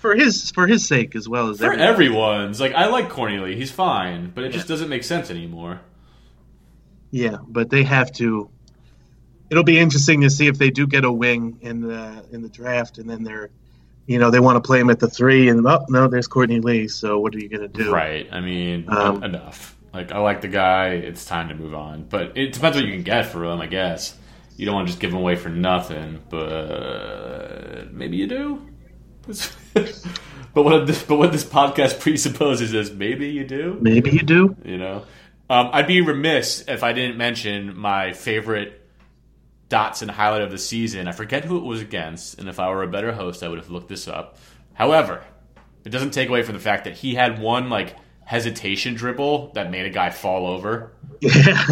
for 0.00 0.14
his 0.14 0.50
for 0.50 0.66
his 0.66 0.86
sake 0.86 1.14
as 1.16 1.28
well 1.28 1.50
as 1.50 1.58
For 1.58 1.72
everyone. 1.72 1.80
everyone's, 1.88 2.60
like 2.60 2.72
I 2.74 2.86
like 2.86 3.08
Courtney 3.08 3.38
Lee, 3.38 3.56
he's 3.56 3.70
fine, 3.72 4.30
but 4.34 4.44
it 4.44 4.50
just 4.50 4.68
doesn't 4.68 4.88
make 4.88 5.04
sense 5.04 5.30
anymore. 5.30 5.80
Yeah, 7.10 7.36
but 7.46 7.70
they 7.70 7.82
have 7.84 8.12
to. 8.14 8.50
It'll 9.48 9.64
be 9.64 9.78
interesting 9.78 10.22
to 10.22 10.30
see 10.30 10.48
if 10.48 10.58
they 10.58 10.70
do 10.70 10.86
get 10.86 11.04
a 11.04 11.12
wing 11.12 11.58
in 11.60 11.80
the 11.80 12.24
in 12.32 12.42
the 12.42 12.48
draft, 12.48 12.98
and 12.98 13.08
then 13.08 13.22
they're, 13.22 13.50
you 14.06 14.18
know, 14.18 14.30
they 14.30 14.40
want 14.40 14.56
to 14.62 14.66
play 14.66 14.80
him 14.80 14.90
at 14.90 14.98
the 14.98 15.08
three, 15.08 15.48
and 15.48 15.64
oh 15.66 15.86
no, 15.88 16.08
there's 16.08 16.26
Courtney 16.26 16.60
Lee. 16.60 16.88
So 16.88 17.18
what 17.20 17.34
are 17.34 17.38
you 17.38 17.48
gonna 17.48 17.68
do? 17.68 17.92
Right. 17.94 18.26
I 18.32 18.40
mean, 18.40 18.86
Um, 18.88 19.22
enough. 19.22 19.76
Like, 19.94 20.12
I 20.12 20.18
like 20.18 20.40
the 20.42 20.48
guy. 20.48 20.88
It's 20.88 21.24
time 21.24 21.48
to 21.48 21.54
move 21.54 21.74
on. 21.74 22.04
But 22.04 22.36
it 22.36 22.52
depends 22.52 22.76
what 22.76 22.84
you 22.84 22.92
can 22.92 23.02
get 23.02 23.26
for 23.26 23.44
him, 23.44 23.60
I 23.60 23.66
guess. 23.66 24.14
You 24.56 24.64
don't 24.64 24.74
want 24.74 24.88
to 24.88 24.92
just 24.92 25.00
give 25.00 25.10
him 25.10 25.18
away 25.18 25.36
for 25.36 25.50
nothing, 25.50 26.22
but 26.30 27.92
maybe 27.92 28.16
you 28.16 28.26
do. 28.26 28.66
but 29.74 30.64
what 30.64 30.86
this, 30.86 31.02
but 31.02 31.16
what 31.16 31.32
this 31.32 31.44
podcast 31.44 32.00
presupposes 32.00 32.72
is 32.72 32.90
maybe 32.90 33.28
you 33.28 33.44
do. 33.44 33.76
Maybe 33.80 34.10
you 34.10 34.22
do. 34.22 34.56
You 34.64 34.78
know, 34.78 35.04
um, 35.50 35.70
I'd 35.72 35.86
be 35.86 36.00
remiss 36.00 36.64
if 36.68 36.82
I 36.82 36.92
didn't 36.92 37.18
mention 37.18 37.76
my 37.76 38.12
favorite 38.12 38.82
Dotson 39.68 40.08
highlight 40.08 40.42
of 40.42 40.50
the 40.50 40.58
season. 40.58 41.06
I 41.06 41.12
forget 41.12 41.44
who 41.44 41.58
it 41.58 41.64
was 41.64 41.82
against, 41.82 42.38
and 42.38 42.48
if 42.48 42.58
I 42.58 42.70
were 42.70 42.82
a 42.82 42.88
better 42.88 43.12
host, 43.12 43.42
I 43.42 43.48
would 43.48 43.58
have 43.58 43.70
looked 43.70 43.88
this 43.88 44.08
up. 44.08 44.38
However, 44.72 45.22
it 45.84 45.90
doesn't 45.90 46.12
take 46.12 46.28
away 46.28 46.42
from 46.42 46.54
the 46.54 46.60
fact 46.60 46.84
that 46.84 46.94
he 46.94 47.14
had 47.14 47.40
one 47.40 47.68
like 47.68 47.94
hesitation 48.26 48.94
dribble 48.94 49.52
that 49.54 49.70
made 49.70 49.86
a 49.86 49.90
guy 49.90 50.10
fall 50.10 50.46
over. 50.46 50.92
Yeah. 51.20 51.30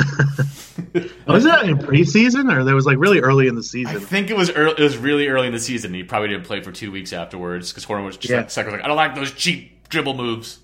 was 1.26 1.44
that 1.44 1.64
in 1.64 1.76
preseason 1.78 2.50
or 2.50 2.64
that 2.64 2.74
was 2.74 2.86
like 2.86 2.96
really 2.98 3.18
early 3.20 3.48
in 3.48 3.56
the 3.56 3.62
season? 3.62 3.96
I 3.96 3.98
think 3.98 4.30
it 4.30 4.36
was 4.36 4.50
early, 4.52 4.74
it 4.78 4.82
was 4.82 4.96
really 4.96 5.26
early 5.28 5.48
in 5.48 5.52
the 5.52 5.58
season. 5.60 5.92
He 5.92 6.04
probably 6.04 6.28
didn't 6.28 6.44
play 6.44 6.62
for 6.62 6.72
two 6.72 6.90
weeks 6.92 7.12
afterwards 7.12 7.70
because 7.70 7.84
Horner 7.84 8.04
was 8.04 8.16
just 8.16 8.30
Yeah. 8.30 8.38
like, 8.38 8.50
second, 8.50 8.72
like, 8.72 8.82
I 8.84 8.86
don't 8.86 8.96
like 8.96 9.14
those 9.16 9.32
cheap 9.32 9.88
dribble 9.90 10.14
moves. 10.14 10.60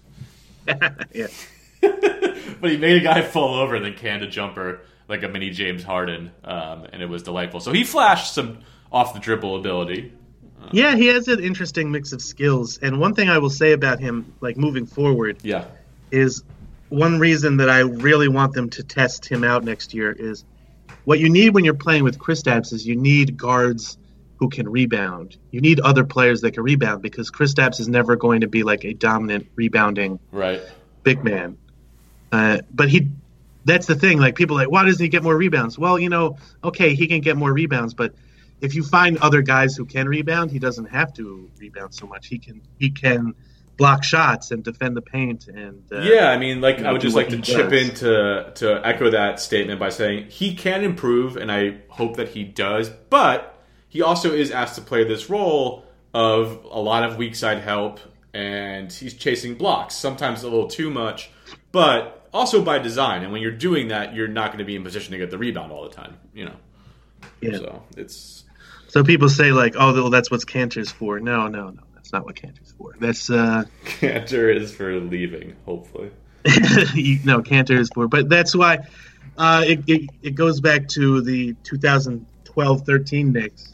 yeah. 1.13 1.27
But 2.61 2.71
he 2.71 2.77
made 2.77 2.99
a 2.99 3.01
guy 3.01 3.23
fall 3.23 3.55
over 3.55 3.75
and 3.75 3.83
then 3.85 3.95
canned 3.95 4.23
a 4.23 4.27
jumper 4.27 4.83
like 5.09 5.23
a 5.23 5.29
mini 5.29 5.49
James 5.49 5.83
Harden, 5.83 6.31
um, 6.45 6.87
and 6.93 7.01
it 7.03 7.09
was 7.09 7.23
delightful. 7.23 7.59
So 7.61 7.73
he 7.73 7.85
flashed 7.85 8.35
some 8.35 8.59
off 8.93 9.15
the 9.15 9.21
dribble 9.21 9.57
ability. 9.57 10.13
Yeah, 10.73 10.95
he 10.95 11.07
has 11.07 11.27
an 11.29 11.41
interesting 11.43 11.91
mix 11.91 12.13
of 12.13 12.21
skills. 12.21 12.77
And 12.79 13.01
one 13.01 13.15
thing 13.15 13.31
I 13.31 13.39
will 13.39 13.49
say 13.51 13.73
about 13.73 13.99
him, 13.99 14.35
like 14.43 14.59
moving 14.59 14.85
forward, 14.85 15.39
Yeah, 15.43 15.65
is 16.11 16.43
one 16.89 17.19
reason 17.19 17.59
that 17.59 17.71
I 17.71 17.81
really 17.81 18.29
want 18.29 18.53
them 18.53 18.69
to 18.71 18.83
test 18.83 19.27
him 19.27 19.45
out 19.45 19.65
next 19.65 19.95
year 19.95 20.13
is 20.13 20.45
what 21.05 21.19
you 21.19 21.29
need 21.29 21.55
when 21.55 21.65
you're 21.65 21.75
playing 21.75 22.05
with 22.05 22.19
Kristaps 22.19 22.73
is 22.73 22.87
you 22.87 22.97
need 22.97 23.37
guards 23.37 23.97
who 24.37 24.49
can 24.49 24.69
rebound. 24.69 25.37
You 25.51 25.61
need 25.61 25.81
other 25.81 26.05
players 26.05 26.41
that 26.41 26.53
can 26.53 26.63
rebound 26.63 27.03
because 27.03 27.31
Kristaps 27.31 27.79
is 27.79 27.89
never 27.89 28.17
going 28.17 28.41
to 28.41 28.49
be 28.49 28.63
like 28.63 28.85
a 28.85 28.95
dominant 28.95 29.47
rebounding 29.55 30.19
right. 30.33 30.63
big 31.03 31.23
man. 31.23 31.59
Uh, 32.33 32.59
but 32.73 32.89
he, 32.89 33.09
that's 33.65 33.87
the 33.87 33.95
thing. 33.95 34.19
Like 34.19 34.35
people 34.35 34.57
are 34.57 34.63
like, 34.65 34.71
why 34.71 34.85
doesn't 34.85 35.03
he 35.03 35.09
get 35.09 35.23
more 35.23 35.37
rebounds? 35.37 35.79
Well, 35.79 35.99
you 35.99 36.09
know, 36.09 36.39
okay, 36.65 36.95
he 36.95 37.07
can 37.07 37.21
get 37.21 37.37
more 37.37 37.53
rebounds, 37.53 37.95
but 37.95 38.15
if 38.61 38.75
you 38.75 38.83
find 38.83 39.19
other 39.19 39.43
guys 39.43 39.77
who 39.77 39.85
can 39.85 40.09
rebound, 40.09 40.51
he 40.51 40.59
doesn't 40.59 40.87
have 40.87 41.13
to 41.15 41.51
rebound 41.59 41.95
so 41.95 42.07
much. 42.07 42.27
He 42.27 42.39
can 42.39 42.63
he 42.79 42.91
can 42.91 43.35
block 43.81 44.05
shots 44.05 44.51
and 44.53 44.63
defend 44.63 44.97
the 44.97 45.03
paint 45.03 45.49
and 45.49 45.83
uh, 45.91 46.01
Yeah, 46.03 46.29
I 46.31 46.39
mean, 46.39 46.61
like 46.61 46.81
I 46.81 46.93
would 46.93 47.01
just 47.01 47.17
like 47.17 47.31
to 47.31 47.41
chip 47.41 47.71
does. 47.71 47.89
in 47.89 47.95
to 47.97 48.53
to 48.57 48.87
echo 48.87 49.11
that 49.11 49.41
statement 49.41 49.81
by 49.81 49.89
saying 49.89 50.29
he 50.29 50.55
can 50.55 50.85
improve, 50.85 51.37
and 51.37 51.51
I 51.51 51.79
hope 51.89 52.17
that 52.17 52.29
he 52.29 52.45
does. 52.45 52.91
But 52.91 53.59
he 53.89 54.03
also 54.03 54.33
is 54.33 54.51
asked 54.51 54.77
to 54.77 54.83
play 54.83 55.03
this 55.05 55.29
role 55.29 55.85
of 56.15 56.65
a 56.71 56.79
lot 56.81 57.03
of 57.05 57.17
weak 57.17 57.35
side 57.35 57.59
help, 57.59 57.99
and 58.35 58.93
he's 58.93 59.15
chasing 59.15 59.55
blocks, 59.55 59.95
sometimes 59.95 60.43
a 60.43 60.49
little 60.49 60.69
too 60.69 60.91
much, 60.91 61.31
but 61.73 62.29
also 62.33 62.63
by 62.63 62.79
design. 62.79 63.23
And 63.23 63.33
when 63.33 63.43
you're 63.43 63.51
doing 63.51 63.89
that, 63.89 64.15
you're 64.15 64.29
not 64.29 64.49
going 64.49 64.59
to 64.59 64.65
be 64.65 64.77
in 64.77 64.85
position 64.85 65.13
to 65.13 65.19
get 65.19 65.31
the 65.31 65.39
rebound 65.39 65.73
all 65.73 65.83
the 65.85 65.95
time, 65.95 66.19
you 66.35 66.45
know. 66.45 66.57
Yeah. 67.41 67.57
So 67.59 67.83
it's 67.97 68.45
So 68.89 69.03
people 69.05 69.29
say 69.29 69.53
like, 69.53 69.75
oh, 69.79 69.93
well, 69.95 70.11
that's 70.11 70.31
what's 70.31 70.45
Kanter's 70.45 70.91
for. 70.91 71.19
No, 71.21 71.49
no, 71.49 71.71
no, 71.71 71.83
that's 72.11 72.13
not 72.13 72.27
what 72.27 72.35
Kanter's 72.35 72.73
for. 72.73 72.97
That's 72.99 73.31
uh, 73.31 73.65
Kanter 73.85 74.55
is 74.55 74.75
for 74.75 74.99
leaving, 74.99 75.55
hopefully. 75.65 76.11
you 76.95 77.21
know, 77.25 77.41
Kanter 77.41 77.79
is 77.79 77.89
for. 77.95 78.09
But 78.09 78.29
that's 78.29 78.55
why 78.55 78.81
uh, 79.39 79.65
it, 79.67 79.85
it 79.87 80.11
it 80.23 80.35
goes 80.35 80.61
back 80.61 80.89
to 80.89 81.21
the 81.21 81.55
2012-13 81.65 83.33
Knicks, 83.33 83.73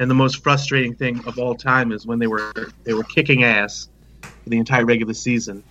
and 0.00 0.10
the 0.10 0.14
most 0.14 0.42
frustrating 0.42 0.94
thing 0.94 1.22
of 1.26 1.38
all 1.38 1.54
time 1.54 1.92
is 1.92 2.06
when 2.06 2.18
they 2.18 2.26
were 2.26 2.52
they 2.84 2.94
were 2.94 3.04
kicking 3.04 3.44
ass 3.44 3.88
for 4.22 4.48
the 4.48 4.56
entire 4.56 4.86
regular 4.86 5.14
season, 5.14 5.62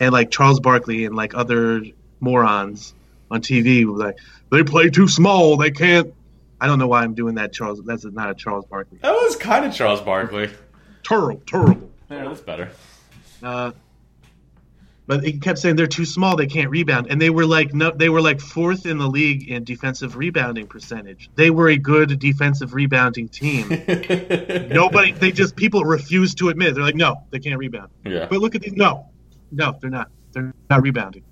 and 0.00 0.12
like 0.12 0.30
Charles 0.30 0.58
Barkley 0.58 1.04
and 1.04 1.14
like 1.14 1.34
other 1.34 1.82
morons 2.18 2.94
on 3.30 3.40
TV 3.40 3.84
were 3.84 3.98
like, 3.98 4.16
they 4.50 4.64
play 4.64 4.90
too 4.90 5.06
small, 5.06 5.56
they 5.56 5.70
can't. 5.70 6.12
I 6.60 6.66
don't 6.66 6.78
know 6.78 6.86
why 6.86 7.02
I'm 7.02 7.14
doing 7.14 7.36
that, 7.36 7.52
Charles. 7.52 7.82
That's 7.84 8.04
not 8.04 8.30
a 8.30 8.34
Charles 8.34 8.64
Barkley. 8.66 8.98
That 9.02 9.12
was 9.12 9.34
kind 9.36 9.64
of 9.64 9.74
Charles 9.74 10.00
Barkley. 10.00 10.48
Terrible, 11.02 11.42
terrible. 11.46 11.90
Yeah, 12.10 12.24
that's 12.24 12.40
better. 12.40 12.70
Uh, 13.42 13.72
but 15.06 15.24
he 15.24 15.38
kept 15.38 15.58
saying 15.58 15.76
they're 15.76 15.86
too 15.86 16.04
small, 16.04 16.36
they 16.36 16.46
can't 16.46 16.70
rebound, 16.70 17.08
and 17.10 17.20
they 17.20 17.30
were 17.30 17.44
like 17.44 17.74
no, 17.74 17.90
they 17.90 18.08
were 18.08 18.20
like 18.20 18.40
fourth 18.40 18.86
in 18.86 18.98
the 18.98 19.08
league 19.08 19.50
in 19.50 19.64
defensive 19.64 20.16
rebounding 20.16 20.66
percentage. 20.66 21.28
They 21.34 21.50
were 21.50 21.68
a 21.68 21.76
good 21.76 22.18
defensive 22.18 22.72
rebounding 22.72 23.28
team. 23.28 23.68
Nobody, 24.70 25.12
they 25.12 25.32
just 25.32 25.56
people 25.56 25.84
refuse 25.84 26.34
to 26.36 26.50
admit. 26.50 26.74
They're 26.74 26.84
like, 26.84 26.94
no, 26.94 27.24
they 27.30 27.40
can't 27.40 27.58
rebound. 27.58 27.90
Yeah. 28.04 28.26
But 28.26 28.38
look 28.38 28.54
at 28.54 28.62
these. 28.62 28.74
No, 28.74 29.06
no, 29.50 29.76
they're 29.80 29.90
not. 29.90 30.08
They're 30.32 30.54
not 30.70 30.82
rebounding. 30.82 31.24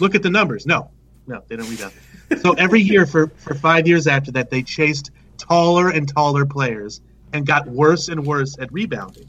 Look 0.00 0.14
at 0.14 0.22
the 0.22 0.30
numbers. 0.30 0.66
No, 0.66 0.90
no, 1.26 1.42
they 1.48 1.56
don't 1.56 1.68
rebound. 1.68 1.92
So 2.40 2.52
every 2.54 2.80
year 2.80 3.04
for 3.04 3.28
for 3.36 3.54
five 3.54 3.86
years 3.86 4.06
after 4.06 4.32
that, 4.32 4.48
they 4.48 4.62
chased 4.62 5.10
taller 5.36 5.90
and 5.90 6.08
taller 6.08 6.46
players 6.46 7.02
and 7.32 7.46
got 7.46 7.66
worse 7.68 8.08
and 8.08 8.26
worse 8.26 8.56
at 8.58 8.72
rebounding. 8.72 9.28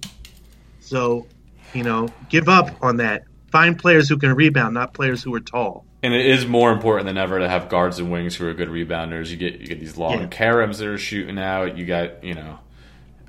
So, 0.80 1.28
you 1.74 1.84
know, 1.84 2.10
give 2.30 2.50
up 2.50 2.70
on 2.82 2.98
that. 2.98 3.24
Find 3.52 3.78
players 3.78 4.10
who 4.10 4.18
can 4.18 4.34
rebound, 4.34 4.74
not 4.74 4.94
players 4.94 5.22
who 5.24 5.34
are 5.36 5.40
tall. 5.40 5.86
And 6.02 6.14
it 6.14 6.26
is 6.26 6.46
more 6.46 6.72
important 6.72 7.06
than 7.06 7.18
ever 7.18 7.40
to 7.40 7.48
have 7.48 7.70
guards 7.70 8.00
and 8.00 8.12
wings 8.12 8.36
who 8.36 8.48
are 8.48 8.54
good 8.54 8.68
rebounders. 8.70 9.30
You 9.30 9.38
get 9.38 9.62
you 9.62 9.68
get 9.68 9.80
these 9.80 9.96
long 9.98 10.20
Yeah. 10.22 10.28
caroms 10.28 10.80
that 10.80 10.88
are 10.88 10.98
shooting 10.98 11.38
out. 11.40 11.78
You 11.78 11.86
got 11.86 12.24
you 12.24 12.34
know, 12.34 12.60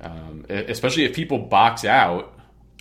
um, 0.01 0.45
especially 0.49 1.05
if 1.05 1.15
people 1.15 1.37
box 1.39 1.85
out, 1.85 2.33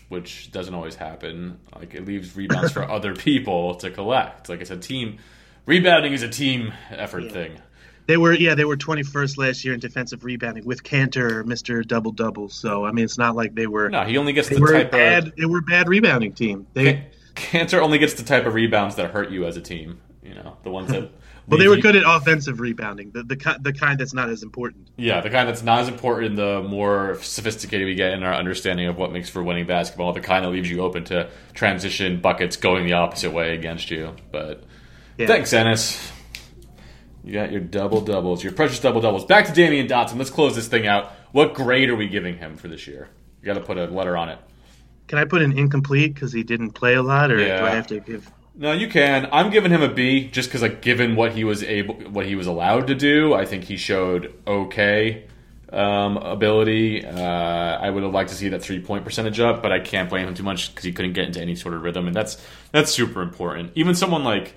which 0.08 0.50
doesn't 0.50 0.74
always 0.74 0.96
happen. 0.96 1.58
Like 1.76 1.94
it 1.94 2.04
leaves 2.06 2.34
rebounds 2.34 2.72
for 2.76 2.82
other 2.90 3.14
people 3.14 3.76
to 3.76 3.90
collect. 3.90 4.48
Like 4.48 4.60
it's 4.60 4.70
a 4.70 4.76
team. 4.76 5.18
Rebounding 5.66 6.12
is 6.12 6.22
a 6.22 6.28
team 6.28 6.72
effort 6.90 7.30
thing. 7.30 7.52
They 8.06 8.16
were, 8.18 8.34
yeah, 8.34 8.54
they 8.54 8.64
were 8.64 8.76
21st 8.76 9.38
last 9.38 9.64
year 9.64 9.72
in 9.72 9.80
defensive 9.80 10.24
rebounding 10.24 10.64
with 10.64 10.82
Kanter, 10.82 11.44
Mister 11.44 11.82
Double 11.82 12.12
Double. 12.12 12.48
So 12.48 12.84
I 12.84 12.92
mean, 12.92 13.04
it's 13.04 13.18
not 13.18 13.34
like 13.34 13.54
they 13.54 13.66
were 13.66 13.88
No, 13.88 14.04
he 14.04 14.18
only 14.18 14.32
gets 14.32 14.48
the 14.48 14.60
type 14.60 14.90
bad 14.90 15.28
of 15.28 15.36
they 15.36 15.46
were 15.46 15.58
a 15.58 15.62
bad 15.62 15.88
rebounding 15.88 16.32
team. 16.32 16.66
They 16.74 17.06
Kanter 17.34 17.80
only 17.80 17.98
gets 17.98 18.14
the 18.14 18.22
type 18.22 18.46
of 18.46 18.54
rebounds 18.54 18.96
that 18.96 19.10
hurt 19.10 19.30
you 19.30 19.46
as 19.46 19.56
a 19.56 19.60
team. 19.60 20.00
You 20.22 20.34
know, 20.34 20.56
the 20.62 20.70
ones 20.70 20.88
that. 20.90 21.10
well, 21.48 21.58
they 21.58 21.68
were 21.68 21.76
good 21.76 21.96
at 21.96 22.04
offensive 22.06 22.60
rebounding, 22.60 23.10
the 23.10 23.22
the 23.22 23.58
the 23.60 23.72
kind 23.72 23.98
that's 23.98 24.14
not 24.14 24.30
as 24.30 24.42
important. 24.42 24.88
Yeah, 24.96 25.20
the 25.20 25.30
kind 25.30 25.48
that's 25.48 25.62
not 25.62 25.80
as 25.80 25.88
important, 25.88 26.36
the 26.36 26.62
more 26.62 27.18
sophisticated 27.20 27.86
we 27.86 27.94
get 27.94 28.12
in 28.12 28.22
our 28.22 28.34
understanding 28.34 28.86
of 28.86 28.96
what 28.96 29.12
makes 29.12 29.28
for 29.28 29.42
winning 29.42 29.66
basketball, 29.66 30.12
the 30.12 30.20
kind 30.20 30.44
that 30.44 30.50
leaves 30.50 30.70
you 30.70 30.80
open 30.80 31.04
to 31.04 31.28
transition 31.52 32.20
buckets 32.20 32.56
going 32.56 32.86
the 32.86 32.94
opposite 32.94 33.32
way 33.32 33.54
against 33.54 33.90
you. 33.90 34.14
But 34.30 34.62
Yeah. 35.18 35.26
thanks, 35.26 35.52
Enes. 35.52 36.10
You 37.24 37.32
got 37.32 37.50
your 37.50 37.60
double 37.62 38.02
doubles, 38.02 38.44
your 38.44 38.52
precious 38.52 38.80
double 38.80 39.00
doubles. 39.00 39.24
Back 39.24 39.46
to 39.46 39.52
Damyean 39.52 39.88
Dotson. 39.88 40.18
Let's 40.18 40.30
close 40.30 40.54
this 40.54 40.68
thing 40.68 40.86
out. 40.86 41.10
What 41.32 41.54
grade 41.54 41.88
are 41.88 41.96
we 41.96 42.06
giving 42.06 42.36
him 42.36 42.56
for 42.56 42.68
this 42.68 42.86
year? 42.86 43.08
You 43.40 43.46
got 43.46 43.54
to 43.54 43.60
put 43.60 43.78
a 43.78 43.86
letter 43.86 44.16
on 44.16 44.28
it. 44.28 44.38
Can 45.08 45.18
I 45.18 45.24
put 45.24 45.42
an 45.42 45.56
incomplete 45.56 46.14
because 46.14 46.32
he 46.32 46.42
didn't 46.42 46.70
play 46.70 46.94
a 46.94 47.02
lot, 47.02 47.30
or 47.30 47.38
Yeah. 47.38 47.60
do 47.60 47.66
I 47.66 47.70
have 47.70 47.86
to 47.88 48.00
give? 48.00 48.30
No, 48.56 48.72
you 48.72 48.88
can. 48.88 49.28
I'm 49.32 49.50
giving 49.50 49.70
him 49.70 49.82
a 49.82 49.88
B 49.88 50.28
just 50.28 50.48
because, 50.48 50.62
like, 50.62 50.80
given 50.80 51.16
what 51.16 51.32
he 51.32 51.44
was 51.44 51.62
able, 51.62 51.94
what 51.94 52.26
he 52.26 52.36
was 52.36 52.46
allowed 52.46 52.86
to 52.88 52.94
do, 52.94 53.34
I 53.34 53.46
think 53.46 53.64
he 53.64 53.76
showed 53.76 54.32
okay 54.46 55.24
um, 55.72 56.18
ability. 56.18 57.04
Uh, 57.04 57.20
I 57.20 57.90
would 57.90 58.02
have 58.04 58.12
liked 58.12 58.30
to 58.30 58.36
see 58.36 58.48
that 58.50 58.62
three 58.62 58.80
point 58.80 59.04
percentage 59.04 59.40
up, 59.40 59.60
but 59.62 59.72
I 59.72 59.80
can't 59.80 60.08
blame 60.08 60.28
him 60.28 60.34
too 60.34 60.44
much 60.44 60.70
because 60.70 60.84
he 60.84 60.92
couldn't 60.92 61.14
get 61.14 61.24
into 61.24 61.40
any 61.40 61.56
sort 61.56 61.74
of 61.74 61.82
rhythm, 61.82 62.06
and 62.06 62.14
that's 62.14 62.40
that's 62.70 62.92
super 62.92 63.22
important. 63.22 63.72
Even 63.74 63.94
someone 63.94 64.22
like 64.24 64.54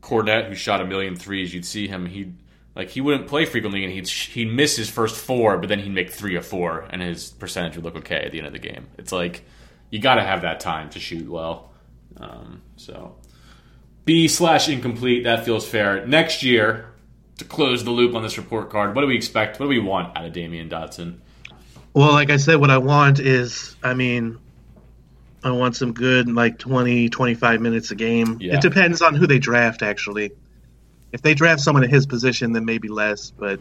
Kornet, 0.00 0.48
who 0.48 0.54
shot 0.54 0.80
a 0.80 0.84
million 0.86 1.16
threes, 1.16 1.52
you'd 1.52 1.64
see 1.64 1.88
him. 1.88 2.06
He 2.06 2.32
like 2.74 2.90
he 2.90 3.00
wouldn't 3.00 3.26
play 3.26 3.44
frequently, 3.44 3.84
and 3.84 3.92
he'd 3.92 4.08
he'd 4.08 4.52
miss 4.52 4.76
his 4.76 4.88
first 4.88 5.16
four, 5.16 5.58
but 5.58 5.68
then 5.68 5.80
he'd 5.80 5.92
make 5.92 6.10
three 6.10 6.36
or 6.36 6.42
four, 6.42 6.86
and 6.90 7.02
his 7.02 7.30
percentage 7.30 7.76
would 7.76 7.84
look 7.84 7.96
okay 7.96 8.22
at 8.24 8.32
the 8.32 8.38
end 8.38 8.46
of 8.46 8.52
the 8.52 8.58
game. 8.58 8.86
It's 8.98 9.12
like 9.12 9.44
you 9.90 9.98
got 10.00 10.16
to 10.16 10.22
have 10.22 10.42
that 10.42 10.60
time 10.60 10.90
to 10.90 11.00
shoot 11.00 11.28
well. 11.28 11.72
Um, 12.18 12.62
so 12.76 13.16
B 14.04 14.28
slash 14.28 14.68
incomplete. 14.68 15.24
That 15.24 15.44
feels 15.44 15.68
fair. 15.68 16.06
Next 16.06 16.42
year, 16.42 16.92
to 17.38 17.44
close 17.44 17.84
the 17.84 17.90
loop 17.90 18.14
on 18.14 18.22
this 18.22 18.38
report 18.38 18.70
card, 18.70 18.94
what 18.94 19.02
do 19.02 19.06
we 19.06 19.16
expect? 19.16 19.58
What 19.58 19.66
do 19.66 19.70
we 19.70 19.80
want 19.80 20.16
out 20.16 20.24
of 20.24 20.32
Damyean 20.32 20.70
Dotson? 20.70 21.18
Well, 21.94 22.12
like 22.12 22.30
I 22.30 22.36
said, 22.36 22.56
what 22.56 22.70
I 22.70 22.78
want 22.78 23.18
is, 23.18 23.76
I 23.82 23.94
mean, 23.94 24.38
I 25.42 25.50
want 25.52 25.76
some 25.76 25.92
good, 25.92 26.32
like 26.32 26.58
20, 26.58 27.08
25 27.08 27.60
minutes 27.60 27.90
a 27.90 27.94
game. 27.94 28.38
Yeah. 28.40 28.56
It 28.56 28.60
depends 28.60 29.02
on 29.02 29.14
who 29.14 29.26
they 29.26 29.38
draft, 29.38 29.82
actually. 29.82 30.32
If 31.12 31.22
they 31.22 31.34
draft 31.34 31.60
someone 31.60 31.84
in 31.84 31.90
his 31.90 32.06
position, 32.06 32.52
then 32.52 32.64
maybe 32.64 32.88
less. 32.88 33.30
But 33.30 33.60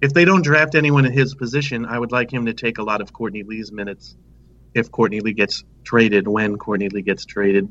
if 0.00 0.14
they 0.14 0.24
don't 0.24 0.42
draft 0.42 0.74
anyone 0.74 1.04
in 1.04 1.12
his 1.12 1.34
position, 1.34 1.84
I 1.86 1.98
would 1.98 2.12
like 2.12 2.32
him 2.32 2.46
to 2.46 2.54
take 2.54 2.78
a 2.78 2.82
lot 2.82 3.00
of 3.00 3.12
Courtney 3.12 3.42
Lee's 3.42 3.72
minutes 3.72 4.16
if 4.74 4.90
Courtney 4.92 5.20
Lee 5.20 5.32
gets 5.32 5.64
traded, 5.82 6.28
when 6.28 6.56
Courtney 6.56 6.88
Lee 6.88 7.02
gets 7.02 7.24
traded. 7.24 7.70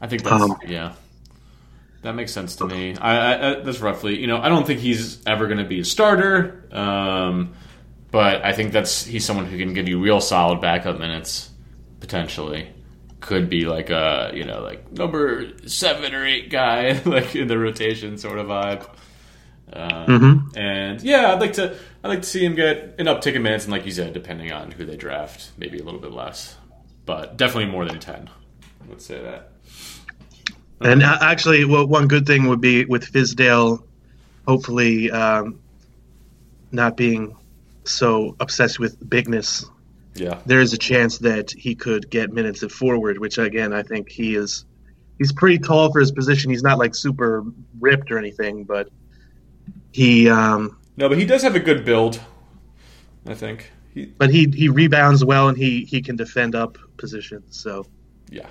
I 0.00 0.06
think 0.06 0.22
that's 0.22 0.42
Um, 0.42 0.58
yeah. 0.66 0.94
That 2.02 2.14
makes 2.14 2.32
sense 2.32 2.56
to 2.56 2.66
me. 2.66 2.94
I, 2.98 3.16
I, 3.16 3.32
I 3.32 3.60
that's 3.60 3.80
roughly. 3.80 4.20
You 4.20 4.26
know, 4.26 4.36
I 4.36 4.50
don't 4.50 4.66
think 4.66 4.80
he's 4.80 5.24
ever 5.26 5.46
going 5.46 5.58
to 5.58 5.64
be 5.64 5.80
a 5.80 5.84
starter, 5.86 6.68
um, 6.70 7.54
but 8.10 8.44
I 8.44 8.52
think 8.52 8.72
that's 8.72 9.06
he's 9.06 9.24
someone 9.24 9.46
who 9.46 9.56
can 9.56 9.72
give 9.72 9.88
you 9.88 10.02
real 10.02 10.20
solid 10.20 10.60
backup 10.60 10.98
minutes 10.98 11.48
potentially. 12.04 12.68
Could 13.20 13.48
be 13.48 13.64
like 13.64 13.88
a 13.88 14.30
you 14.34 14.44
know 14.44 14.60
like 14.60 14.92
number 14.92 15.56
seven 15.66 16.14
or 16.14 16.26
eight 16.26 16.50
guy 16.50 17.00
like 17.06 17.34
in 17.34 17.48
the 17.48 17.58
rotation 17.58 18.18
sort 18.18 18.38
of 18.38 18.48
vibe. 18.48 18.86
Um, 19.72 20.50
And 20.54 21.02
yeah, 21.02 21.32
I'd 21.32 21.40
like 21.40 21.54
to 21.54 21.74
I'd 22.02 22.08
like 22.08 22.20
to 22.20 22.28
see 22.28 22.44
him 22.44 22.54
get 22.54 22.96
an 22.98 23.06
uptick 23.06 23.34
in 23.34 23.42
minutes, 23.42 23.64
and 23.64 23.72
like 23.72 23.86
you 23.86 23.92
said, 23.92 24.12
depending 24.12 24.52
on 24.52 24.70
who 24.70 24.84
they 24.84 24.96
draft, 24.96 25.52
maybe 25.56 25.78
a 25.78 25.82
little 25.82 26.00
bit 26.00 26.12
less, 26.12 26.56
but 27.06 27.38
definitely 27.38 27.70
more 27.70 27.86
than 27.86 27.98
ten. 27.98 28.28
Let's 28.90 29.06
say 29.06 29.22
that. 29.22 29.52
And 30.82 31.02
uh, 31.02 31.16
actually, 31.22 31.64
well, 31.64 31.86
one 31.86 32.08
good 32.08 32.26
thing 32.26 32.46
would 32.48 32.60
be 32.60 32.84
with 32.84 33.10
Fizdale, 33.10 33.82
hopefully 34.46 35.10
um, 35.10 35.58
not 36.72 36.98
being 36.98 37.34
so 37.84 38.36
obsessed 38.38 38.78
with 38.78 38.98
bigness. 39.08 39.64
Yeah. 40.14 40.40
There 40.46 40.60
is 40.60 40.72
a 40.72 40.78
chance 40.78 41.18
that 41.18 41.50
he 41.50 41.74
could 41.74 42.08
get 42.08 42.32
minutes 42.32 42.62
at 42.62 42.70
forward, 42.70 43.18
which 43.18 43.38
again 43.38 43.72
I 43.72 43.82
think 43.82 44.08
he 44.08 44.34
is. 44.36 44.64
He's 45.18 45.32
pretty 45.32 45.58
tall 45.58 45.92
for 45.92 46.00
his 46.00 46.12
position. 46.12 46.50
He's 46.50 46.62
not 46.62 46.78
like 46.78 46.94
super 46.94 47.44
ripped 47.78 48.10
or 48.10 48.18
anything, 48.18 48.64
but 48.64 48.88
he 49.92 50.28
um, 50.28 50.78
No, 50.96 51.08
but 51.08 51.18
he 51.18 51.24
does 51.24 51.42
have 51.42 51.54
a 51.54 51.60
good 51.60 51.84
build. 51.84 52.20
I 53.26 53.34
think. 53.34 53.70
He, 53.92 54.06
but 54.06 54.30
he 54.30 54.48
he 54.50 54.68
rebounds 54.68 55.24
well 55.24 55.48
and 55.48 55.56
he 55.56 55.84
he 55.84 56.02
can 56.02 56.16
defend 56.16 56.54
up 56.54 56.78
positions. 56.96 57.58
So 57.60 57.86
yeah, 58.30 58.48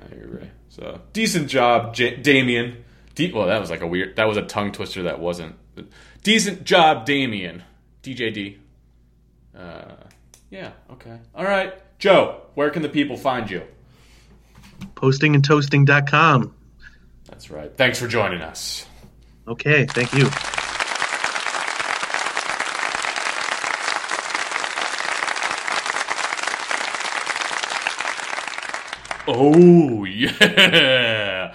I 0.00 0.14
agree. 0.14 0.50
So 0.68 1.00
decent 1.12 1.48
job, 1.48 1.94
J- 1.94 2.16
Damyean. 2.16 2.76
De- 3.14 3.32
well, 3.32 3.46
that 3.46 3.60
was 3.60 3.70
like 3.70 3.80
a 3.80 3.86
weird. 3.86 4.16
That 4.16 4.28
was 4.28 4.36
a 4.36 4.42
tongue 4.42 4.72
twister. 4.72 5.04
That 5.04 5.20
wasn't 5.20 5.54
decent 6.22 6.64
job, 6.64 7.06
Damyean. 7.06 7.62
DJD. 8.02 8.58
Uh, 9.56 9.94
yeah. 10.50 10.72
Okay. 10.92 11.18
All 11.34 11.44
right, 11.44 11.74
Joe. 11.98 12.42
Where 12.54 12.70
can 12.70 12.82
the 12.82 12.88
people 12.88 13.16
find 13.16 13.50
you? 13.50 13.62
postingandtoasting.com. 14.94 16.54
That's 17.26 17.50
right. 17.50 17.74
Thanks 17.76 17.98
for 17.98 18.08
joining 18.08 18.42
us. 18.42 18.86
Okay, 19.46 19.86
thank 19.86 20.12
you. 20.12 20.28
Oh 29.32 30.04
yeah! 30.04 31.54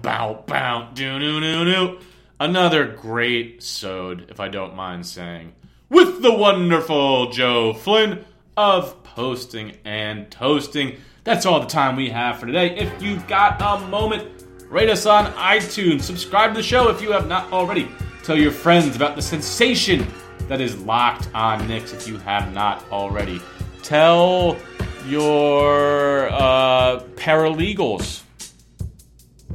Bow 0.00 0.42
bow 0.46 0.90
do, 0.94 1.18
do, 1.18 1.40
do, 1.40 1.64
doo. 1.64 1.98
Another 2.38 2.86
great 2.86 3.62
sode, 3.62 4.26
if 4.30 4.40
I 4.40 4.48
don't 4.48 4.74
mind 4.74 5.04
saying, 5.04 5.52
with 5.90 6.22
the 6.22 6.32
wonderful 6.32 7.30
Joe 7.30 7.74
Flynn 7.74 8.24
of 8.56 9.02
posting 9.02 9.76
and 9.84 10.30
toasting. 10.30 10.96
That's 11.24 11.44
all 11.44 11.60
the 11.60 11.66
time 11.66 11.96
we 11.96 12.08
have 12.10 12.38
for 12.38 12.46
today. 12.46 12.76
If 12.76 13.02
you've 13.02 13.26
got 13.26 13.60
a 13.60 13.86
moment, 13.88 14.44
rate 14.68 14.88
us 14.88 15.04
on 15.04 15.32
iTunes. 15.34 16.02
Subscribe 16.02 16.52
to 16.52 16.58
the 16.58 16.62
show 16.62 16.88
if 16.88 17.02
you 17.02 17.10
have 17.10 17.26
not 17.26 17.52
already. 17.52 17.90
Tell 18.22 18.38
your 18.38 18.52
friends 18.52 18.94
about 18.94 19.16
the 19.16 19.22
sensation 19.22 20.06
that 20.46 20.60
is 20.60 20.78
locked 20.82 21.28
on 21.34 21.66
Knicks 21.66 21.92
if 21.92 22.06
you 22.06 22.18
have 22.18 22.54
not 22.54 22.84
already. 22.92 23.42
Tell 23.82 24.56
your 25.06 26.30
uh, 26.30 27.00
paralegals 27.16 28.22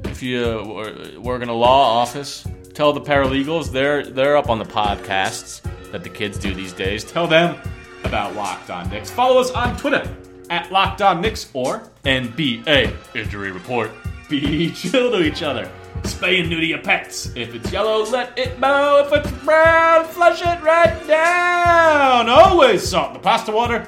if 0.03 0.21
you 0.21 1.17
work 1.17 1.41
in 1.41 1.49
a 1.49 1.53
law 1.53 2.01
office. 2.01 2.45
Tell 2.76 2.91
the 2.91 2.99
paralegals 2.99 3.71
they're 3.71 4.05
they're 4.05 4.36
up 4.36 4.49
on 4.49 4.59
the 4.59 4.65
podcasts 4.65 5.61
that 5.93 6.03
the 6.03 6.09
kids 6.09 6.38
do 6.38 6.53
these 6.53 6.73
days. 6.73 7.05
Tell 7.05 7.26
them 7.26 7.55
about 8.03 8.36
Locked 8.36 8.69
On 8.69 8.89
Knicks. 8.89 9.09
Follow 9.09 9.39
us 9.39 9.49
on 9.51 9.78
Twitter 9.78 10.05
at 10.49 10.69
Locked 10.73 11.01
On 11.01 11.21
Knicks 11.21 11.49
or 11.53 11.89
NBA 12.03 12.93
Injury 13.15 13.53
Report. 13.53 13.91
Be 14.28 14.71
chill 14.71 15.09
to 15.11 15.23
each 15.23 15.41
other. 15.41 15.71
Spay 16.01 16.41
and 16.41 16.49
neuter 16.49 16.65
your 16.65 16.80
pets. 16.80 17.32
If 17.34 17.55
it's 17.55 17.71
yellow, 17.71 18.03
let 18.11 18.38
it 18.38 18.59
bow. 18.59 19.05
If 19.05 19.13
it's 19.13 19.32
brown, 19.45 20.03
flush 20.07 20.41
it 20.41 20.61
right 20.61 21.07
down. 21.07 22.28
Always 22.28 22.86
salt 22.86 23.13
the 23.13 23.19
pasta 23.19 23.53
water. 23.53 23.88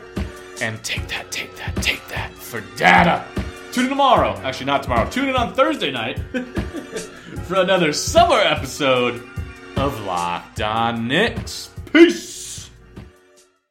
And 0.61 0.81
take 0.85 1.09
that, 1.09 1.29
take 1.29 1.53
that, 1.57 1.75
take 1.83 2.07
that 2.07 2.33
for 2.33 2.61
data. 2.77 3.25
Tune 3.73 3.83
in 3.83 3.89
tomorrow. 3.89 4.31
Actually, 4.43 4.67
not 4.67 4.81
tomorrow. 4.81 5.09
Tune 5.09 5.27
in 5.27 5.35
on 5.35 5.53
Thursday 5.53 5.91
night 5.91 6.21
for 7.47 7.55
another 7.55 7.93
summer 7.93 8.35
episode 8.35 9.23
of 9.77 9.97
Locked 10.01 10.59
On 10.59 11.07
Knicks. 11.07 11.69
Peace. 11.93 12.36